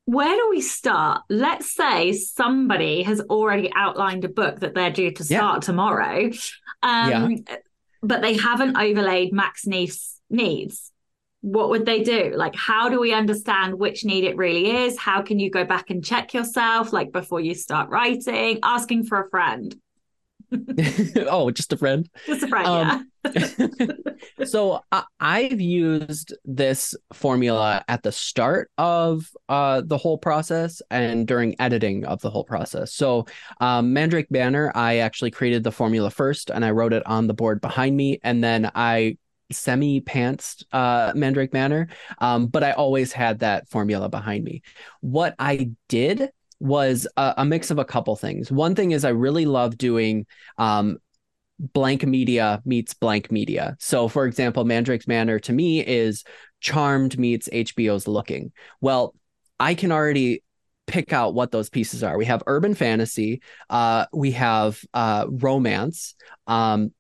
where 0.06 0.36
do 0.36 0.48
we 0.50 0.62
start 0.62 1.22
let's 1.30 1.74
say 1.74 2.14
somebody 2.14 3.04
has 3.04 3.20
already 3.22 3.72
outlined 3.76 4.24
a 4.24 4.30
book 4.30 4.60
that 4.60 4.74
they're 4.74 4.92
due 4.92 5.12
to 5.12 5.24
start 5.24 5.58
yeah. 5.58 5.66
tomorrow 5.66 6.30
um, 6.82 7.32
yeah. 7.32 7.56
but 8.02 8.22
they 8.22 8.38
haven't 8.38 8.78
overlaid 8.78 9.34
max 9.34 9.66
neef's 9.66 10.20
needs 10.30 10.92
what 11.42 11.70
would 11.70 11.86
they 11.86 12.04
do? 12.04 12.34
Like, 12.36 12.56
how 12.56 12.90
do 12.90 13.00
we 13.00 13.14
understand 13.14 13.80
which 13.80 14.04
need 14.04 14.26
it 14.26 14.36
really 14.36 14.72
is? 14.84 14.98
How 14.98 15.22
can 15.22 15.40
you 15.40 15.50
go 15.50 15.64
back 15.64 15.90
and 15.90 16.04
check 16.04 16.34
yourself, 16.34 16.92
like 16.92 17.12
before 17.12 17.40
you 17.40 17.54
start 17.54 17.90
writing? 17.90 18.60
Asking 18.62 19.06
for 19.06 19.22
a 19.22 19.30
friend. 19.30 19.74
oh, 21.28 21.52
just 21.52 21.74
a 21.74 21.78
friend. 21.78 22.10
Just 22.26 22.44
a 22.44 22.48
friend, 22.48 22.68
um, 22.68 23.12
yeah. 23.36 23.88
so 24.46 24.82
I, 25.20 25.42
have 25.44 25.62
used 25.62 26.34
this 26.46 26.96
formula 27.14 27.84
at 27.88 28.04
the 28.04 28.12
start 28.12 28.72
of 28.78 29.30
uh, 29.48 29.82
the 29.86 29.98
whole 29.98 30.18
process 30.18 30.82
and 30.90 31.28
during 31.28 31.60
editing 31.60 32.06
of 32.06 32.22
the 32.22 32.30
whole 32.30 32.44
process. 32.44 32.94
So 32.94 33.26
um, 33.60 33.94
Mandrake 33.94 34.32
Manor, 34.32 34.72
I 34.76 34.98
actually 34.98 35.32
created 35.32 35.64
the 35.64 35.72
formula 35.72 36.10
first 36.10 36.50
and 36.50 36.66
I 36.66 36.72
wrote 36.72 36.94
it 36.94 37.06
on 37.06 37.28
the 37.28 37.34
board 37.34 37.62
behind 37.62 37.96
me, 37.96 38.20
and 38.24 38.44
then 38.44 38.72
I 38.74 39.18
semi 39.52 40.02
pantsed 40.02 40.64
uh, 40.72 41.12
Mandrake 41.16 41.54
Manor, 41.54 41.90
um, 42.20 42.48
but 42.48 42.64
I 42.64 42.72
always 42.72 43.12
had 43.12 43.40
that 43.40 43.68
formula 43.70 44.10
behind 44.10 44.44
me. 44.44 44.62
What 45.02 45.36
I 45.40 45.72
did 45.88 46.30
was 46.60 47.08
a, 47.18 47.36
a, 47.38 47.46
mix 47.46 47.72
of 47.72 47.80
a 47.80 47.86
couple 47.86 48.16
things. 48.16 48.52
One 48.52 48.76
thing 48.76 48.92
is 48.92 49.06
I 49.06 49.10
really 49.10 49.46
love 49.46 49.78
doing 49.78 50.26
um, 50.58 50.98
blank 51.60 52.06
media 52.06 52.62
meets 52.66 52.94
blank 52.94 53.32
media. 53.32 53.76
So, 53.80 54.08
for 54.08 54.26
example, 54.26 54.66
Mandrake's 54.66 55.08
Manor 55.08 55.40
to 55.40 55.54
me 55.54 55.86
is 55.86 56.24
Charmed 56.60 57.18
meets 57.18 57.50
HBO's 57.50 58.08
Looking. 58.08 58.52
Well, 58.82 59.16
I 59.60 59.74
can 59.74 59.92
already 59.92 60.44
pick 60.88 61.14
out 61.14 61.34
what 61.34 61.52
those 61.52 61.70
pieces 61.70 62.04
are. 62.04 62.18
We 62.18 62.26
have 62.26 62.44
urban 62.48 62.74
fantasy, 62.74 63.42
uh, 63.70 64.08
we 64.12 64.32
have 64.32 64.82
uh, 64.94 65.28
romance, 65.30 66.16
um, 66.48 66.94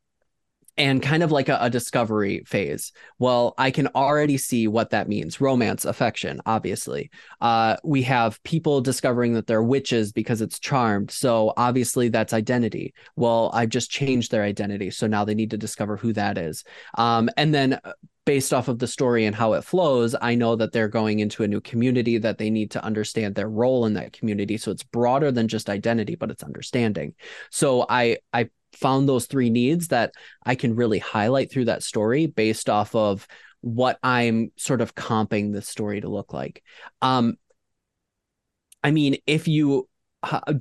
and 0.79 1.03
kind 1.03 1.21
of 1.23 1.31
like 1.31 1.49
a, 1.49 1.57
a, 1.59 1.69
discovery 1.69 2.41
phase. 2.47 2.93
Well, 3.19 3.53
I 3.57 3.69
can 3.69 3.87
already 3.87 4.37
see 4.37 4.67
what 4.67 4.91
that 4.91 5.09
means 5.09 5.41
romance, 5.41 5.83
affection, 5.83 6.39
obviously. 6.45 7.11
Uh, 7.41 7.75
we 7.83 8.01
have 8.03 8.41
people 8.43 8.79
discovering 8.79 9.33
that 9.33 9.45
they're 9.45 9.61
witches 9.61 10.13
because 10.13 10.41
it's 10.41 10.57
charmed. 10.57 11.11
So 11.11 11.53
obviously 11.57 12.07
that's 12.07 12.33
identity. 12.33 12.93
Well, 13.17 13.51
I've 13.53 13.69
just 13.69 13.91
changed 13.91 14.31
their 14.31 14.43
identity. 14.43 14.89
So 14.89 15.05
now 15.05 15.25
they 15.25 15.35
need 15.35 15.51
to 15.51 15.57
discover 15.57 15.97
who 15.97 16.13
that 16.13 16.37
is. 16.37 16.63
Um, 16.97 17.29
and 17.35 17.53
then 17.53 17.73
uh, 17.83 17.91
based 18.25 18.53
off 18.53 18.69
of 18.69 18.79
the 18.79 18.87
story 18.87 19.25
and 19.25 19.35
how 19.35 19.53
it 19.53 19.63
flows, 19.63 20.15
I 20.21 20.35
know 20.35 20.55
that 20.55 20.71
they're 20.71 20.87
going 20.87 21.19
into 21.19 21.43
a 21.43 21.47
new 21.47 21.59
community 21.59 22.17
that 22.19 22.37
they 22.37 22.49
need 22.49 22.71
to 22.71 22.83
understand 22.83 23.35
their 23.35 23.49
role 23.49 23.85
in 23.85 23.95
that 23.95 24.13
community. 24.13 24.55
So 24.57 24.71
it's 24.71 24.83
broader 24.83 25.31
than 25.31 25.49
just 25.49 25.69
identity, 25.69 26.15
but 26.15 26.31
it's 26.31 26.43
understanding. 26.43 27.15
So 27.49 27.85
I 27.89 28.19
I 28.31 28.49
found 28.73 29.07
those 29.07 29.25
three 29.25 29.49
needs 29.49 29.89
that 29.89 30.13
I 30.45 30.55
can 30.55 30.75
really 30.75 30.99
highlight 30.99 31.51
through 31.51 31.65
that 31.65 31.83
story 31.83 32.27
based 32.27 32.69
off 32.69 32.95
of 32.95 33.27
what 33.61 33.99
I'm 34.03 34.51
sort 34.57 34.81
of 34.81 34.95
comping 34.95 35.53
the 35.53 35.61
story 35.61 36.01
to 36.01 36.09
look 36.09 36.33
like. 36.33 36.63
Um, 37.01 37.37
I 38.83 38.91
mean, 38.91 39.17
if 39.27 39.47
you 39.47 39.87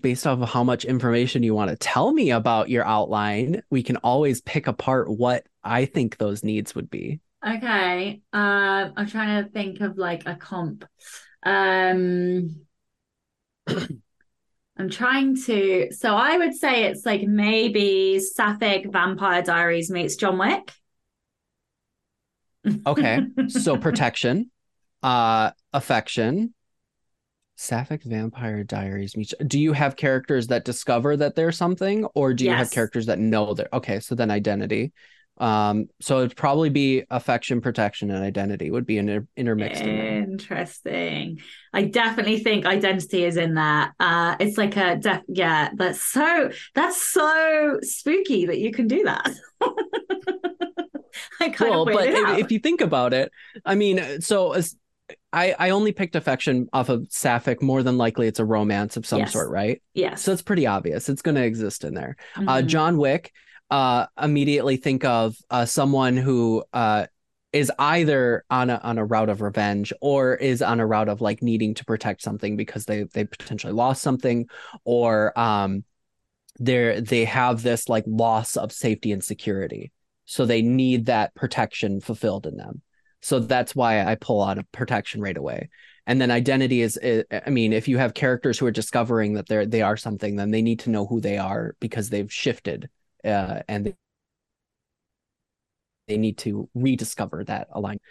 based 0.00 0.26
off 0.26 0.40
of 0.40 0.48
how 0.48 0.62
much 0.62 0.84
information 0.84 1.42
you 1.42 1.54
want 1.54 1.70
to 1.70 1.76
tell 1.76 2.12
me 2.12 2.30
about 2.30 2.68
your 2.68 2.84
outline, 2.84 3.62
we 3.70 3.82
can 3.82 3.96
always 3.98 4.40
pick 4.40 4.66
apart 4.66 5.10
what 5.10 5.44
I 5.64 5.84
think 5.84 6.16
those 6.16 6.44
needs 6.44 6.74
would 6.74 6.90
be. 6.90 7.20
Okay. 7.46 8.20
Uh, 8.32 8.90
I'm 8.96 9.06
trying 9.08 9.44
to 9.44 9.50
think 9.50 9.80
of 9.80 9.98
like 9.98 10.26
a 10.26 10.34
comp. 10.34 10.84
Um 11.44 12.66
I'm 14.78 14.88
trying 14.88 15.36
to. 15.42 15.92
So 15.92 16.14
I 16.14 16.38
would 16.38 16.54
say 16.54 16.84
it's 16.84 17.04
like 17.04 17.22
maybe 17.22 18.20
Sapphic 18.20 18.90
Vampire 18.92 19.42
Diaries 19.42 19.90
meets 19.90 20.16
John 20.16 20.38
Wick. 20.38 20.72
Okay. 22.86 23.22
So 23.48 23.76
protection, 23.76 24.50
uh, 25.02 25.52
affection, 25.72 26.54
Sapphic 27.56 28.04
Vampire 28.04 28.62
Diaries 28.62 29.16
meets. 29.16 29.34
Do 29.46 29.58
you 29.58 29.72
have 29.72 29.96
characters 29.96 30.46
that 30.48 30.64
discover 30.64 31.16
that 31.16 31.34
they're 31.34 31.50
something, 31.50 32.04
or 32.14 32.32
do 32.32 32.44
you 32.44 32.50
yes. 32.50 32.58
have 32.58 32.70
characters 32.70 33.06
that 33.06 33.18
know 33.18 33.54
they're 33.54 33.68
okay? 33.72 33.98
So 34.00 34.14
then 34.14 34.30
identity. 34.30 34.92
Um, 35.38 35.88
so 36.00 36.18
it'd 36.18 36.36
probably 36.36 36.70
be 36.70 37.04
affection, 37.10 37.60
protection, 37.60 38.10
and 38.10 38.24
identity 38.24 38.70
would 38.70 38.86
be 38.86 38.98
inter- 38.98 39.26
intermixed. 39.36 39.82
Interesting. 39.82 41.30
In 41.30 41.38
I 41.72 41.82
definitely 41.82 42.38
think 42.38 42.66
identity 42.66 43.24
is 43.24 43.36
in 43.36 43.54
there. 43.54 43.94
Uh, 44.00 44.36
it's 44.40 44.58
like 44.58 44.76
a 44.76 44.96
def- 44.96 45.22
yeah. 45.28 45.70
That's 45.74 46.02
so 46.02 46.50
that's 46.74 47.00
so 47.00 47.78
spooky 47.82 48.46
that 48.46 48.58
you 48.58 48.72
can 48.72 48.88
do 48.88 49.04
that. 49.04 49.32
I 51.40 51.48
kind 51.50 51.70
well, 51.70 51.82
of 51.82 51.94
but 51.94 52.08
if, 52.08 52.38
if, 52.38 52.52
you 52.52 52.58
think 52.58 52.80
about 52.80 53.12
it, 53.12 53.30
I 53.64 53.74
mean, 53.74 54.20
so 54.20 54.52
as 54.52 54.76
I, 55.32 55.54
I 55.58 55.70
only 55.70 55.92
picked 55.92 56.16
affection 56.16 56.68
off 56.72 56.88
of 56.88 57.06
Sapphic. 57.10 57.62
More 57.62 57.82
than 57.82 57.98
likely, 57.98 58.26
it's 58.26 58.40
a 58.40 58.44
romance 58.44 58.96
of 58.96 59.06
some 59.06 59.20
yes. 59.20 59.32
sort, 59.32 59.50
right? 59.50 59.82
Yes. 59.94 60.22
So 60.22 60.32
it's 60.32 60.42
pretty 60.42 60.66
obvious. 60.66 61.08
It's 61.08 61.22
going 61.22 61.34
to 61.34 61.44
exist 61.44 61.84
in 61.84 61.94
there. 61.94 62.16
Uh, 62.34 62.40
mm-hmm. 62.40 62.48
Uh, 62.48 62.62
John 62.62 62.98
Wick 62.98 63.32
uh, 63.70 64.06
immediately 64.20 64.76
think 64.76 65.04
of 65.04 65.36
uh, 65.50 65.66
someone 65.66 66.16
who 66.16 66.64
uh, 66.72 67.06
is 67.52 67.72
either 67.78 68.44
on 68.50 68.70
a 68.70 68.80
on 68.82 68.98
a 68.98 69.04
route 69.04 69.30
of 69.30 69.40
revenge 69.40 69.92
or 70.00 70.34
is 70.34 70.60
on 70.60 70.80
a 70.80 70.86
route 70.86 71.08
of 71.08 71.20
like 71.20 71.42
needing 71.42 71.74
to 71.74 71.84
protect 71.84 72.22
something 72.22 72.56
because 72.56 72.84
they 72.84 73.04
they 73.04 73.24
potentially 73.24 73.72
lost 73.72 74.02
something 74.02 74.48
or 74.84 75.38
um 75.38 75.82
they 76.60 77.00
they 77.00 77.24
have 77.24 77.62
this 77.62 77.88
like 77.88 78.04
loss 78.06 78.56
of 78.56 78.72
safety 78.72 79.12
and 79.12 79.24
security. 79.24 79.92
So 80.26 80.44
they 80.44 80.60
need 80.60 81.06
that 81.06 81.34
protection 81.34 82.00
fulfilled 82.00 82.46
in 82.46 82.56
them. 82.56 82.82
So 83.22 83.40
that's 83.40 83.74
why 83.74 84.04
i 84.04 84.14
pull 84.14 84.42
out 84.42 84.58
of 84.58 84.70
protection 84.72 85.20
right 85.20 85.36
away. 85.36 85.70
And 86.06 86.20
then 86.20 86.30
identity 86.30 86.82
is, 86.82 86.98
is, 86.98 87.24
i 87.46 87.50
mean 87.50 87.72
if 87.72 87.88
you 87.88 87.96
have 87.98 88.12
characters 88.14 88.58
who 88.58 88.66
are 88.66 88.70
discovering 88.70 89.34
that 89.34 89.48
they're 89.48 89.66
they 89.66 89.82
are 89.82 89.96
something 89.96 90.36
then 90.36 90.50
they 90.50 90.62
need 90.62 90.80
to 90.80 90.90
know 90.90 91.06
who 91.06 91.20
they 91.20 91.38
are 91.38 91.74
because 91.80 92.10
they've 92.10 92.32
shifted 92.32 92.90
uh, 93.24 93.60
and 93.68 93.94
they 96.06 96.16
need 96.16 96.38
to 96.38 96.68
rediscover 96.74 97.44
that 97.44 97.68
alignment. 97.72 98.02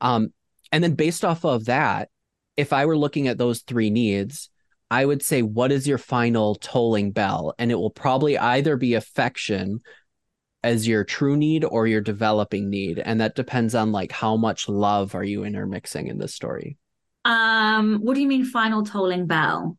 Um, 0.00 0.32
and 0.72 0.82
then 0.82 0.94
based 0.94 1.24
off 1.24 1.44
of 1.44 1.66
that, 1.66 2.08
if 2.56 2.72
I 2.72 2.86
were 2.86 2.96
looking 2.96 3.28
at 3.28 3.38
those 3.38 3.62
three 3.62 3.90
needs, 3.90 4.50
I 4.90 5.04
would 5.04 5.22
say, 5.22 5.42
what 5.42 5.70
is 5.70 5.86
your 5.86 5.98
final 5.98 6.56
tolling 6.56 7.12
bell? 7.12 7.54
And 7.58 7.70
it 7.70 7.76
will 7.76 7.90
probably 7.90 8.36
either 8.36 8.76
be 8.76 8.94
affection 8.94 9.80
as 10.62 10.86
your 10.86 11.04
true 11.04 11.36
need 11.36 11.64
or 11.64 11.86
your 11.86 12.00
developing 12.00 12.68
need. 12.68 12.98
And 12.98 13.20
that 13.20 13.34
depends 13.34 13.74
on 13.74 13.92
like 13.92 14.12
how 14.12 14.36
much 14.36 14.68
love 14.68 15.14
are 15.14 15.24
you 15.24 15.44
intermixing 15.44 16.08
in 16.08 16.18
this 16.18 16.34
story. 16.34 16.76
Um, 17.24 18.00
what 18.02 18.14
do 18.14 18.20
you 18.20 18.26
mean 18.26 18.44
final 18.44 18.84
tolling 18.84 19.26
bell? 19.26 19.78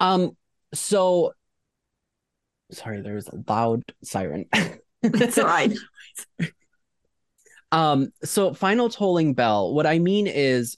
Um, 0.00 0.32
so 0.74 1.32
sorry, 2.70 3.00
there 3.00 3.14
was 3.14 3.28
a 3.28 3.42
loud 3.48 3.82
siren. 4.02 4.46
It's 5.02 5.38
all 5.38 5.46
right. 5.46 5.72
um, 7.72 8.12
so 8.22 8.52
final 8.52 8.90
tolling 8.90 9.32
bell. 9.32 9.72
What 9.72 9.86
I 9.86 9.98
mean 9.98 10.26
is 10.26 10.76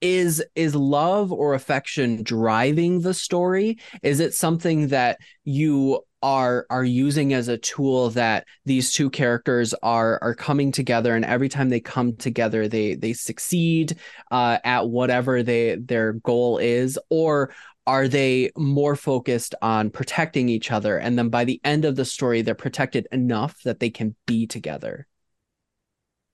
is 0.00 0.42
is 0.54 0.74
love 0.74 1.32
or 1.32 1.54
affection 1.54 2.22
driving 2.22 3.00
the 3.00 3.12
story 3.12 3.78
is 4.02 4.20
it 4.20 4.32
something 4.32 4.88
that 4.88 5.18
you 5.44 6.00
are 6.22 6.66
are 6.70 6.84
using 6.84 7.32
as 7.32 7.48
a 7.48 7.58
tool 7.58 8.10
that 8.10 8.46
these 8.64 8.92
two 8.92 9.10
characters 9.10 9.74
are 9.82 10.18
are 10.22 10.34
coming 10.34 10.72
together 10.72 11.14
and 11.14 11.24
every 11.24 11.48
time 11.48 11.68
they 11.68 11.80
come 11.80 12.14
together 12.16 12.68
they 12.68 12.94
they 12.94 13.12
succeed 13.12 13.96
uh, 14.30 14.58
at 14.64 14.88
whatever 14.88 15.42
they 15.42 15.76
their 15.76 16.12
goal 16.14 16.58
is 16.58 16.98
or 17.10 17.52
are 17.88 18.06
they 18.06 18.50
more 18.54 18.94
focused 18.94 19.54
on 19.62 19.88
protecting 19.88 20.50
each 20.50 20.70
other? 20.70 20.98
And 20.98 21.18
then 21.18 21.30
by 21.30 21.46
the 21.46 21.58
end 21.64 21.86
of 21.86 21.96
the 21.96 22.04
story 22.04 22.42
they're 22.42 22.54
protected 22.54 23.08
enough 23.10 23.62
that 23.64 23.80
they 23.80 23.88
can 23.88 24.14
be 24.26 24.46
together. 24.46 25.06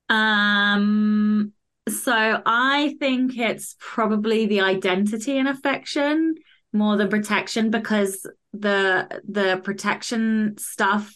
Um 0.09 1.53
so 1.87 2.41
i 2.47 2.97
think 2.99 3.37
it's 3.37 3.77
probably 3.79 4.47
the 4.47 4.63
identity 4.63 5.37
and 5.37 5.47
affection 5.47 6.35
more 6.73 6.97
than 6.97 7.11
protection 7.11 7.71
because 7.71 8.27
the 8.55 9.21
the 9.29 9.61
protection 9.63 10.57
stuff 10.57 11.15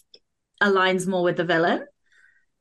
aligns 0.63 1.07
more 1.07 1.23
with 1.23 1.37
the 1.37 1.45
villain. 1.45 1.85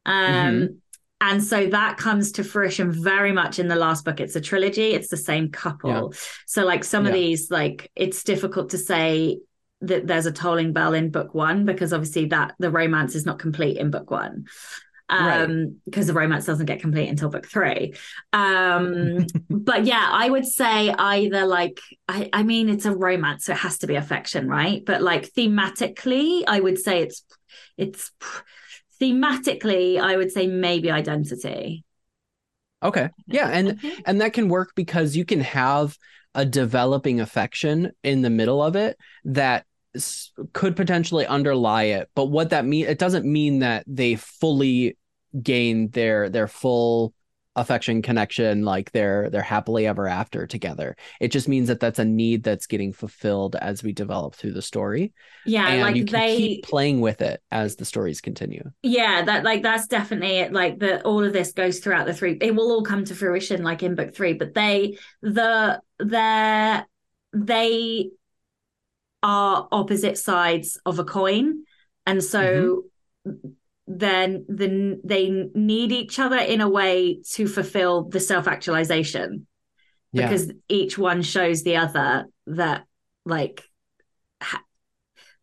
Um 0.06 0.16
mm-hmm. 0.16 0.74
And 1.20 1.44
so 1.44 1.68
that 1.68 1.98
comes 1.98 2.32
to 2.34 2.44
fruition 2.44 2.92
very 2.92 3.32
much 3.32 3.58
in 3.58 3.68
the 3.68 3.76
last 3.76 4.06
book. 4.06 4.20
It's 4.20 4.36
a 4.36 4.42
trilogy, 4.42 4.94
it's 4.94 5.10
the 5.10 5.18
same 5.18 5.50
couple. 5.50 5.90
Yeah. 5.90 6.20
So, 6.46 6.64
like 6.64 6.84
some 6.84 7.06
yeah. 7.06 7.10
of 7.10 7.14
these, 7.16 7.50
like 7.50 7.92
it's 7.96 8.24
difficult 8.24 8.70
to 8.72 8.78
say 8.78 9.40
that 9.82 10.08
there's 10.08 10.26
a 10.26 10.32
tolling 10.32 10.74
bell 10.74 10.94
in 10.94 11.12
book 11.12 11.34
one 11.34 11.66
because 11.66 11.94
obviously 11.94 12.26
that 12.26 12.56
the 12.60 12.72
romance 12.72 13.16
is 13.16 13.26
not 13.26 13.40
complete 13.40 13.78
in 13.78 13.92
book 13.92 14.10
one 14.10 14.46
um 15.10 15.80
because 15.86 16.08
right. 16.08 16.08
the 16.08 16.20
romance 16.20 16.46
doesn't 16.46 16.66
get 16.66 16.82
complete 16.82 17.08
until 17.08 17.30
book 17.30 17.48
three 17.48 17.94
um 18.34 19.26
but 19.50 19.86
yeah 19.86 20.10
i 20.12 20.30
would 20.30 20.46
say 20.46 20.90
either 20.90 21.46
like 21.46 21.80
I, 22.10 22.30
I 22.34 22.44
mean 22.44 22.68
it's 22.68 22.86
a 22.86 22.96
romance 22.96 23.46
so 23.46 23.54
it 23.54 23.60
has 23.60 23.78
to 23.80 23.88
be 23.88 23.96
affection 23.96 24.50
right 24.50 24.84
but 24.84 25.02
like 25.02 25.32
thematically 25.32 26.44
i 26.48 26.60
would 26.60 26.78
say 26.78 27.04
it's 27.04 27.24
it's 27.78 28.12
thematically, 29.00 30.00
I 30.00 30.18
would 30.18 30.32
say 30.32 30.48
maybe 30.48 30.92
identity. 30.92 31.84
Okay. 32.84 33.10
Yeah, 33.28 33.50
and 33.52 33.80
and 34.06 34.22
that 34.22 34.34
can 34.34 34.50
work 34.50 34.74
because 34.76 35.16
you 35.16 35.26
can 35.26 35.42
have 35.42 35.98
a 36.36 36.46
developing 36.46 37.20
affection 37.20 37.92
in 38.04 38.22
the 38.22 38.30
middle 38.30 38.62
of 38.62 38.76
it 38.76 38.98
that 39.26 39.66
s- 39.96 40.32
could 40.54 40.76
potentially 40.76 41.26
underlie 41.26 41.84
it. 41.86 42.10
But 42.16 42.26
what 42.26 42.52
that 42.52 42.66
mean 42.66 42.86
it 42.86 43.00
doesn't 43.00 43.26
mean 43.26 43.60
that 43.60 43.84
they 43.88 44.16
fully 44.16 44.98
gain 45.42 45.90
their 45.90 46.30
their 46.30 46.48
full 46.48 47.14
affection 47.58 48.04
connection 48.04 48.64
like 48.64 48.92
they're 48.92 49.30
they're 49.30 49.42
happily 49.42 49.88
ever 49.88 50.08
after 50.08 50.46
together. 50.46 50.96
It 51.20 51.30
just 51.30 51.48
means 51.48 51.68
that 51.68 51.80
that's 51.80 52.00
a 52.00 52.06
need 52.06 52.44
that's 52.44 52.68
getting 52.68 52.94
fulfilled 52.94 53.56
as 53.56 53.84
we 53.84 53.92
develop 53.92 54.36
through 54.36 54.54
the 54.54 54.62
story. 54.62 55.12
Yeah, 55.46 55.68
and 55.68 55.82
like 55.82 56.10
they 56.10 56.38
keep 56.38 56.64
playing 56.64 57.02
with 57.02 57.22
it 57.22 57.42
as 57.52 57.76
the 57.76 57.86
stories 57.86 58.22
continue. 58.22 58.64
Yeah, 58.84 59.24
that 59.24 59.44
like 59.44 59.64
that's 59.64 59.88
definitely 59.88 60.38
it. 60.38 60.54
Like 60.54 60.80
the 60.80 61.02
all 61.02 61.24
of 61.24 61.34
this 61.34 61.52
goes 61.52 61.80
throughout 61.80 62.06
the 62.06 62.14
three. 62.14 62.38
It 62.40 62.56
will 62.56 62.72
all 62.72 62.84
come 62.84 63.04
to 63.06 63.16
fruition 63.16 63.64
like 63.64 63.84
in 63.84 63.96
book 63.96 64.16
three, 64.16 64.34
but 64.34 64.54
they 64.54 64.98
the 65.22 65.82
their 66.00 66.86
they 67.34 68.12
are 69.24 69.68
opposite 69.72 70.18
sides 70.18 70.80
of 70.86 71.00
a 71.00 71.04
coin, 71.04 71.64
and 72.06 72.24
so 72.24 72.86
mm-hmm. 73.28 73.50
Then 73.88 74.46
the 74.50 75.00
they 75.04 75.30
need 75.56 75.92
each 75.92 76.20
other 76.20 76.38
in 76.38 76.62
a 76.62 76.70
way 76.70 77.22
to 77.32 77.48
fulfill 77.48 78.04
the 78.04 78.20
self 78.20 78.48
actualization 78.48 79.48
Yeah. 80.12 80.24
because 80.30 80.52
each 80.68 80.98
one 80.98 81.22
shows 81.22 81.64
the 81.64 81.78
other 81.78 82.26
that 82.48 82.86
like 83.26 83.64
ha- 84.42 84.64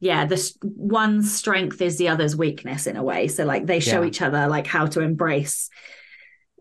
yeah 0.01 0.27
this 0.27 0.59
one's 0.63 1.35
strength 1.35 1.81
is 1.81 1.97
the 1.97 2.09
other's 2.09 2.37
weakness 2.37 2.87
in 2.87 2.97
a 2.97 3.03
way 3.03 3.29
so 3.29 3.45
like 3.45 3.65
they 3.67 3.81
show 3.81 4.03
Yeah. 4.03 4.09
each 4.09 4.21
other 4.23 4.47
like 4.49 4.67
how 4.67 4.87
to 4.87 5.01
embrace 5.01 5.71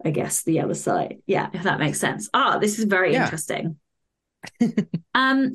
i 0.06 0.10
guess 0.12 0.44
the 0.44 0.62
other 0.62 0.74
side 0.76 1.18
yeah 1.28 1.50
if 1.54 1.64
that 1.64 1.80
makes 1.80 2.00
sense 2.00 2.30
oh 2.34 2.60
this 2.60 2.80
is 2.80 2.86
very 2.86 3.14
Yeah. 3.14 3.24
interesting 3.26 3.78
um 5.14 5.54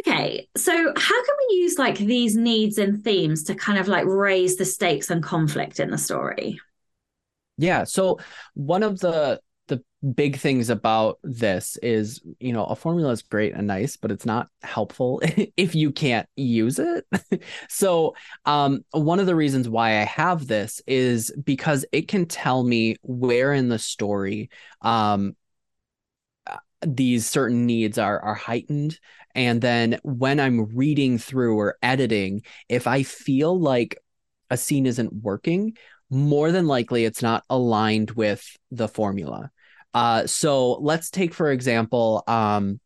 okay 0.00 0.48
so 0.56 0.72
how 0.72 1.24
can 1.24 1.34
we 1.48 1.56
use 1.56 1.78
like 1.78 1.98
these 1.98 2.36
needs 2.36 2.78
and 2.78 3.02
themes 3.04 3.44
to 3.44 3.54
kind 3.54 3.78
of 3.78 3.88
like 3.88 4.06
raise 4.06 4.56
the 4.56 4.64
stakes 4.64 5.10
and 5.10 5.22
conflict 5.22 5.80
in 5.80 5.90
the 5.90 5.98
story 5.98 6.58
Yeah. 7.58 7.84
So 7.84 8.18
one 8.54 8.82
of 8.82 9.00
the 9.00 9.40
the 9.68 9.84
big 10.14 10.36
things 10.36 10.68
about 10.68 11.18
this 11.22 11.76
is, 11.76 12.20
you 12.40 12.52
know, 12.52 12.64
a 12.64 12.74
formula 12.74 13.12
is 13.12 13.22
great 13.22 13.54
and 13.54 13.68
nice, 13.68 13.96
but 13.96 14.10
it's 14.10 14.26
not 14.26 14.48
helpful 14.62 15.20
if 15.56 15.74
you 15.74 15.92
can't 15.92 16.28
use 16.36 16.78
it. 16.78 17.04
so 17.68 18.14
um 18.46 18.84
one 18.92 19.20
of 19.20 19.26
the 19.26 19.36
reasons 19.36 19.68
why 19.68 20.00
I 20.00 20.04
have 20.04 20.46
this 20.46 20.80
is 20.86 21.32
because 21.44 21.84
it 21.92 22.08
can 22.08 22.26
tell 22.26 22.64
me 22.64 22.96
where 23.02 23.52
in 23.52 23.68
the 23.68 23.78
story 23.78 24.50
um 24.80 25.36
these 26.86 27.26
certain 27.26 27.66
needs 27.66 27.98
are 27.98 28.20
are 28.20 28.34
heightened. 28.34 28.98
And 29.34 29.60
then 29.60 29.98
when 30.02 30.40
i'm 30.40 30.74
reading 30.74 31.18
through 31.18 31.56
or 31.56 31.76
editing 31.82 32.42
if 32.68 32.86
i 32.86 33.02
feel 33.04 33.58
like 33.58 33.96
a 34.50 34.56
scene 34.56 34.86
isn't 34.86 35.12
working 35.12 35.76
more 36.10 36.50
than 36.50 36.66
likely 36.66 37.04
it's 37.04 37.22
not 37.22 37.44
aligned 37.48 38.10
with 38.12 38.44
the 38.72 38.88
formula. 38.88 39.50
Uh 39.94 40.26
so 40.26 40.72
let's 40.74 41.10
take 41.10 41.34
for 41.34 41.50
example 41.52 42.24
um 42.26 42.80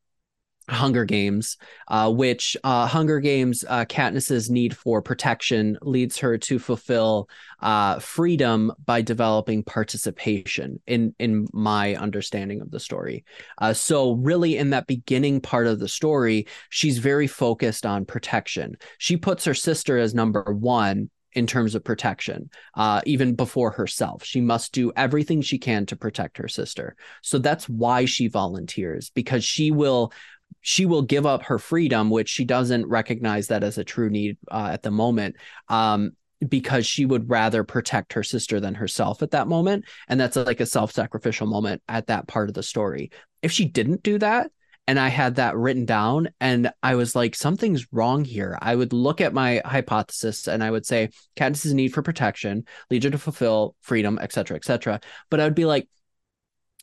Hunger 0.68 1.04
Games, 1.04 1.56
uh, 1.88 2.10
which 2.10 2.56
uh, 2.64 2.86
Hunger 2.86 3.20
Games, 3.20 3.64
uh, 3.68 3.84
Katniss's 3.84 4.50
need 4.50 4.76
for 4.76 5.02
protection 5.02 5.76
leads 5.82 6.18
her 6.18 6.38
to 6.38 6.58
fulfill 6.58 7.28
uh, 7.60 7.98
freedom 7.98 8.72
by 8.84 9.02
developing 9.02 9.62
participation. 9.62 10.80
In 10.86 11.14
in 11.18 11.46
my 11.52 11.96
understanding 11.96 12.60
of 12.60 12.70
the 12.70 12.80
story, 12.80 13.24
uh, 13.58 13.72
so 13.72 14.12
really 14.12 14.56
in 14.56 14.70
that 14.70 14.86
beginning 14.86 15.40
part 15.40 15.66
of 15.66 15.78
the 15.78 15.88
story, 15.88 16.46
she's 16.70 16.98
very 16.98 17.26
focused 17.26 17.84
on 17.84 18.04
protection. 18.04 18.76
She 18.98 19.16
puts 19.16 19.44
her 19.44 19.54
sister 19.54 19.98
as 19.98 20.14
number 20.14 20.42
one 20.42 21.10
in 21.34 21.46
terms 21.46 21.74
of 21.74 21.84
protection, 21.84 22.48
uh, 22.76 23.00
even 23.06 23.34
before 23.34 23.72
herself. 23.72 24.24
She 24.24 24.40
must 24.40 24.72
do 24.72 24.92
everything 24.96 25.42
she 25.42 25.58
can 25.58 25.84
to 25.86 25.96
protect 25.96 26.38
her 26.38 26.48
sister. 26.48 26.96
So 27.22 27.38
that's 27.38 27.68
why 27.68 28.04
she 28.04 28.28
volunteers 28.28 29.10
because 29.10 29.44
she 29.44 29.70
will 29.70 30.12
she 30.60 30.86
will 30.86 31.02
give 31.02 31.26
up 31.26 31.42
her 31.44 31.58
freedom, 31.58 32.10
which 32.10 32.28
she 32.28 32.44
doesn't 32.44 32.86
recognize 32.86 33.48
that 33.48 33.62
as 33.62 33.78
a 33.78 33.84
true 33.84 34.08
need 34.08 34.38
uh, 34.50 34.70
at 34.72 34.82
the 34.82 34.90
moment, 34.90 35.36
um, 35.68 36.12
because 36.46 36.86
she 36.86 37.06
would 37.06 37.30
rather 37.30 37.64
protect 37.64 38.14
her 38.14 38.22
sister 38.22 38.60
than 38.60 38.74
herself 38.74 39.22
at 39.22 39.30
that 39.30 39.48
moment, 39.48 39.84
and 40.08 40.20
that's 40.20 40.36
like 40.36 40.60
a 40.60 40.66
self-sacrificial 40.66 41.46
moment 41.46 41.82
at 41.88 42.06
that 42.08 42.26
part 42.26 42.48
of 42.48 42.54
the 42.54 42.62
story. 42.62 43.10
If 43.42 43.52
she 43.52 43.66
didn't 43.66 44.02
do 44.02 44.18
that, 44.18 44.50
and 44.86 45.00
I 45.00 45.08
had 45.08 45.36
that 45.36 45.56
written 45.56 45.86
down, 45.86 46.28
and 46.40 46.70
I 46.82 46.96
was 46.96 47.16
like, 47.16 47.34
something's 47.34 47.86
wrong 47.90 48.24
here. 48.24 48.58
I 48.60 48.74
would 48.74 48.92
look 48.92 49.22
at 49.22 49.32
my 49.32 49.62
hypothesis 49.64 50.46
and 50.46 50.62
I 50.62 50.70
would 50.70 50.84
say, 50.84 51.08
Katniss's 51.36 51.72
need 51.72 51.94
for 51.94 52.02
protection 52.02 52.66
leads 52.90 53.06
her 53.06 53.10
to 53.10 53.16
fulfill 53.16 53.76
freedom, 53.80 54.18
et 54.20 54.32
cetera, 54.32 54.56
et 54.56 54.64
cetera. 54.64 55.00
But 55.30 55.40
I 55.40 55.44
would 55.44 55.54
be 55.54 55.64
like, 55.64 55.88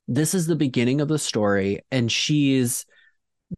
this 0.07 0.33
is 0.33 0.47
the 0.47 0.55
beginning 0.55 0.99
of 0.99 1.09
the 1.09 1.19
story, 1.19 1.81
and 1.91 2.11
she's 2.11 2.87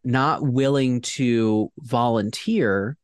not 0.04 0.41
willing 0.41 1.02
to 1.02 1.72
volunteer. 1.80 2.98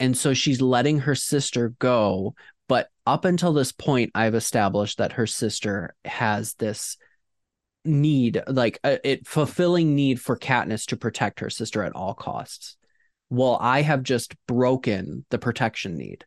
And 0.00 0.16
so 0.16 0.34
she's 0.34 0.60
letting 0.60 1.00
her 1.00 1.14
sister 1.14 1.74
go. 1.78 2.34
But 2.68 2.88
up 3.06 3.24
until 3.24 3.52
this 3.52 3.72
point, 3.72 4.10
I've 4.14 4.34
established 4.34 4.98
that 4.98 5.12
her 5.12 5.26
sister 5.26 5.94
has 6.04 6.54
this 6.54 6.96
need, 7.84 8.42
like 8.46 8.78
a 8.84 9.06
it 9.06 9.26
fulfilling 9.26 9.94
need 9.94 10.20
for 10.20 10.38
Katniss 10.38 10.86
to 10.86 10.96
protect 10.96 11.40
her 11.40 11.50
sister 11.50 11.82
at 11.82 11.94
all 11.94 12.14
costs. 12.14 12.76
Well, 13.30 13.58
I 13.60 13.82
have 13.82 14.02
just 14.02 14.34
broken 14.46 15.24
the 15.30 15.38
protection 15.38 15.96
need. 15.96 16.24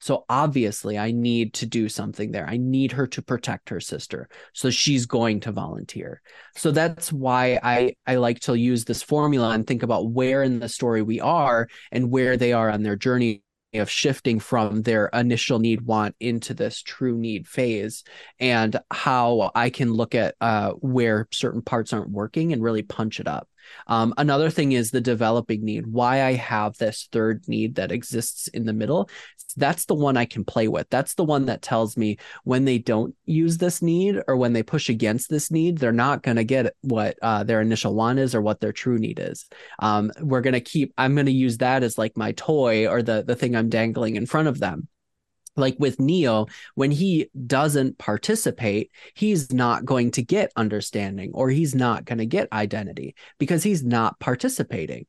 So 0.00 0.24
obviously, 0.28 0.98
I 0.98 1.10
need 1.10 1.54
to 1.54 1.66
do 1.66 1.88
something 1.88 2.30
there. 2.30 2.46
I 2.46 2.56
need 2.56 2.92
her 2.92 3.06
to 3.08 3.22
protect 3.22 3.68
her 3.70 3.80
sister. 3.80 4.28
So 4.52 4.70
she's 4.70 5.06
going 5.06 5.40
to 5.40 5.52
volunteer. 5.52 6.22
So 6.56 6.70
that's 6.70 7.12
why 7.12 7.58
I 7.62 7.94
I 8.06 8.16
like 8.16 8.40
to 8.40 8.54
use 8.54 8.84
this 8.84 9.02
formula 9.02 9.50
and 9.50 9.66
think 9.66 9.82
about 9.82 10.10
where 10.10 10.42
in 10.42 10.60
the 10.60 10.68
story 10.68 11.02
we 11.02 11.20
are 11.20 11.68
and 11.90 12.10
where 12.10 12.36
they 12.36 12.52
are 12.52 12.70
on 12.70 12.82
their 12.82 12.96
journey 12.96 13.42
of 13.74 13.90
shifting 13.90 14.40
from 14.40 14.82
their 14.82 15.10
initial 15.12 15.58
need 15.58 15.82
want 15.82 16.14
into 16.20 16.54
this 16.54 16.80
true 16.82 17.18
need 17.18 17.46
phase 17.46 18.02
and 18.40 18.78
how 18.90 19.50
I 19.54 19.68
can 19.68 19.92
look 19.92 20.14
at 20.14 20.36
uh, 20.40 20.70
where 20.72 21.28
certain 21.32 21.60
parts 21.60 21.92
aren't 21.92 22.10
working 22.10 22.52
and 22.52 22.62
really 22.62 22.82
punch 22.82 23.20
it 23.20 23.28
up. 23.28 23.48
Um, 23.86 24.14
another 24.16 24.50
thing 24.50 24.72
is 24.72 24.90
the 24.90 25.00
developing 25.00 25.64
need. 25.64 25.86
Why 25.86 26.22
I 26.22 26.34
have 26.34 26.76
this 26.76 27.08
third 27.10 27.46
need 27.48 27.76
that 27.76 27.92
exists 27.92 28.48
in 28.48 28.64
the 28.64 28.72
middle. 28.72 29.08
That's 29.56 29.86
the 29.86 29.94
one 29.94 30.16
I 30.16 30.24
can 30.24 30.44
play 30.44 30.68
with. 30.68 30.88
That's 30.90 31.14
the 31.14 31.24
one 31.24 31.46
that 31.46 31.62
tells 31.62 31.96
me 31.96 32.18
when 32.44 32.64
they 32.64 32.78
don't 32.78 33.14
use 33.24 33.58
this 33.58 33.82
need 33.82 34.20
or 34.28 34.36
when 34.36 34.52
they 34.52 34.62
push 34.62 34.88
against 34.88 35.30
this 35.30 35.50
need, 35.50 35.78
they're 35.78 35.92
not 35.92 36.22
going 36.22 36.36
to 36.36 36.44
get 36.44 36.74
what 36.82 37.18
uh, 37.22 37.44
their 37.44 37.60
initial 37.60 37.94
want 37.94 38.18
is 38.18 38.34
or 38.34 38.42
what 38.42 38.60
their 38.60 38.72
true 38.72 38.98
need 38.98 39.18
is. 39.18 39.46
Um, 39.78 40.12
we're 40.20 40.42
going 40.42 40.54
to 40.54 40.60
keep, 40.60 40.92
I'm 40.98 41.14
going 41.14 41.26
to 41.26 41.32
use 41.32 41.58
that 41.58 41.82
as 41.82 41.98
like 41.98 42.16
my 42.16 42.32
toy 42.32 42.86
or 42.86 43.02
the, 43.02 43.24
the 43.26 43.36
thing 43.36 43.56
I'm 43.56 43.68
dangling 43.68 44.16
in 44.16 44.26
front 44.26 44.48
of 44.48 44.60
them 44.60 44.88
like 45.58 45.76
with 45.78 46.00
Neo, 46.00 46.46
when 46.74 46.90
he 46.90 47.28
doesn't 47.46 47.98
participate, 47.98 48.90
he's 49.14 49.52
not 49.52 49.84
going 49.84 50.12
to 50.12 50.22
get 50.22 50.52
understanding 50.56 51.32
or 51.34 51.50
he's 51.50 51.74
not 51.74 52.04
going 52.04 52.18
to 52.18 52.26
get 52.26 52.52
identity 52.52 53.14
because 53.38 53.62
he's 53.62 53.84
not 53.84 54.18
participating. 54.18 55.06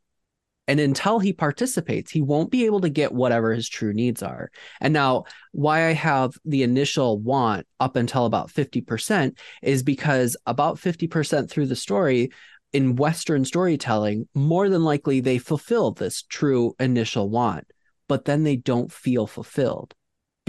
And 0.68 0.80
until 0.80 1.18
he 1.18 1.34
participates, 1.34 2.12
he 2.12 2.22
won't 2.22 2.52
be 2.52 2.66
able 2.66 2.82
to 2.82 2.90
get 2.90 3.12
whatever 3.12 3.54
his 3.54 3.68
true 3.68 3.92
needs 3.92 4.22
are. 4.22 4.52
And 4.80 4.94
now, 4.94 5.24
why 5.52 5.88
I 5.88 5.94
have 5.94 6.34
the 6.46 6.62
initial 6.62 7.18
want 7.18 7.66
up 7.80 7.96
until 7.96 8.26
about 8.26 8.52
50% 8.52 9.36
is 9.64 9.82
because 9.82 10.38
about 10.46 10.76
50% 10.76 11.50
through 11.50 11.66
the 11.66 11.76
story, 11.76 12.30
in 12.72 12.96
Western 12.96 13.46
storytelling, 13.46 14.28
more 14.36 14.70
than 14.70 14.84
likely 14.84 15.22
they 15.22 15.38
fulfill 15.40 15.92
this 15.92 16.22
true 16.24 16.76
initial 16.80 17.30
want, 17.30 17.66
but 18.08 18.26
then 18.26 18.44
they 18.44 18.56
don't 18.56 18.92
feel 18.92 19.26
fulfilled 19.26 19.96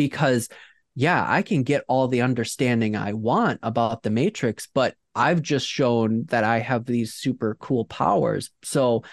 because 0.00 0.48
yeah, 0.94 1.22
I 1.28 1.42
can 1.42 1.62
get 1.62 1.84
all 1.88 2.08
the 2.08 2.22
understanding 2.22 2.96
I 2.96 3.12
want 3.12 3.60
about 3.62 4.02
the 4.02 4.08
Matrix, 4.08 4.66
but 4.72 4.94
I've 5.14 5.42
just 5.42 5.66
shown 5.66 6.24
that 6.28 6.42
I 6.42 6.60
have 6.60 6.86
these 6.86 7.12
super 7.12 7.54
cool 7.60 7.84
powers. 7.84 8.50
So 8.62 9.04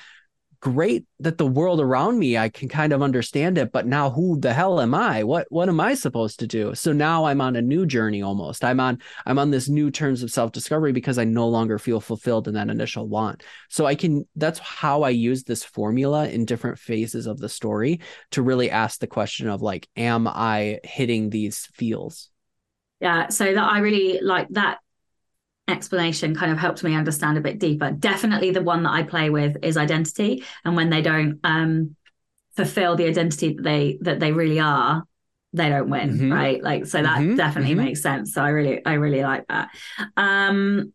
great 0.60 1.06
that 1.20 1.38
the 1.38 1.46
world 1.46 1.80
around 1.80 2.18
me 2.20 2.38
I 2.38 2.50
can 2.50 2.68
kind 2.68 2.94
of 2.94 3.02
understand 3.02 3.58
it, 3.58 3.72
but 3.72 3.86
now 3.86 4.10
who 4.10 4.40
the 4.40 4.54
hell 4.54 4.82
am 4.82 4.94
I? 4.94 5.24
What 5.24 5.48
what 5.50 5.70
am 5.70 5.80
I 5.80 5.94
supposed 5.94 6.40
to 6.40 6.48
do? 6.48 6.74
So 6.76 6.94
now 6.94 7.26
I'm 7.26 7.42
on 7.42 7.56
a 7.56 7.62
new 7.62 7.86
journey 7.86 8.22
almost. 8.22 8.64
I'm 8.64 8.80
on 8.80 9.00
I'm 9.26 9.40
on 9.40 9.52
this 9.52 9.70
new 9.70 9.92
terms 9.92 10.24
of 10.24 10.32
self-discovery 10.32 10.92
because 10.92 11.18
I 11.18 11.24
no 11.24 11.48
longer 11.48 11.80
feel 11.80 12.00
fulfilled 12.00 12.48
in 12.48 12.56
that 12.56 12.70
initial 12.70 13.08
want. 13.08 13.44
So 13.70 13.86
I 13.86 13.96
can 13.96 14.28
that's 14.36 14.60
how 14.60 15.04
I 15.04 15.10
use 15.10 15.44
this 15.44 15.64
formula 15.64 16.28
in 16.28 16.46
different 16.46 16.80
phases 16.80 17.28
of 17.28 17.40
the 17.40 17.50
story 17.50 18.02
to 18.32 18.42
really 18.42 18.72
ask 18.72 19.00
the 19.00 19.08
question 19.08 19.50
of 19.50 19.62
like 19.62 19.88
am 19.96 20.28
I 20.28 20.80
hitting 20.84 21.30
these 21.30 21.68
feels? 21.74 22.30
Yeah, 23.00 23.28
so 23.30 23.46
that 23.46 23.64
I 23.64 23.80
really 23.80 24.20
like 24.22 24.48
that 24.52 24.80
explanation 25.68 26.36
kind 26.36 26.52
of 26.52 26.58
helped 26.58 26.84
me 26.84 26.96
understand 26.96 27.38
a 27.38 27.42
bit 27.42 27.60
deeper. 27.60 27.92
Definitely 27.92 28.52
the 28.52 28.62
one 28.62 28.84
that 28.84 28.92
I 28.92 29.04
play 29.04 29.30
with 29.30 29.58
is 29.64 29.78
identity. 29.78 30.44
And 30.64 30.76
when 30.76 30.90
they 30.90 31.02
don't 31.02 31.40
um, 31.44 31.96
fulfill 32.56 32.96
the 32.96 33.08
identity 33.08 33.54
that 33.54 33.64
they 33.64 33.98
that 34.02 34.20
they 34.20 34.32
really 34.32 34.60
are, 34.60 35.04
they 35.54 35.70
don't 35.70 35.90
win. 35.90 36.10
Mm-hmm. 36.12 36.34
Right. 36.34 36.62
Like 36.62 36.86
so 36.86 37.02
that 37.02 37.20
mm-hmm. 37.20 37.36
definitely 37.36 37.76
mm-hmm. 37.76 37.86
makes 37.86 38.02
sense. 38.02 38.34
So 38.34 38.42
I 38.42 38.50
really, 38.50 38.86
I 38.86 38.94
really 38.94 39.24
like 39.24 39.46
that. 39.48 39.70
Um 40.18 40.94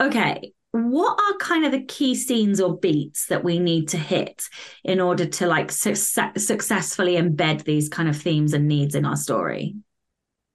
okay. 0.00 0.52
What 0.72 1.20
are 1.20 1.36
kind 1.38 1.66
of 1.66 1.72
the 1.72 1.84
key 1.84 2.14
scenes 2.14 2.58
or 2.58 2.78
beats 2.78 3.26
that 3.26 3.44
we 3.44 3.58
need 3.58 3.88
to 3.88 3.98
hit 3.98 4.48
in 4.84 5.00
order 5.00 5.26
to 5.26 5.46
like 5.46 5.70
su- 5.70 5.94
successfully 5.94 7.16
embed 7.16 7.64
these 7.64 7.90
kind 7.90 8.08
of 8.08 8.16
themes 8.16 8.54
and 8.54 8.68
needs 8.68 8.94
in 8.94 9.04
our 9.04 9.16
story? 9.16 9.74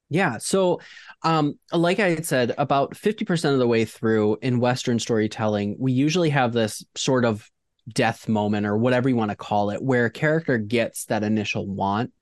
Yeah. 0.10 0.38
So, 0.38 0.80
um, 1.24 1.60
like 1.74 2.00
I 2.00 2.10
had 2.10 2.26
said, 2.26 2.54
about 2.58 2.96
50% 2.96 3.54
of 3.54 3.60
the 3.60 3.68
way 3.68 3.84
through 3.84 4.38
in 4.42 4.60
Western 4.60 5.00
storytelling, 5.00 5.76
we 5.80 5.92
usually 5.92 6.30
have 6.30 6.54
this 6.54 6.86
sort 6.96 7.26
of 7.26 7.50
death 7.90 8.28
moment 8.28 8.66
or 8.66 8.78
whatever 8.78 9.10
you 9.10 9.16
want 9.16 9.32
to 9.32 9.36
call 9.36 9.70
it, 9.70 9.82
where 9.82 10.06
a 10.06 10.12
character 10.12 10.58
gets 10.58 11.06
that 11.06 11.24
initial 11.24 11.68
want, 11.68 12.14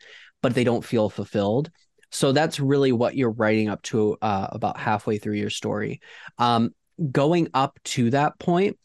but 0.42 0.56
they 0.56 0.64
don't 0.64 0.86
feel 0.86 1.10
fulfilled. 1.10 1.70
So 2.12 2.32
that's 2.32 2.60
really 2.60 2.92
what 2.92 3.16
you're 3.16 3.32
writing 3.32 3.70
up 3.70 3.82
to 3.84 4.18
uh, 4.22 4.48
about 4.52 4.78
halfway 4.78 5.18
through 5.18 5.36
your 5.36 5.50
story. 5.50 6.02
Um, 6.38 6.74
going 7.12 7.50
up 7.54 7.80
to 7.84 8.10
that 8.12 8.40
point, 8.40 8.80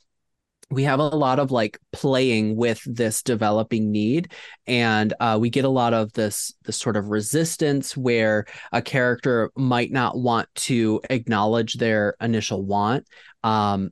we 0.71 0.85
have 0.85 1.01
a 1.01 1.09
lot 1.09 1.39
of 1.39 1.51
like 1.51 1.79
playing 1.93 2.57
with 2.57 2.81
this 2.87 3.23
developing 3.23 3.91
need 3.91 4.33
and 4.67 5.13
uh, 5.21 5.37
we 5.41 5.51
get 5.51 5.65
a 5.65 5.69
lot 5.69 5.93
of 5.93 6.13
this 6.13 6.55
this 6.65 6.77
sort 6.77 6.97
of 6.97 7.09
resistance 7.09 7.97
where 7.97 8.47
a 8.73 8.81
character 8.81 9.51
might 9.57 9.91
not 9.91 10.17
want 10.17 10.49
to 10.55 11.01
acknowledge 11.11 11.75
their 11.75 12.15
initial 12.21 12.65
want 12.65 13.07
um, 13.43 13.91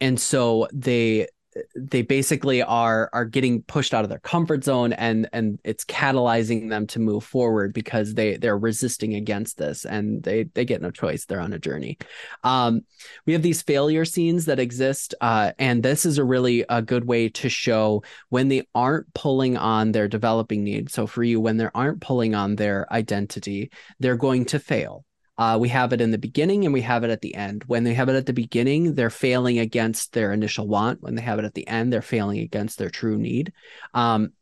and 0.00 0.20
so 0.20 0.68
they 0.72 1.26
they 1.74 2.02
basically 2.02 2.62
are 2.62 3.10
are 3.12 3.24
getting 3.24 3.62
pushed 3.62 3.92
out 3.92 4.04
of 4.04 4.10
their 4.10 4.18
comfort 4.20 4.64
zone 4.64 4.92
and 4.92 5.28
and 5.32 5.58
it's 5.64 5.84
catalyzing 5.84 6.68
them 6.68 6.86
to 6.86 6.98
move 6.98 7.24
forward 7.24 7.72
because 7.72 8.14
they 8.14 8.36
they're 8.36 8.58
resisting 8.58 9.14
against 9.14 9.58
this 9.58 9.84
and 9.84 10.22
they 10.22 10.44
they 10.54 10.64
get 10.64 10.82
no 10.82 10.90
choice. 10.90 11.24
They're 11.24 11.40
on 11.40 11.52
a 11.52 11.58
journey. 11.58 11.98
Um, 12.44 12.82
we 13.26 13.32
have 13.32 13.42
these 13.42 13.62
failure 13.62 14.04
scenes 14.04 14.46
that 14.46 14.58
exist 14.58 15.14
uh, 15.20 15.52
and 15.58 15.82
this 15.82 16.06
is 16.06 16.18
a 16.18 16.24
really 16.24 16.64
a 16.68 16.82
good 16.82 17.06
way 17.06 17.28
to 17.28 17.48
show 17.48 18.02
when 18.30 18.48
they 18.48 18.66
aren't 18.74 19.12
pulling 19.14 19.56
on 19.56 19.92
their 19.92 20.08
developing 20.08 20.64
needs. 20.64 20.92
So 20.92 21.06
for 21.06 21.22
you 21.22 21.40
when 21.40 21.56
they 21.56 21.68
aren't 21.74 22.00
pulling 22.00 22.34
on 22.34 22.56
their 22.56 22.90
identity 22.92 23.70
they're 24.00 24.16
going 24.16 24.46
to 24.46 24.58
fail 24.58 25.04
uh, 25.38 25.56
we 25.60 25.68
have 25.70 25.92
it 25.92 26.00
in 26.00 26.10
the 26.10 26.18
beginning 26.18 26.64
and 26.64 26.74
we 26.74 26.82
have 26.82 27.04
it 27.04 27.10
at 27.10 27.22
the 27.22 27.34
end. 27.34 27.64
When 27.66 27.84
they 27.84 27.94
have 27.94 28.08
it 28.08 28.16
at 28.16 28.26
the 28.26 28.32
beginning, 28.32 28.94
they're 28.94 29.10
failing 29.10 29.58
against 29.58 30.12
their 30.12 30.32
initial 30.32 30.68
want. 30.68 31.02
When 31.02 31.14
they 31.14 31.22
have 31.22 31.38
it 31.38 31.44
at 31.44 31.54
the 31.54 31.66
end, 31.66 31.92
they're 31.92 32.02
failing 32.02 32.40
against 32.40 32.78
their 32.78 32.90
true 32.90 33.18
need. 33.18 33.52
Um, 33.94 34.32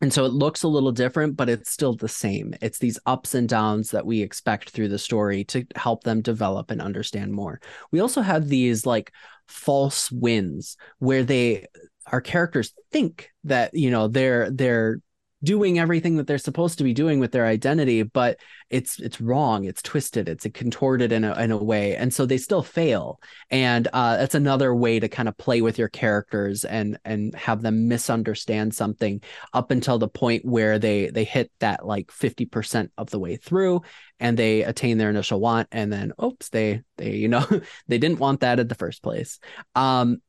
and 0.00 0.12
so 0.12 0.24
it 0.24 0.32
looks 0.32 0.64
a 0.64 0.68
little 0.68 0.90
different, 0.90 1.36
but 1.36 1.48
it's 1.48 1.70
still 1.70 1.94
the 1.94 2.08
same. 2.08 2.54
It's 2.60 2.78
these 2.78 2.98
ups 3.06 3.34
and 3.34 3.48
downs 3.48 3.92
that 3.92 4.04
we 4.04 4.20
expect 4.20 4.70
through 4.70 4.88
the 4.88 4.98
story 4.98 5.44
to 5.44 5.64
help 5.76 6.02
them 6.02 6.22
develop 6.22 6.72
and 6.72 6.82
understand 6.82 7.32
more. 7.32 7.60
We 7.92 8.00
also 8.00 8.20
have 8.20 8.48
these 8.48 8.84
like 8.84 9.12
false 9.46 10.10
wins 10.10 10.76
where 10.98 11.22
they 11.22 11.66
our 12.10 12.20
characters 12.20 12.72
think 12.90 13.30
that 13.44 13.74
you 13.74 13.90
know 13.90 14.08
they're 14.08 14.50
they're 14.50 14.98
doing 15.42 15.78
everything 15.78 16.16
that 16.16 16.26
they're 16.26 16.38
supposed 16.38 16.78
to 16.78 16.84
be 16.84 16.92
doing 16.92 17.20
with 17.20 17.32
their 17.32 17.46
identity 17.46 18.02
but 18.02 18.38
it's 18.70 18.98
it's 19.00 19.20
wrong 19.20 19.64
it's 19.64 19.82
twisted 19.82 20.28
it's 20.28 20.46
contorted 20.54 21.12
in 21.12 21.24
a, 21.24 21.38
in 21.40 21.50
a 21.50 21.56
way 21.56 21.96
and 21.96 22.12
so 22.12 22.26
they 22.26 22.38
still 22.38 22.62
fail. 22.62 23.20
And 23.50 23.88
uh, 23.92 24.16
that's 24.16 24.34
another 24.34 24.74
way 24.74 24.98
to 24.98 25.08
kind 25.08 25.28
of 25.28 25.36
play 25.36 25.60
with 25.60 25.78
your 25.78 25.88
characters 25.88 26.64
and 26.64 26.98
and 27.04 27.34
have 27.34 27.62
them 27.62 27.88
misunderstand 27.88 28.74
something 28.74 29.22
up 29.52 29.70
until 29.70 29.98
the 29.98 30.08
point 30.08 30.44
where 30.44 30.78
they 30.78 31.10
they 31.10 31.24
hit 31.24 31.50
that 31.60 31.86
like 31.86 32.08
50% 32.08 32.90
of 32.98 33.10
the 33.10 33.18
way 33.18 33.36
through 33.36 33.82
and 34.18 34.38
they 34.38 34.62
attain 34.62 34.98
their 34.98 35.10
initial 35.10 35.40
want 35.40 35.68
and 35.72 35.92
then 35.92 36.12
oops 36.22 36.48
they 36.48 36.82
they 36.96 37.12
you 37.12 37.28
know 37.28 37.46
they 37.88 37.98
didn't 37.98 38.20
want 38.20 38.40
that 38.40 38.58
in 38.58 38.68
the 38.68 38.74
first 38.74 39.02
place. 39.02 39.38
Um 39.74 40.20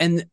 and 0.00 0.26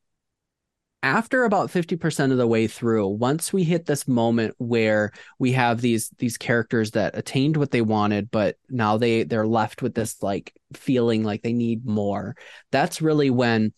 after 1.02 1.46
about 1.46 1.70
50% 1.70 2.32
of 2.32 2.38
the 2.38 2.48
way 2.48 2.68
through 2.68 3.08
once 3.08 3.54
we 3.54 3.64
hit 3.64 3.86
this 3.86 4.08
moment 4.08 4.54
where 4.58 5.12
we 5.38 5.54
have 5.54 5.80
these 5.80 6.10
these 6.18 6.38
characters 6.38 6.92
that 6.92 7.18
attained 7.18 7.56
what 7.56 7.72
they 7.72 7.82
wanted 7.82 8.30
but 8.32 8.58
now 8.70 8.98
they 8.98 9.24
they're 9.24 9.48
left 9.48 9.82
with 9.82 9.94
this 9.94 10.22
like 10.22 10.54
feeling 10.74 11.24
like 11.24 11.42
they 11.42 11.54
need 11.54 11.86
more 11.86 12.36
that's 12.72 13.02
really 13.02 13.30
when 13.30 13.72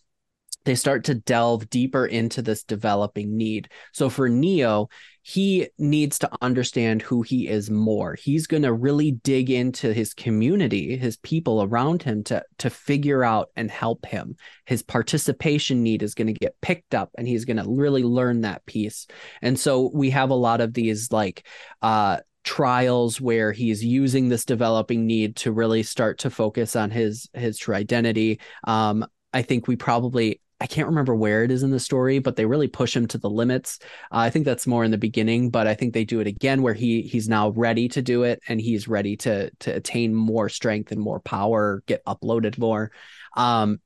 they 0.64 0.74
start 0.74 1.04
to 1.04 1.14
delve 1.14 1.68
deeper 1.70 2.06
into 2.06 2.42
this 2.42 2.62
developing 2.64 3.36
need. 3.36 3.68
So 3.92 4.08
for 4.08 4.28
Neo, 4.28 4.88
he 5.22 5.68
needs 5.78 6.18
to 6.18 6.30
understand 6.40 7.00
who 7.00 7.22
he 7.22 7.46
is 7.48 7.70
more. 7.70 8.14
He's 8.14 8.48
going 8.48 8.64
to 8.64 8.72
really 8.72 9.12
dig 9.12 9.50
into 9.50 9.92
his 9.92 10.14
community, 10.14 10.96
his 10.96 11.16
people 11.18 11.62
around 11.62 12.02
him 12.02 12.24
to 12.24 12.44
to 12.58 12.70
figure 12.70 13.22
out 13.22 13.50
and 13.56 13.70
help 13.70 14.04
him. 14.04 14.36
His 14.66 14.82
participation 14.82 15.82
need 15.82 16.02
is 16.02 16.14
going 16.14 16.26
to 16.26 16.32
get 16.32 16.60
picked 16.60 16.94
up 16.94 17.10
and 17.16 17.28
he's 17.28 17.44
going 17.44 17.58
to 17.58 17.68
really 17.68 18.02
learn 18.02 18.40
that 18.40 18.66
piece. 18.66 19.06
And 19.40 19.58
so 19.58 19.90
we 19.94 20.10
have 20.10 20.30
a 20.30 20.34
lot 20.34 20.60
of 20.60 20.74
these 20.74 21.12
like 21.12 21.46
uh 21.82 22.18
trials 22.44 23.20
where 23.20 23.52
he's 23.52 23.84
using 23.84 24.28
this 24.28 24.44
developing 24.44 25.06
need 25.06 25.36
to 25.36 25.52
really 25.52 25.84
start 25.84 26.18
to 26.18 26.30
focus 26.30 26.74
on 26.74 26.90
his 26.90 27.28
his 27.34 27.56
true 27.56 27.76
identity 27.76 28.40
um 28.64 29.06
I 29.32 29.42
think 29.42 29.66
we 29.66 29.76
probably 29.76 30.41
I 30.62 30.66
can't 30.66 30.86
remember 30.86 31.12
where 31.12 31.42
it 31.42 31.50
is 31.50 31.64
in 31.64 31.72
the 31.72 31.80
story, 31.80 32.20
but 32.20 32.36
they 32.36 32.46
really 32.46 32.68
push 32.68 32.94
him 32.94 33.08
to 33.08 33.18
the 33.18 33.28
limits. 33.28 33.80
Uh, 34.12 34.18
I 34.18 34.30
think 34.30 34.44
that's 34.44 34.64
more 34.64 34.84
in 34.84 34.92
the 34.92 34.96
beginning, 34.96 35.50
but 35.50 35.66
I 35.66 35.74
think 35.74 35.92
they 35.92 36.04
do 36.04 36.20
it 36.20 36.28
again 36.28 36.62
where 36.62 36.72
he 36.72 37.02
he's 37.02 37.28
now 37.28 37.48
ready 37.50 37.88
to 37.88 38.00
do 38.00 38.22
it 38.22 38.40
and 38.46 38.60
he's 38.60 38.86
ready 38.86 39.16
to 39.16 39.50
to 39.50 39.74
attain 39.74 40.14
more 40.14 40.48
strength 40.48 40.92
and 40.92 41.00
more 41.00 41.18
power, 41.18 41.82
get 41.86 42.04
uploaded 42.04 42.58
more. 42.58 42.92
Um, 43.36 43.80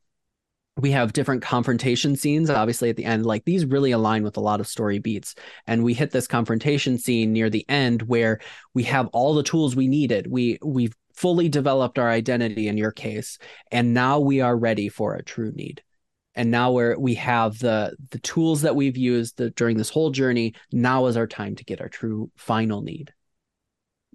we 0.77 0.91
have 0.91 1.15
different 1.15 1.41
confrontation 1.41 2.15
scenes 2.15 2.51
obviously 2.51 2.91
at 2.91 2.97
the 2.97 3.07
end 3.07 3.25
like 3.25 3.47
these 3.47 3.65
really 3.65 3.93
align 3.93 4.23
with 4.23 4.37
a 4.37 4.41
lot 4.41 4.61
of 4.61 4.69
story 4.69 4.99
beats 4.99 5.35
and 5.67 5.83
we 5.83 5.95
hit 5.95 6.11
this 6.11 6.27
confrontation 6.27 6.99
scene 6.99 7.33
near 7.33 7.49
the 7.49 7.65
end 7.71 8.03
where 8.03 8.41
we 8.75 8.83
have 8.83 9.07
all 9.15 9.33
the 9.33 9.43
tools 9.43 9.75
we 9.75 9.89
needed 9.89 10.27
we 10.27 10.59
we've 10.63 10.95
fully 11.15 11.49
developed 11.49 11.99
our 11.99 12.11
identity 12.11 12.69
in 12.69 12.77
your 12.77 12.93
case 12.93 13.39
and 13.73 13.95
now 13.95 14.21
we 14.21 14.43
are 14.43 14.55
ready 14.55 14.91
for 14.91 15.15
a 15.15 15.25
true 15.25 15.51
need 15.55 15.83
and 16.37 16.51
now 16.51 16.71
where 16.71 16.99
we 16.99 17.15
have 17.15 17.59
the 17.59 17.97
the 18.11 18.19
tools 18.21 18.63
that 18.63 18.77
we've 18.77 18.97
used 18.97 19.39
the, 19.39 19.51
during 19.51 19.77
this 19.77 19.91
whole 19.91 20.11
journey. 20.11 20.55
Now 20.71 21.07
is 21.07 21.17
our 21.17 21.27
time 21.27 21.57
to 21.57 21.65
get 21.65 21.81
our 21.81 21.89
true 21.89 22.31
final 22.37 22.83
need. 22.83 23.13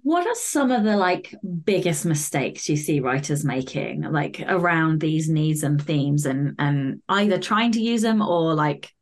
What 0.04 0.26
are 0.26 0.34
some 0.34 0.70
of 0.70 0.84
the 0.84 0.96
like 0.96 1.34
biggest 1.64 2.06
mistakes 2.06 2.68
you 2.68 2.76
see 2.76 3.00
writers 3.00 3.44
making 3.44 4.02
like 4.02 4.42
around 4.46 5.00
these 5.00 5.28
needs 5.28 5.62
and 5.62 5.82
themes 5.82 6.24
and 6.24 6.54
and 6.58 7.02
either 7.08 7.38
trying 7.38 7.72
to 7.72 7.80
use 7.80 8.02
them 8.02 8.22
or 8.22 8.54
like 8.54 8.92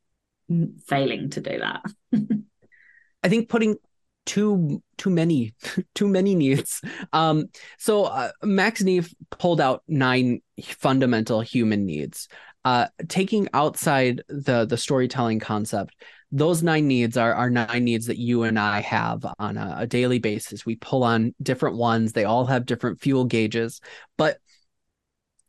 failing 0.86 1.30
to 1.30 1.40
do 1.40 1.58
that? 1.58 1.82
I 3.22 3.28
think 3.28 3.50
putting 3.50 3.76
too 4.26 4.82
too 4.96 5.10
many 5.10 5.54
too 5.94 6.08
many 6.08 6.34
needs. 6.34 6.80
Um 7.12 7.48
so 7.78 8.04
uh, 8.04 8.30
max 8.42 8.82
neef 8.82 9.14
pulled 9.30 9.60
out 9.60 9.82
nine 9.88 10.40
fundamental 10.62 11.40
human 11.40 11.86
needs 11.86 12.28
uh, 12.64 12.86
taking 13.08 13.48
outside 13.52 14.22
the 14.28 14.66
the 14.66 14.76
storytelling 14.76 15.40
concept, 15.40 15.94
those 16.30 16.62
nine 16.62 16.86
needs 16.86 17.16
are 17.16 17.34
are 17.34 17.50
nine 17.50 17.84
needs 17.84 18.06
that 18.06 18.18
you 18.18 18.42
and 18.42 18.58
I 18.58 18.80
have 18.80 19.24
on 19.38 19.56
a, 19.56 19.76
a 19.80 19.86
daily 19.86 20.18
basis. 20.18 20.66
We 20.66 20.76
pull 20.76 21.02
on 21.04 21.34
different 21.42 21.76
ones. 21.76 22.12
They 22.12 22.24
all 22.24 22.46
have 22.46 22.66
different 22.66 23.00
fuel 23.00 23.24
gauges, 23.24 23.80
but 24.16 24.38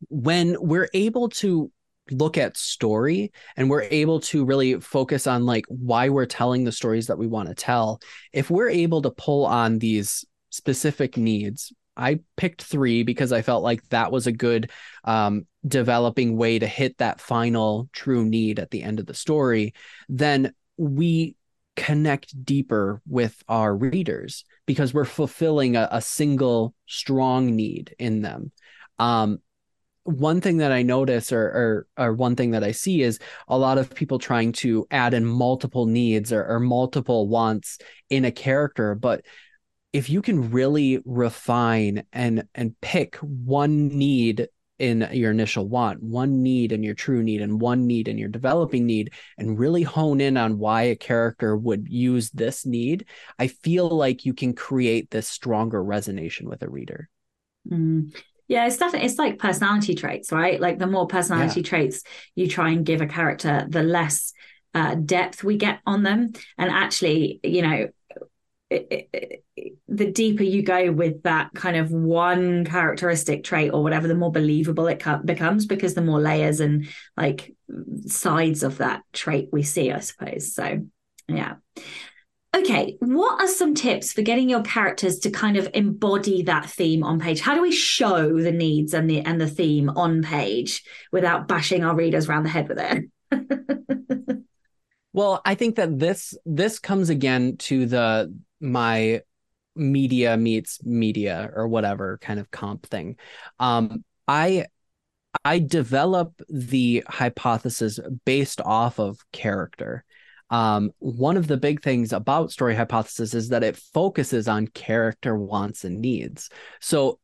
when 0.10 0.56
we're 0.60 0.90
able 0.94 1.30
to 1.30 1.72
look 2.10 2.38
at 2.38 2.58
story 2.58 3.32
and 3.56 3.70
we're 3.70 3.84
able 3.84 4.20
to 4.20 4.44
really 4.44 4.80
focus 4.80 5.28
on 5.28 5.46
like 5.46 5.66
why 5.68 6.10
we're 6.10 6.26
telling 6.26 6.64
the 6.64 6.72
stories 6.72 7.08
that 7.08 7.18
we 7.18 7.28
want 7.28 7.48
to 7.48 7.56
tell 7.56 8.02
if 8.34 8.50
we're 8.50 8.70
able 8.70 9.02
to 9.02 9.12
pull 9.12 9.46
on 9.46 9.80
these 9.80 10.26
specific 10.50 11.16
needs 11.16 11.72
I 11.96 12.20
picked 12.38 12.64
three 12.64 13.04
because 13.04 13.32
I 13.32 13.42
felt 13.42 13.64
like 13.64 13.88
that 13.90 14.12
was 14.12 14.28
a 14.28 14.32
good 14.32 14.72
um, 15.04 15.46
developing 15.66 16.38
way 16.38 16.60
to 16.60 16.68
hit 16.68 16.98
that 16.98 17.22
final 17.22 17.90
true 17.94 18.26
need 18.26 18.60
at 18.60 18.72
the 18.72 18.84
end 18.84 19.00
of 19.00 19.06
the 19.06 19.14
story. 19.14 19.74
Then 20.10 20.54
we 20.78 21.36
connect 21.76 22.44
deeper 22.44 23.02
with 23.08 23.42
our 23.48 23.76
readers 23.76 24.44
because 24.66 24.94
we're 24.94 25.06
fulfilling 25.06 25.76
a, 25.76 25.88
a 25.92 26.02
single 26.02 26.74
strong 26.86 27.56
need 27.56 27.96
in 28.00 28.22
them. 28.22 28.52
Um, 29.00 29.40
one 30.04 30.42
thing 30.42 30.58
that 30.58 30.72
I 30.72 30.82
notice 30.82 31.32
or, 31.32 31.86
or, 31.98 32.06
or 32.06 32.14
one 32.14 32.36
thing 32.36 32.52
that 32.52 32.64
I 32.64 32.72
see 32.72 33.04
is 33.04 33.20
a 33.48 33.58
lot 33.58 33.78
of 33.78 33.94
people 33.94 34.18
trying 34.18 34.52
to 34.54 34.86
add 34.90 35.14
in 35.14 35.26
multiple 35.26 35.86
needs 35.86 36.34
or, 36.34 36.44
or 36.46 36.60
multiple 36.60 37.28
wants 37.28 37.78
in 38.10 38.26
a 38.26 38.32
character, 38.32 38.96
but 38.96 39.24
if 39.94 40.10
you 40.10 40.22
can 40.22 40.52
really 40.52 41.02
refine 41.06 42.04
and 42.14 42.48
and 42.56 42.80
pick 42.80 43.18
one 43.18 43.90
need 43.90 44.48
in 44.82 45.08
your 45.12 45.30
initial 45.30 45.68
want, 45.68 46.02
one 46.02 46.42
need 46.42 46.72
in 46.72 46.82
your 46.82 46.96
true 46.96 47.22
need, 47.22 47.42
and 47.42 47.62
one 47.62 47.86
need 47.86 48.08
in 48.08 48.18
your 48.18 48.30
developing 48.30 48.88
need, 48.88 49.14
and 49.38 49.60
really 49.60 49.84
hone 49.84 50.20
in 50.20 50.38
on 50.38 50.58
why 50.58 50.84
a 50.84 50.96
character 50.96 51.56
would 51.56 51.88
use 51.88 52.32
this 52.32 52.66
need, 52.66 53.06
I 53.38 53.48
feel 53.48 53.88
like 53.88 54.26
you 54.26 54.34
can 54.34 54.54
create 54.54 55.12
this 55.12 55.28
stronger 55.28 55.84
resonation 55.84 56.44
with 56.44 56.64
a 56.64 56.70
reader. 56.70 57.10
Mm. 57.70 58.16
Yeah, 58.48 58.66
it's 58.66 58.78
definitely 58.78 59.06
it's 59.08 59.20
like 59.20 59.38
personality 59.38 59.94
traits, 59.94 60.32
right? 60.32 60.60
Like 60.60 60.80
the 60.80 60.88
more 60.88 61.08
personality 61.08 61.62
yeah. 61.62 61.68
traits 61.68 62.04
you 62.36 62.48
try 62.48 62.72
and 62.72 62.86
give 62.86 63.00
a 63.00 63.08
character, 63.08 63.66
the 63.70 63.84
less 63.84 64.34
uh, 64.74 64.96
depth 64.96 65.44
we 65.44 65.58
get 65.58 65.80
on 65.86 66.04
them. 66.04 66.34
And 66.58 66.72
actually, 66.72 67.40
you 67.44 67.62
know, 67.62 67.88
the 68.72 70.12
deeper 70.12 70.44
you 70.44 70.64
go 70.64 70.92
with 70.92 71.24
that 71.24 71.52
kind 71.54 71.76
of 71.76 71.92
one 71.92 72.64
characteristic 72.64 73.44
trait 73.44 73.74
or 73.74 73.84
whatever, 73.84 74.08
the 74.08 74.16
more 74.16 74.32
believable 74.32 74.88
it 74.88 75.04
becomes 75.26 75.66
because 75.66 75.94
the 75.94 76.02
more 76.02 76.22
layers 76.22 76.62
and 76.62 76.88
like 77.18 77.54
sides 78.06 78.64
of 78.64 78.78
that 78.78 79.04
trait 79.12 79.50
we 79.52 79.64
see, 79.64 79.92
I 79.92 80.00
suppose. 80.00 80.56
So, 80.56 80.86
yeah. 81.28 81.56
Okay, 82.54 82.98
what 83.00 83.42
are 83.42 83.48
some 83.48 83.76
tips 83.76 84.12
for 84.12 84.22
getting 84.22 84.50
your 84.50 84.62
characters 84.62 85.20
to 85.20 85.30
kind 85.30 85.56
of 85.56 85.70
embody 85.74 86.44
that 86.44 86.70
theme 86.70 87.04
on 87.04 87.20
page? 87.20 87.40
How 87.40 87.56
do 87.56 87.62
we 87.62 87.72
show 87.72 88.42
the 88.42 88.52
needs 88.52 88.94
and 88.94 89.10
the 89.10 89.22
and 89.22 89.40
the 89.40 89.48
theme 89.48 89.90
on 89.90 90.22
page 90.22 90.84
without 91.12 91.48
bashing 91.48 91.84
our 91.84 91.96
readers 91.96 92.28
around 92.28 92.44
the 92.44 92.50
head 92.50 92.68
with 92.70 92.80
it? 93.32 94.38
well, 95.14 95.42
I 95.46 95.56
think 95.56 95.76
that 95.76 95.98
this 95.98 96.38
this 96.46 96.80
comes 96.80 97.10
again 97.10 97.56
to 97.58 97.86
the 97.86 98.34
my 98.62 99.22
media 99.76 100.38
meets 100.38 100.84
media 100.84 101.50
or 101.56 101.68
whatever 101.68 102.18
kind 102.20 102.40
of 102.40 102.52
comp 102.52 102.86
thing. 102.86 103.18
Um, 103.60 104.04
I 104.28 104.66
I 105.44 105.60
develop 105.60 106.42
the 106.50 107.04
hypothesis 107.08 108.00
based 108.26 108.62
off 108.62 109.00
of 109.00 109.20
character 109.32 110.06
um, 110.52 110.92
one 111.00 111.38
of 111.38 111.48
the 111.48 111.58
big 111.58 111.82
things 111.82 112.12
about 112.12 112.52
story 112.52 112.76
hypothesis 112.76 113.34
is 113.34 113.50
that 113.50 113.64
it 113.64 113.78
focuses 113.78 114.50
on 114.50 114.68
character 114.68 115.36
wants 115.36 115.86
and 115.86 116.02
needs. 116.02 116.50
So 116.82 117.20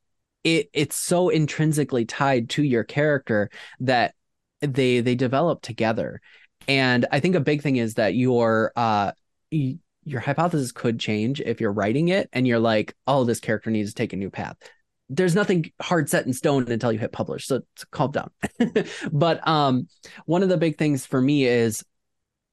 it 0.45 0.69
it's 0.71 0.95
so 0.95 1.27
intrinsically 1.27 2.05
tied 2.05 2.49
to 2.51 2.63
your 2.63 2.85
character 2.85 3.49
that 3.81 4.15
they 4.61 5.01
they 5.01 5.15
develop 5.15 5.61
together. 5.61 6.21
And 6.69 7.05
I 7.11 7.19
think 7.19 7.35
a 7.35 7.41
big 7.41 7.61
thing 7.61 7.75
is 7.75 7.95
that 7.95 8.15
your 8.15 8.71
uh 8.77 9.11
your 10.07 10.21
hypothesis 10.21 10.71
could 10.71 10.99
change 10.99 11.41
if 11.41 11.59
you're 11.61 11.71
writing 11.71 12.07
it 12.07 12.29
and 12.33 12.47
you're 12.47 12.59
like, 12.59 12.95
oh, 13.07 13.23
this 13.23 13.39
character 13.39 13.69
needs 13.69 13.91
to 13.91 13.95
take 13.95 14.13
a 14.13 14.17
new 14.17 14.29
path 14.29 14.57
there's 15.09 15.35
nothing 15.35 15.71
hard 15.81 16.09
set 16.09 16.25
in 16.25 16.33
stone 16.33 16.69
until 16.69 16.91
you 16.91 16.99
hit 16.99 17.13
publish 17.13 17.47
so 17.47 17.61
it's 17.73 17.85
calm 17.85 18.11
down 18.11 18.29
but 19.13 19.47
um 19.47 19.87
one 20.25 20.43
of 20.43 20.49
the 20.49 20.57
big 20.57 20.77
things 20.77 21.05
for 21.05 21.21
me 21.21 21.45
is 21.45 21.81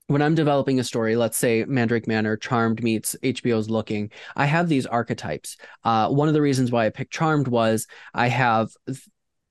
when 0.06 0.20
I'm 0.20 0.34
developing 0.34 0.78
a 0.78 0.84
story, 0.84 1.16
let's 1.16 1.38
say 1.38 1.64
Mandrake 1.64 2.06
Manor, 2.06 2.36
Charmed 2.36 2.82
meets 2.82 3.16
HBO's 3.22 3.70
Looking, 3.70 4.10
I 4.36 4.44
have 4.44 4.68
these 4.68 4.86
archetypes. 4.86 5.56
Uh, 5.82 6.08
one 6.08 6.28
of 6.28 6.34
the 6.34 6.42
reasons 6.42 6.70
why 6.70 6.86
I 6.86 6.90
picked 6.90 7.12
Charmed 7.12 7.48
was 7.48 7.86
I 8.12 8.28
have 8.28 8.68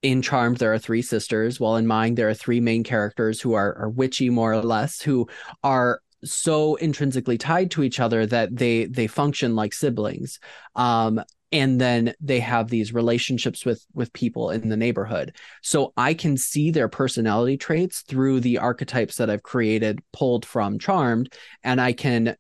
in 0.04 0.22
Charmed 0.22 0.58
there 0.58 0.74
are 0.74 0.80
three 0.80 1.02
sisters, 1.02 1.60
while 1.60 1.78
in 1.78 1.88
mine 1.88 2.16
there 2.16 2.30
are 2.30 2.36
three 2.36 2.60
main 2.60 2.84
characters 2.84 3.42
who 3.42 3.54
are, 3.54 3.76
are 3.76 3.90
witchy 3.90 4.30
more 4.30 4.54
or 4.54 4.62
less, 4.62 5.02
who 5.02 5.28
are 5.64 6.02
so 6.24 6.76
intrinsically 6.76 7.38
tied 7.38 7.72
to 7.72 7.84
each 7.84 8.00
other 8.00 8.26
that 8.26 8.56
they 8.56 8.86
they 8.86 9.08
function 9.08 9.56
like 9.56 9.74
siblings. 9.74 10.40
Um, 10.76 11.22
and 11.54 11.80
then 11.80 12.16
they 12.20 12.40
have 12.40 12.68
these 12.68 12.94
relationships 12.94 13.64
with 13.64 13.86
with 13.94 14.12
people 14.12 14.50
in 14.50 14.70
the 14.70 14.78
neighborhood 14.78 15.36
so 15.62 15.94
i 15.96 16.14
can 16.14 16.36
see 16.36 16.72
their 16.72 16.90
personality 16.90 17.56
traits 17.56 18.02
through 18.02 18.40
the 18.40 18.58
archetypes 18.58 19.18
that 19.18 19.30
i've 19.30 19.44
created 19.44 20.02
pulled 20.12 20.46
from 20.46 20.80
charmed 20.80 21.32
and 21.64 21.80
i 21.80 21.94
can 21.94 22.36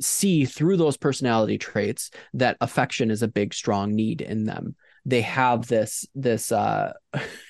see 0.00 0.44
through 0.44 0.76
those 0.76 0.96
personality 0.96 1.56
traits 1.56 2.10
that 2.34 2.56
affection 2.60 3.10
is 3.10 3.22
a 3.22 3.28
big 3.28 3.54
strong 3.54 3.94
need 3.94 4.20
in 4.20 4.44
them 4.44 4.74
they 5.06 5.22
have 5.22 5.66
this 5.68 6.04
this 6.14 6.52
uh 6.52 6.92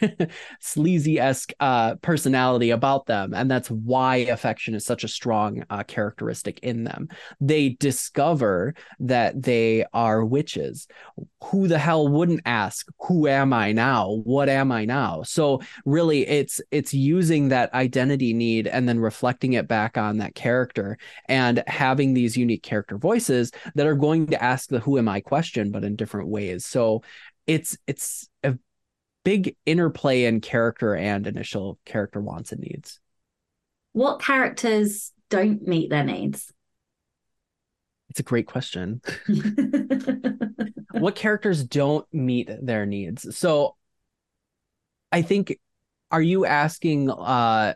sleazy 0.61 1.19
esque 1.19 1.53
uh 1.59 1.97
personality 1.97 2.71
about 2.71 3.07
them 3.07 3.35
and 3.35 3.51
that's 3.51 3.71
why 3.71 4.17
affection 4.17 4.75
is 4.75 4.85
such 4.85 5.03
a 5.03 5.09
strong 5.09 5.65
uh, 5.71 5.83
characteristic 5.85 6.61
in 6.61 6.85
them. 6.85 7.09
They 7.41 7.71
discover 7.71 8.75
that 9.01 9.43
they 9.43 9.85
are 9.93 10.25
witches. 10.25 10.87
Who 11.45 11.69
the 11.69 11.79
hell 11.79 12.09
wouldn't 12.09 12.43
ask 12.45 12.87
who 13.01 13.27
am 13.29 13.53
i 13.53 13.73
now? 13.73 14.21
What 14.25 14.49
am 14.49 14.71
i 14.73 14.85
now? 14.85 15.23
So 15.23 15.61
really 15.85 16.27
it's 16.27 16.61
it's 16.71 16.93
using 16.95 17.49
that 17.49 17.73
identity 17.75 18.33
need 18.33 18.67
and 18.67 18.89
then 18.89 19.01
reflecting 19.01 19.55
it 19.55 19.69
back 19.69 19.97
on 19.97 20.19
that 20.19 20.35
character 20.35 20.99
and 21.29 21.63
having 21.67 22.15
these 22.15 22.37
unique 22.37 22.63
character 22.63 22.99
voices 22.99 23.53
that 23.75 23.87
are 23.87 23.95
going 23.95 24.27
to 24.29 24.43
ask 24.43 24.69
the 24.69 24.81
who 24.81 24.99
am 24.99 25.09
i? 25.09 25.17
question 25.21 25.71
but 25.71 25.83
in 25.83 25.97
different 25.97 26.29
ways. 26.29 26.67
So 26.67 27.03
it's 27.47 27.77
it's 27.87 28.29
a 28.43 28.59
big 29.25 29.57
interplay 29.67 30.25
in 30.25 30.41
character 30.41 30.95
and 30.95 31.27
initial 31.27 31.79
character 31.85 32.21
wants 32.21 32.53
and 32.53 32.61
needs. 32.61 33.01
What 33.93 34.21
characters 34.21 35.13
don't 35.31 35.67
meet 35.67 35.91
their 35.91 36.05
needs? 36.05 36.53
It's 38.11 38.21
a 38.21 38.25
great 38.25 38.47
question. 38.47 39.01
what 40.93 41.17
characters 41.17 41.65
don't 41.65 42.07
meet 42.13 42.49
their 42.63 42.87
needs? 42.87 43.37
So 43.37 43.77
I 45.13 45.23
think 45.23 45.59
are 46.11 46.23
you 46.23 46.47
asking 46.47 47.11
uh 47.11 47.75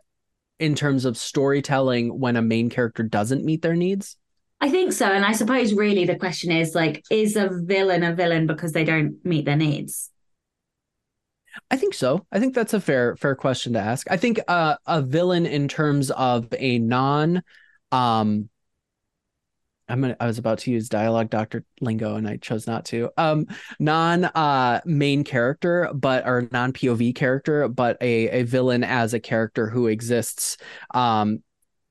in 0.59 0.75
terms 0.75 1.05
of 1.05 1.17
storytelling 1.17 2.21
when 2.21 2.37
a 2.37 2.43
main 2.43 2.71
character 2.71 3.03
doesn't 3.03 3.45
meet 3.45 3.63
their 3.63 3.75
needs? 3.75 4.17
I 4.61 4.69
think 4.69 4.93
so. 4.93 5.07
And 5.07 5.25
I 5.25 5.33
suppose 5.33 5.73
really 5.73 6.05
the 6.05 6.17
question 6.17 6.51
is 6.53 6.75
like, 6.75 7.03
is 7.11 7.37
a 7.37 7.49
villain 7.51 8.03
a 8.03 8.15
villain 8.15 8.47
because 8.47 8.73
they 8.73 8.85
don't 8.85 9.25
meet 9.25 9.47
their 9.47 9.57
needs? 9.57 10.11
I 11.71 11.77
think 11.77 11.95
so. 11.95 12.27
I 12.31 12.39
think 12.39 12.55
that's 12.55 12.75
a 12.75 12.81
fair 12.81 13.17
fair 13.17 13.35
question 13.35 13.73
to 13.73 13.81
ask. 13.81 14.11
I 14.11 14.17
think 14.17 14.39
uh, 14.47 14.77
a 14.87 15.03
villain 15.03 15.47
in 15.47 15.67
terms 15.69 16.11
of 16.11 16.47
a 16.57 16.79
non 16.79 17.43
um 17.91 18.49
I'm 19.89 20.01
gonna, 20.01 20.17
I 20.21 20.27
was 20.27 20.39
about 20.39 20.61
to 20.61 20.71
use 20.71 20.89
dialogue 20.89 21.31
doctor 21.31 21.65
lingo 21.81 22.15
and 22.15 22.29
I 22.29 22.37
chose 22.37 22.69
not 22.69 22.85
to. 22.87 23.11
Um, 23.17 23.47
non 23.81 24.25
uh 24.27 24.81
main 24.85 25.25
character, 25.25 25.91
but 25.93 26.27
or 26.27 26.49
non 26.53 26.73
POV 26.73 27.15
character, 27.15 27.67
but 27.67 27.97
a 28.01 28.29
a 28.29 28.43
villain 28.45 28.85
as 28.85 29.15
a 29.15 29.21
character 29.21 29.69
who 29.69 29.89
exists 29.89 30.59
um 30.95 31.43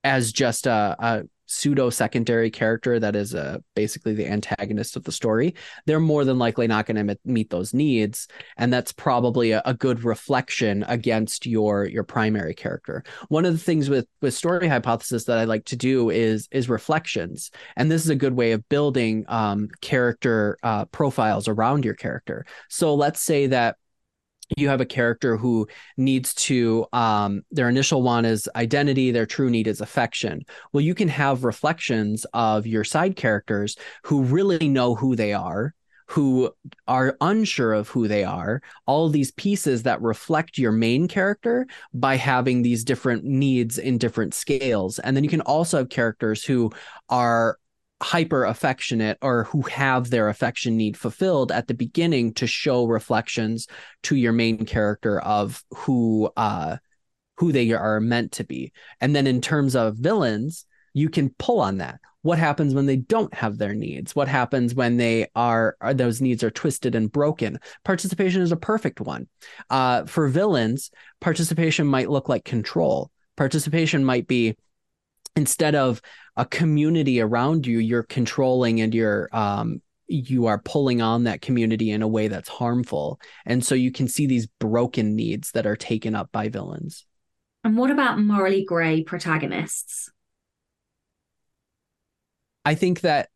as 0.03 0.31
just 0.31 0.65
a, 0.67 0.95
a 0.97 1.23
pseudo 1.49 1.89
secondary 1.89 2.51
character 2.51 2.99
that 2.99 3.15
is 3.15 3.33
uh, 3.33 3.57
basically 3.75 4.13
the 4.13 4.27
antagonist 4.27 4.95
of 4.95 5.03
the 5.03 5.11
story, 5.11 5.55
they're 5.85 5.99
more 5.99 6.23
than 6.23 6.37
likely 6.37 6.67
not 6.67 6.85
going 6.85 7.07
to 7.07 7.17
meet 7.25 7.49
those 7.49 7.73
needs, 7.73 8.27
and 8.57 8.71
that's 8.71 8.91
probably 8.91 9.51
a, 9.51 9.61
a, 9.65 9.73
good 9.73 10.03
reflection 10.03 10.83
against 10.87 11.45
your 11.45 11.85
your 11.85 12.03
primary 12.03 12.53
character. 12.53 13.03
One 13.29 13.45
of 13.45 13.53
the 13.53 13.59
things 13.59 13.89
with 13.89 14.07
with 14.21 14.33
story 14.33 14.67
hypothesis 14.67 15.23
that 15.25 15.39
I 15.39 15.45
like 15.45 15.65
to 15.65 15.75
do 15.75 16.09
is 16.09 16.47
is 16.51 16.69
reflections, 16.69 17.51
and 17.75 17.91
this 17.91 18.03
is 18.03 18.09
a 18.09 18.15
good 18.15 18.33
way 18.33 18.51
of 18.51 18.67
building 18.69 19.25
um, 19.27 19.69
character 19.81 20.57
uh, 20.63 20.85
profiles 20.85 21.47
around 21.47 21.83
your 21.83 21.95
character. 21.95 22.45
So 22.69 22.93
let's 22.93 23.21
say 23.21 23.47
that 23.47 23.77
you 24.57 24.69
have 24.69 24.81
a 24.81 24.85
character 24.85 25.37
who 25.37 25.67
needs 25.97 26.33
to 26.33 26.85
um, 26.93 27.43
their 27.51 27.69
initial 27.69 28.01
one 28.01 28.25
is 28.25 28.49
identity 28.55 29.11
their 29.11 29.25
true 29.25 29.49
need 29.49 29.67
is 29.67 29.81
affection. 29.81 30.43
Well 30.73 30.81
you 30.81 30.95
can 30.95 31.07
have 31.07 31.43
reflections 31.43 32.25
of 32.33 32.65
your 32.65 32.83
side 32.83 33.15
characters 33.15 33.77
who 34.03 34.23
really 34.23 34.67
know 34.67 34.95
who 34.95 35.15
they 35.15 35.33
are 35.33 35.73
who 36.09 36.51
are 36.87 37.15
unsure 37.21 37.71
of 37.71 37.87
who 37.87 38.07
they 38.07 38.23
are. 38.23 38.63
All 38.87 39.09
these 39.09 39.31
pieces 39.31 39.83
that 39.83 40.01
reflect 40.01 40.57
your 40.57 40.71
main 40.71 41.07
character 41.07 41.67
by 41.93 42.15
having 42.15 42.63
these 42.63 42.83
different 42.83 43.25
needs 43.25 43.77
in 43.77 43.99
different 43.99 44.33
scales. 44.33 44.97
And 44.97 45.15
then 45.15 45.23
you 45.23 45.29
can 45.29 45.41
also 45.41 45.77
have 45.77 45.89
characters 45.89 46.43
who 46.43 46.71
are 47.09 47.58
hyper 48.01 48.45
affectionate 48.45 49.17
or 49.21 49.43
who 49.45 49.61
have 49.63 50.09
their 50.09 50.29
affection 50.29 50.77
need 50.77 50.95
fulfilled 50.95 51.51
at 51.51 51.67
the 51.67 51.73
beginning 51.73 52.33
to 52.33 52.47
show 52.47 52.85
reflections 52.85 53.67
to 54.03 54.15
your 54.15 54.31
main 54.31 54.65
character 54.65 55.19
of 55.19 55.63
who 55.71 56.29
uh 56.37 56.77
who 57.37 57.51
they 57.51 57.71
are 57.71 57.99
meant 58.01 58.33
to 58.33 58.43
be. 58.43 58.71
And 58.99 59.15
then 59.15 59.25
in 59.27 59.41
terms 59.41 59.75
of 59.75 59.95
villains 59.95 60.65
you 60.93 61.09
can 61.09 61.29
pull 61.37 61.59
on 61.59 61.77
that. 61.77 61.99
What 62.21 62.37
happens 62.37 62.73
when 62.73 62.85
they 62.85 62.97
don't 62.97 63.33
have 63.33 63.57
their 63.57 63.73
needs? 63.73 64.13
What 64.13 64.27
happens 64.27 64.75
when 64.75 64.97
they 64.97 65.27
are, 65.35 65.77
are 65.79 65.93
those 65.93 66.19
needs 66.19 66.43
are 66.43 66.51
twisted 66.51 66.93
and 66.95 67.09
broken? 67.09 67.59
Participation 67.85 68.41
is 68.41 68.51
a 68.51 68.57
perfect 68.57 68.99
one. 68.99 69.29
Uh, 69.69 70.05
for 70.05 70.27
villains 70.27 70.91
participation 71.21 71.87
might 71.87 72.09
look 72.09 72.27
like 72.27 72.43
control. 72.43 73.09
Participation 73.37 74.03
might 74.03 74.27
be 74.27 74.57
instead 75.35 75.75
of 75.75 76.01
a 76.35 76.45
community 76.45 77.21
around 77.21 77.67
you 77.67 77.79
you're 77.79 78.03
controlling 78.03 78.81
and 78.81 78.93
you're 78.93 79.29
um, 79.33 79.81
you 80.09 80.47
are 80.47 80.59
pulling 80.59 81.01
on 81.01 81.25
that 81.25 81.41
community 81.41 81.91
in 81.91 82.01
a 82.01 82.07
way 82.07 82.27
that's 82.27 82.49
harmful. 82.49 83.19
And 83.45 83.63
so 83.63 83.75
you 83.75 83.91
can 83.91 84.07
see 84.07 84.25
these 84.25 84.47
broken 84.59 85.15
needs 85.15 85.51
that 85.51 85.67
are 85.67 85.75
taken 85.75 86.15
up 86.15 86.31
by 86.31 86.49
villains. 86.49 87.05
And 87.63 87.77
what 87.77 87.91
about 87.91 88.19
morally 88.19 88.65
gray 88.65 89.03
protagonists? 89.03 90.11
I 92.65 92.75
think 92.75 93.01
that 93.01 93.29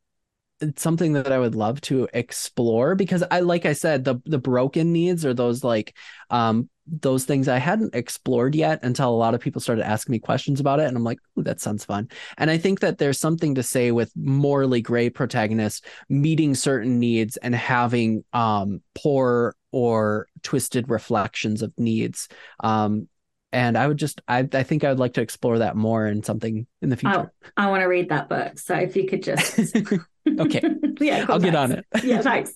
it's 0.61 0.81
something 0.81 1.13
that 1.13 1.31
I 1.31 1.39
would 1.39 1.55
love 1.55 1.81
to 1.81 2.07
explore 2.13 2.95
because 2.95 3.23
I 3.29 3.41
like 3.41 3.65
I 3.65 3.73
said 3.73 4.03
the 4.03 4.21
the 4.25 4.37
broken 4.39 4.93
needs 4.93 5.25
are 5.25 5.33
those 5.33 5.63
like 5.63 5.95
um 6.29 6.69
those 6.85 7.25
things 7.25 7.47
I 7.47 7.59
hadn't 7.59 7.95
explored 7.95 8.55
yet 8.55 8.79
until 8.83 9.09
a 9.09 9.15
lot 9.15 9.33
of 9.33 9.41
people 9.41 9.61
started 9.61 9.87
asking 9.87 10.13
me 10.13 10.19
questions 10.19 10.59
about 10.59 10.79
it 10.79 10.87
and 10.87 10.97
I'm 10.97 11.03
like 11.03 11.19
that 11.37 11.61
sounds 11.61 11.85
fun 11.85 12.09
and 12.37 12.49
I 12.49 12.57
think 12.57 12.81
that 12.81 12.97
there's 12.97 13.19
something 13.19 13.55
to 13.55 13.63
say 13.63 13.91
with 13.91 14.11
morally 14.15 14.81
gray 14.81 15.09
protagonists 15.09 15.81
meeting 16.09 16.55
certain 16.55 16.99
needs 16.99 17.37
and 17.37 17.55
having 17.55 18.25
um 18.33 18.81
poor 18.95 19.55
or 19.71 20.27
twisted 20.41 20.89
reflections 20.89 21.61
of 21.61 21.71
needs 21.77 22.27
um 22.61 23.07
and 23.53 23.77
I 23.77 23.87
would 23.87 23.97
just 23.97 24.21
I 24.27 24.47
I 24.51 24.63
think 24.63 24.83
I 24.83 24.89
would 24.89 24.99
like 24.99 25.13
to 25.13 25.21
explore 25.21 25.59
that 25.59 25.75
more 25.75 26.07
in 26.07 26.23
something 26.23 26.65
in 26.81 26.89
the 26.89 26.97
future. 26.97 27.31
Oh, 27.31 27.49
I 27.55 27.69
want 27.69 27.81
to 27.81 27.85
read 27.85 28.09
that 28.09 28.27
book. 28.27 28.57
So 28.57 28.73
if 28.73 28.95
you 28.95 29.07
could 29.07 29.21
just 29.21 29.77
okay. 30.39 30.61
yeah, 30.99 31.25
I'll 31.29 31.39
get 31.39 31.55
on 31.55 31.71
it. 31.71 31.85
yeah, 32.03 32.21
thanks. 32.21 32.53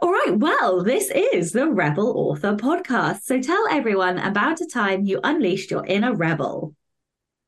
All 0.00 0.12
right. 0.12 0.36
Well, 0.36 0.82
this 0.82 1.10
is 1.10 1.52
the 1.52 1.68
Rebel 1.68 2.16
Author 2.16 2.54
podcast. 2.54 3.22
So 3.22 3.40
tell 3.40 3.66
everyone 3.70 4.18
about 4.18 4.60
a 4.60 4.66
time 4.66 5.04
you 5.04 5.20
unleashed 5.22 5.70
your 5.70 5.84
inner 5.86 6.14
rebel. 6.14 6.74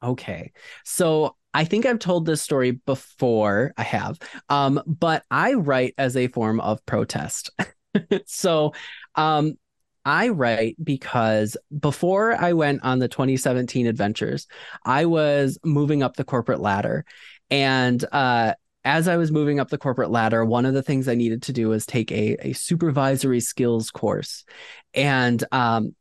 Okay. 0.02 0.52
So 0.84 1.36
I 1.54 1.64
think 1.64 1.86
I've 1.86 1.98
told 1.98 2.26
this 2.26 2.42
story 2.42 2.72
before. 2.72 3.72
I 3.76 3.82
have. 3.82 4.18
Um, 4.48 4.82
but 4.86 5.24
I 5.30 5.54
write 5.54 5.94
as 5.96 6.16
a 6.16 6.28
form 6.28 6.61
of 6.61 6.84
protest. 6.86 7.50
so 8.26 8.74
um 9.14 9.54
I 10.07 10.28
write 10.28 10.76
because 10.82 11.57
before 11.80 12.32
I 12.32 12.52
went 12.52 12.84
on 12.84 13.00
the 13.00 13.09
2017 13.09 13.88
adventures, 13.88 14.46
I 14.84 15.07
was 15.07 15.59
moving 15.64 16.04
up 16.04 16.14
the 16.14 16.22
corporate 16.22 16.61
ladder. 16.61 17.04
And 17.50 18.04
uh, 18.12 18.54
as 18.87 19.09
I 19.09 19.16
was 19.16 19.32
moving 19.32 19.59
up 19.59 19.68
the 19.68 19.78
corporate 19.78 20.11
ladder, 20.11 20.45
one 20.45 20.64
of 20.64 20.72
the 20.72 20.82
things 20.82 21.09
I 21.09 21.16
needed 21.16 21.43
to 21.43 21.53
do 21.53 21.68
was 21.68 21.84
take 21.84 22.12
a, 22.12 22.37
a 22.41 22.53
supervisory 22.53 23.41
skills 23.41 23.91
course. 23.91 24.45
And 24.95 25.45
um, 25.51 25.97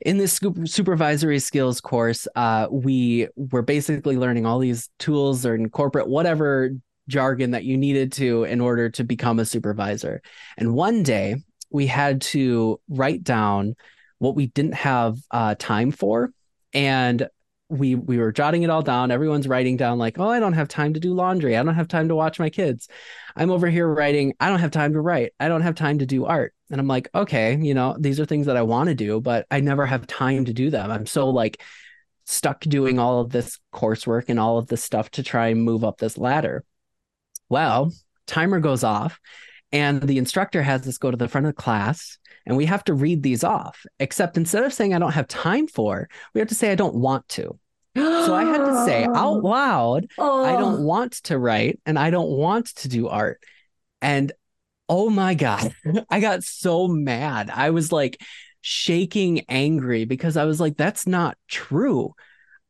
in 0.00 0.18
this 0.18 0.40
supervisory 0.64 1.38
skills 1.38 1.80
course, 1.80 2.26
uh, 2.34 2.66
we 2.68 3.28
were 3.36 3.62
basically 3.62 4.16
learning 4.16 4.44
all 4.44 4.58
these 4.58 4.90
tools 4.98 5.46
or 5.46 5.54
in 5.54 5.70
corporate, 5.70 6.08
whatever 6.08 6.70
jargon 7.08 7.52
that 7.52 7.64
you 7.64 7.76
needed 7.76 8.10
to 8.14 8.42
in 8.42 8.60
order 8.60 8.90
to 8.90 9.04
become 9.04 9.38
a 9.38 9.44
supervisor. 9.44 10.20
And 10.58 10.74
one 10.74 11.04
day, 11.04 11.36
we 11.70 11.86
had 11.86 12.22
to 12.22 12.80
write 12.88 13.22
down 13.22 13.76
what 14.18 14.34
we 14.34 14.46
didn't 14.48 14.74
have 14.74 15.16
uh, 15.30 15.54
time 15.58 15.92
for 15.92 16.32
and 16.72 17.28
we 17.68 17.94
we 17.94 18.18
were 18.18 18.32
jotting 18.32 18.62
it 18.62 18.70
all 18.70 18.82
down. 18.82 19.10
Everyone's 19.10 19.48
writing 19.48 19.76
down 19.76 19.98
like 19.98 20.18
oh 20.18 20.28
i 20.28 20.38
don't 20.38 20.52
have 20.52 20.68
time 20.68 20.94
to 20.94 21.00
do 21.00 21.14
laundry. 21.14 21.56
I 21.56 21.62
don't 21.62 21.74
have 21.74 21.88
time 21.88 22.08
to 22.08 22.14
watch 22.14 22.38
my 22.38 22.50
kids. 22.50 22.88
I'm 23.34 23.50
over 23.50 23.68
here 23.68 23.88
writing 23.88 24.34
i 24.40 24.48
don't 24.48 24.60
have 24.60 24.70
time 24.70 24.92
to 24.92 25.00
write. 25.00 25.32
I 25.40 25.48
don't 25.48 25.62
have 25.62 25.74
time 25.74 25.98
to 25.98 26.06
do 26.06 26.24
art. 26.24 26.54
And 26.70 26.80
i'm 26.80 26.86
like 26.86 27.08
okay 27.14 27.56
you 27.56 27.74
know 27.74 27.96
these 27.98 28.20
are 28.20 28.26
things 28.26 28.46
that 28.46 28.56
i 28.56 28.62
want 28.62 28.88
to 28.88 28.94
do 28.94 29.20
but 29.20 29.46
i 29.50 29.60
never 29.60 29.86
have 29.86 30.06
time 30.06 30.44
to 30.44 30.52
do 30.52 30.70
them. 30.70 30.90
I'm 30.90 31.06
so 31.06 31.30
like 31.30 31.62
stuck 32.24 32.60
doing 32.60 32.98
all 32.98 33.20
of 33.20 33.30
this 33.30 33.58
coursework 33.72 34.24
and 34.28 34.38
all 34.38 34.58
of 34.58 34.66
this 34.66 34.82
stuff 34.82 35.10
to 35.12 35.22
try 35.22 35.48
and 35.48 35.62
move 35.62 35.84
up 35.84 35.98
this 35.98 36.18
ladder. 36.18 36.64
Well 37.48 37.92
timer 38.26 38.60
goes 38.60 38.84
off 38.84 39.20
and 39.76 40.00
the 40.00 40.16
instructor 40.16 40.62
has 40.62 40.88
us 40.88 40.96
go 40.96 41.10
to 41.10 41.18
the 41.18 41.28
front 41.28 41.46
of 41.46 41.54
the 41.54 41.62
class 41.62 42.16
and 42.46 42.56
we 42.56 42.64
have 42.64 42.82
to 42.84 42.94
read 42.94 43.22
these 43.22 43.44
off. 43.44 43.84
Except 44.00 44.38
instead 44.38 44.64
of 44.64 44.72
saying 44.72 44.94
I 44.94 44.98
don't 44.98 45.12
have 45.12 45.28
time 45.28 45.66
for, 45.66 46.08
we 46.32 46.38
have 46.38 46.48
to 46.48 46.54
say 46.54 46.72
I 46.72 46.76
don't 46.76 46.94
want 46.94 47.28
to. 47.30 47.58
So 47.94 48.34
I 48.34 48.44
had 48.44 48.64
to 48.64 48.84
say 48.86 49.04
out 49.04 49.42
loud, 49.44 50.06
oh. 50.16 50.44
I 50.44 50.52
don't 50.52 50.82
want 50.82 51.12
to 51.24 51.38
write 51.38 51.78
and 51.84 51.98
I 51.98 52.08
don't 52.08 52.30
want 52.30 52.74
to 52.76 52.88
do 52.88 53.08
art. 53.08 53.42
And 54.00 54.32
oh 54.88 55.10
my 55.10 55.34
God, 55.34 55.74
I 56.10 56.20
got 56.20 56.42
so 56.42 56.88
mad. 56.88 57.50
I 57.50 57.70
was 57.70 57.92
like 57.92 58.22
shaking 58.62 59.44
angry 59.48 60.06
because 60.06 60.38
I 60.38 60.44
was 60.44 60.58
like, 60.58 60.78
that's 60.78 61.06
not 61.06 61.36
true. 61.48 62.14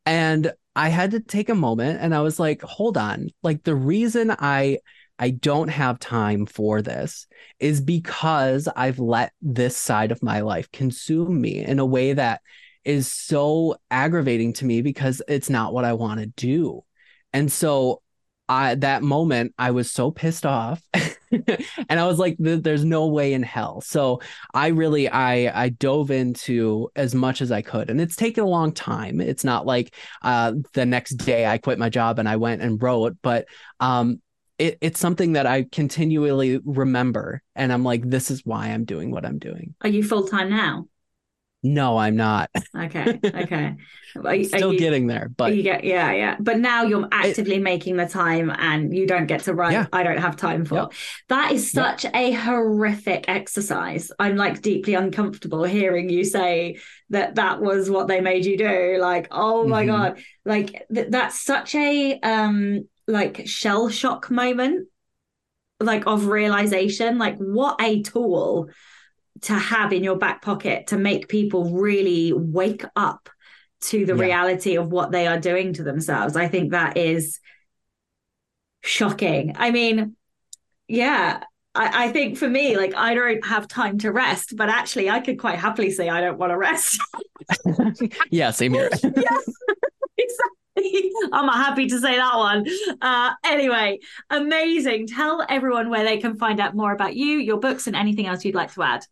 And 0.05 0.51
I 0.75 0.89
had 0.89 1.11
to 1.11 1.21
take 1.21 1.47
a 1.47 1.55
moment 1.55 1.99
and 2.01 2.13
I 2.13 2.19
was 2.19 2.37
like, 2.37 2.61
hold 2.63 2.97
on. 2.97 3.29
Like 3.43 3.63
the 3.63 3.75
reason 3.75 4.35
I 4.37 4.79
I 5.19 5.31
don't 5.31 5.69
have 5.69 5.99
time 5.99 6.45
for 6.45 6.81
this 6.81 7.27
is 7.59 7.81
because 7.81 8.67
I've 8.75 8.99
let 8.99 9.33
this 9.41 9.75
side 9.75 10.11
of 10.11 10.21
my 10.23 10.41
life 10.41 10.71
consume 10.71 11.39
me 11.41 11.63
in 11.63 11.79
a 11.79 11.85
way 11.85 12.13
that 12.13 12.41
is 12.85 13.11
so 13.11 13.75
aggravating 13.91 14.53
to 14.53 14.65
me 14.65 14.81
because 14.81 15.21
it's 15.27 15.49
not 15.49 15.73
what 15.73 15.85
I 15.85 15.93
want 15.93 16.19
to 16.19 16.27
do. 16.27 16.83
And 17.33 17.51
so 17.51 18.01
I 18.49 18.75
that 18.75 19.03
moment 19.03 19.53
I 19.57 19.71
was 19.71 19.91
so 19.91 20.09
pissed 20.09 20.45
off 20.45 20.81
and 20.93 21.99
I 21.99 22.05
was 22.05 22.17
like 22.17 22.37
there's 22.39 22.85
no 22.85 23.07
way 23.07 23.33
in 23.33 23.43
hell. 23.43 23.81
So 23.81 24.21
I 24.53 24.67
really 24.67 25.09
I 25.09 25.65
I 25.65 25.69
dove 25.69 26.11
into 26.11 26.89
as 26.95 27.13
much 27.13 27.41
as 27.41 27.51
I 27.51 27.61
could 27.61 27.89
and 27.89 27.99
it's 27.99 28.15
taken 28.15 28.43
a 28.43 28.47
long 28.47 28.71
time. 28.71 29.19
It's 29.19 29.43
not 29.43 29.65
like 29.65 29.93
uh 30.21 30.53
the 30.73 30.85
next 30.85 31.15
day 31.15 31.45
I 31.45 31.57
quit 31.57 31.79
my 31.79 31.89
job 31.89 32.19
and 32.19 32.29
I 32.29 32.37
went 32.37 32.61
and 32.61 32.81
wrote, 32.81 33.17
but 33.21 33.47
um 33.81 34.21
it, 34.57 34.77
it's 34.81 34.99
something 34.99 35.33
that 35.33 35.45
I 35.45 35.63
continually 35.71 36.59
remember. 36.65 37.41
And 37.55 37.71
I'm 37.71 37.83
like, 37.83 38.09
this 38.09 38.31
is 38.31 38.45
why 38.45 38.67
I'm 38.67 38.85
doing 38.85 39.11
what 39.11 39.25
I'm 39.25 39.39
doing. 39.39 39.75
Are 39.81 39.89
you 39.89 40.03
full 40.03 40.27
time 40.27 40.49
now? 40.49 40.87
No, 41.63 41.97
I'm 41.97 42.15
not. 42.15 42.49
Okay. 42.75 43.19
Okay. 43.23 43.75
Are, 44.23 44.43
Still 44.43 44.73
you, 44.73 44.79
getting 44.79 45.07
there, 45.07 45.29
but 45.35 45.55
you 45.55 45.63
get, 45.63 45.83
yeah, 45.83 46.11
yeah. 46.13 46.35
But 46.39 46.59
now 46.59 46.83
you're 46.83 47.07
actively 47.11 47.55
it, 47.55 47.61
making 47.61 47.97
the 47.97 48.07
time 48.07 48.49
and 48.51 48.95
you 48.95 49.05
don't 49.05 49.25
get 49.25 49.41
to 49.43 49.53
write. 49.53 49.73
Yeah. 49.73 49.87
I 49.91 50.03
don't 50.03 50.17
have 50.17 50.37
time 50.37 50.65
for 50.65 50.75
yep. 50.75 50.93
that. 51.29 51.51
Is 51.51 51.71
such 51.71 52.03
yep. 52.03 52.15
a 52.15 52.31
horrific 52.31 53.25
exercise. 53.27 54.11
I'm 54.17 54.37
like 54.37 54.61
deeply 54.61 54.93
uncomfortable 54.93 55.63
hearing 55.63 56.09
you 56.09 56.23
say 56.23 56.77
that 57.09 57.35
that 57.35 57.61
was 57.61 57.89
what 57.89 58.07
they 58.07 58.21
made 58.21 58.45
you 58.45 58.57
do. 58.57 58.97
Like, 58.99 59.27
oh 59.31 59.67
my 59.67 59.85
mm-hmm. 59.85 59.91
God. 59.91 60.23
Like 60.45 60.85
th- 60.93 61.07
that's 61.09 61.41
such 61.41 61.75
a, 61.75 62.19
um, 62.21 62.87
like 63.07 63.47
shell 63.47 63.89
shock 63.89 64.29
moment 64.29 64.87
like 65.79 66.07
of 66.07 66.27
realization 66.27 67.17
like 67.17 67.37
what 67.37 67.81
a 67.81 68.01
tool 68.01 68.69
to 69.41 69.53
have 69.53 69.93
in 69.93 70.03
your 70.03 70.17
back 70.17 70.41
pocket 70.41 70.87
to 70.87 70.97
make 70.97 71.27
people 71.27 71.71
really 71.75 72.33
wake 72.33 72.83
up 72.95 73.29
to 73.79 74.05
the 74.05 74.15
yeah. 74.15 74.21
reality 74.21 74.75
of 74.75 74.91
what 74.91 75.11
they 75.11 75.27
are 75.27 75.39
doing 75.39 75.73
to 75.73 75.83
themselves 75.83 76.35
i 76.35 76.47
think 76.47 76.71
that 76.71 76.97
is 76.97 77.39
shocking 78.81 79.55
i 79.57 79.71
mean 79.71 80.15
yeah 80.87 81.43
I, 81.77 82.05
I 82.05 82.11
think 82.11 82.37
for 82.37 82.49
me, 82.49 82.75
like 82.75 82.95
I 82.95 83.13
don't 83.13 83.45
have 83.45 83.67
time 83.67 83.99
to 83.99 84.11
rest, 84.11 84.55
but 84.57 84.67
actually 84.67 85.09
I 85.09 85.19
could 85.19 85.39
quite 85.39 85.59
happily 85.59 85.91
say 85.91 86.09
I 86.09 86.21
don't 86.21 86.37
want 86.37 86.51
to 86.51 86.57
rest. 86.57 86.99
yeah, 88.31 88.49
same 88.51 88.73
here. 88.73 88.89
yes. 89.03 89.51
I'm 91.33 91.47
happy 91.47 91.87
to 91.87 91.99
say 91.99 92.15
that 92.15 92.37
one. 92.37 92.65
Uh, 93.01 93.33
anyway, 93.43 93.99
amazing. 94.29 95.07
Tell 95.07 95.45
everyone 95.49 95.89
where 95.89 96.03
they 96.03 96.17
can 96.17 96.35
find 96.37 96.59
out 96.59 96.75
more 96.75 96.91
about 96.91 97.15
you, 97.15 97.37
your 97.37 97.59
books, 97.59 97.87
and 97.87 97.95
anything 97.95 98.27
else 98.27 98.45
you'd 98.45 98.55
like 98.55 98.73
to 98.73 98.83
add. 98.83 99.05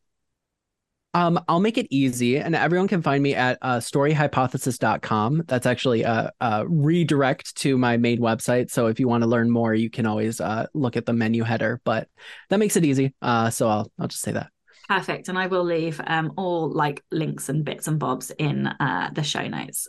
Um, 1.15 1.39
I'll 1.47 1.61
make 1.61 1.77
it 1.77 1.87
easy, 1.89 2.37
and 2.37 2.55
everyone 2.55 2.89
can 2.89 3.01
find 3.01 3.23
me 3.23 3.35
at 3.35 3.57
uh, 3.61 3.77
storyhypothesis.com. 3.77 5.43
That's 5.47 5.65
actually 5.65 6.03
a, 6.03 6.29
a, 6.41 6.67
redirect 6.67 7.55
to 7.59 7.77
my 7.77 7.95
main 7.95 8.19
website. 8.19 8.69
So 8.69 8.87
if 8.87 8.99
you 8.99 9.07
want 9.07 9.23
to 9.23 9.29
learn 9.29 9.49
more, 9.49 9.73
you 9.73 9.89
can 9.89 10.05
always 10.05 10.41
uh, 10.41 10.67
look 10.73 10.97
at 10.97 11.05
the 11.05 11.13
menu 11.13 11.43
header. 11.43 11.79
But 11.85 12.09
that 12.49 12.59
makes 12.59 12.75
it 12.75 12.83
easy. 12.83 13.13
Uh, 13.21 13.49
so 13.49 13.69
I'll 13.69 13.91
I'll 13.97 14.09
just 14.09 14.23
say 14.23 14.33
that. 14.33 14.49
Perfect, 14.89 15.29
and 15.29 15.39
I 15.39 15.47
will 15.47 15.63
leave 15.63 16.01
um, 16.05 16.33
all 16.35 16.69
like 16.69 17.01
links 17.11 17.47
and 17.47 17.63
bits 17.63 17.87
and 17.87 17.97
bobs 17.97 18.31
in 18.37 18.67
uh, 18.67 19.09
the 19.13 19.23
show 19.23 19.47
notes. 19.47 19.87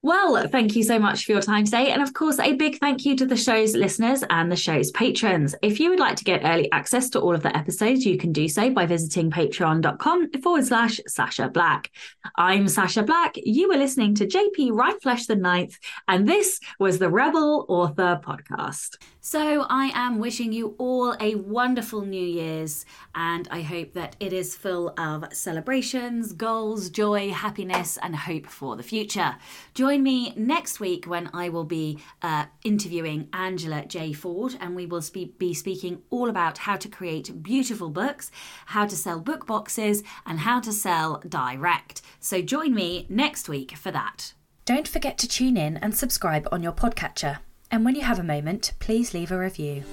Well, 0.00 0.46
thank 0.46 0.76
you 0.76 0.84
so 0.84 1.00
much 1.00 1.24
for 1.24 1.32
your 1.32 1.42
time 1.42 1.64
today. 1.64 1.90
And 1.90 2.00
of 2.00 2.14
course, 2.14 2.38
a 2.38 2.52
big 2.52 2.78
thank 2.78 3.04
you 3.04 3.16
to 3.16 3.26
the 3.26 3.36
show's 3.36 3.74
listeners 3.74 4.22
and 4.30 4.50
the 4.50 4.54
show's 4.54 4.92
patrons. 4.92 5.56
If 5.60 5.80
you 5.80 5.90
would 5.90 5.98
like 5.98 6.14
to 6.16 6.24
get 6.24 6.42
early 6.44 6.70
access 6.70 7.10
to 7.10 7.20
all 7.20 7.34
of 7.34 7.42
the 7.42 7.56
episodes, 7.56 8.06
you 8.06 8.16
can 8.16 8.32
do 8.32 8.46
so 8.48 8.70
by 8.70 8.86
visiting 8.86 9.28
patreon.com 9.28 10.30
forward 10.40 10.64
slash 10.64 11.00
Sasha 11.08 11.48
Black. 11.48 11.90
I'm 12.36 12.68
Sasha 12.68 13.02
Black. 13.02 13.34
You 13.36 13.70
were 13.70 13.76
listening 13.76 14.14
to 14.14 14.26
JP 14.28 14.70
Rindfleisch 14.70 15.26
the 15.26 15.34
Ninth, 15.34 15.76
and 16.06 16.28
this 16.28 16.60
was 16.78 17.00
the 17.00 17.10
Rebel 17.10 17.66
Author 17.68 18.20
Podcast. 18.24 18.98
So 19.30 19.66
I 19.68 19.90
am 19.92 20.20
wishing 20.20 20.54
you 20.54 20.74
all 20.78 21.14
a 21.20 21.34
wonderful 21.34 22.00
New 22.00 22.24
Year's, 22.24 22.86
and 23.14 23.46
I 23.50 23.60
hope 23.60 23.92
that 23.92 24.16
it 24.20 24.32
is 24.32 24.56
full 24.56 24.94
of 24.98 25.26
celebrations, 25.34 26.32
goals, 26.32 26.88
joy, 26.88 27.28
happiness, 27.28 27.98
and 28.00 28.16
hope 28.16 28.46
for 28.46 28.74
the 28.74 28.82
future. 28.82 29.36
Join 29.74 30.02
me 30.02 30.32
next 30.34 30.80
week 30.80 31.04
when 31.04 31.28
I 31.34 31.50
will 31.50 31.66
be 31.66 31.98
uh, 32.22 32.46
interviewing 32.64 33.28
Angela 33.34 33.84
J. 33.84 34.14
Ford, 34.14 34.56
and 34.62 34.74
we 34.74 34.86
will 34.86 35.02
spe- 35.02 35.36
be 35.36 35.52
speaking 35.52 36.00
all 36.08 36.30
about 36.30 36.56
how 36.56 36.76
to 36.76 36.88
create 36.88 37.42
beautiful 37.42 37.90
books, 37.90 38.30
how 38.64 38.86
to 38.86 38.96
sell 38.96 39.20
book 39.20 39.46
boxes, 39.46 40.02
and 40.24 40.38
how 40.38 40.58
to 40.58 40.72
sell 40.72 41.22
direct. 41.28 42.00
So 42.18 42.40
join 42.40 42.74
me 42.74 43.04
next 43.10 43.46
week 43.46 43.76
for 43.76 43.90
that. 43.90 44.32
Don't 44.64 44.88
forget 44.88 45.18
to 45.18 45.28
tune 45.28 45.58
in 45.58 45.76
and 45.76 45.94
subscribe 45.94 46.48
on 46.50 46.62
your 46.62 46.72
podcatcher. 46.72 47.40
And 47.70 47.84
when 47.84 47.94
you 47.94 48.02
have 48.02 48.18
a 48.18 48.24
moment, 48.24 48.72
please 48.78 49.12
leave 49.12 49.30
a 49.30 49.38
review. 49.38 49.84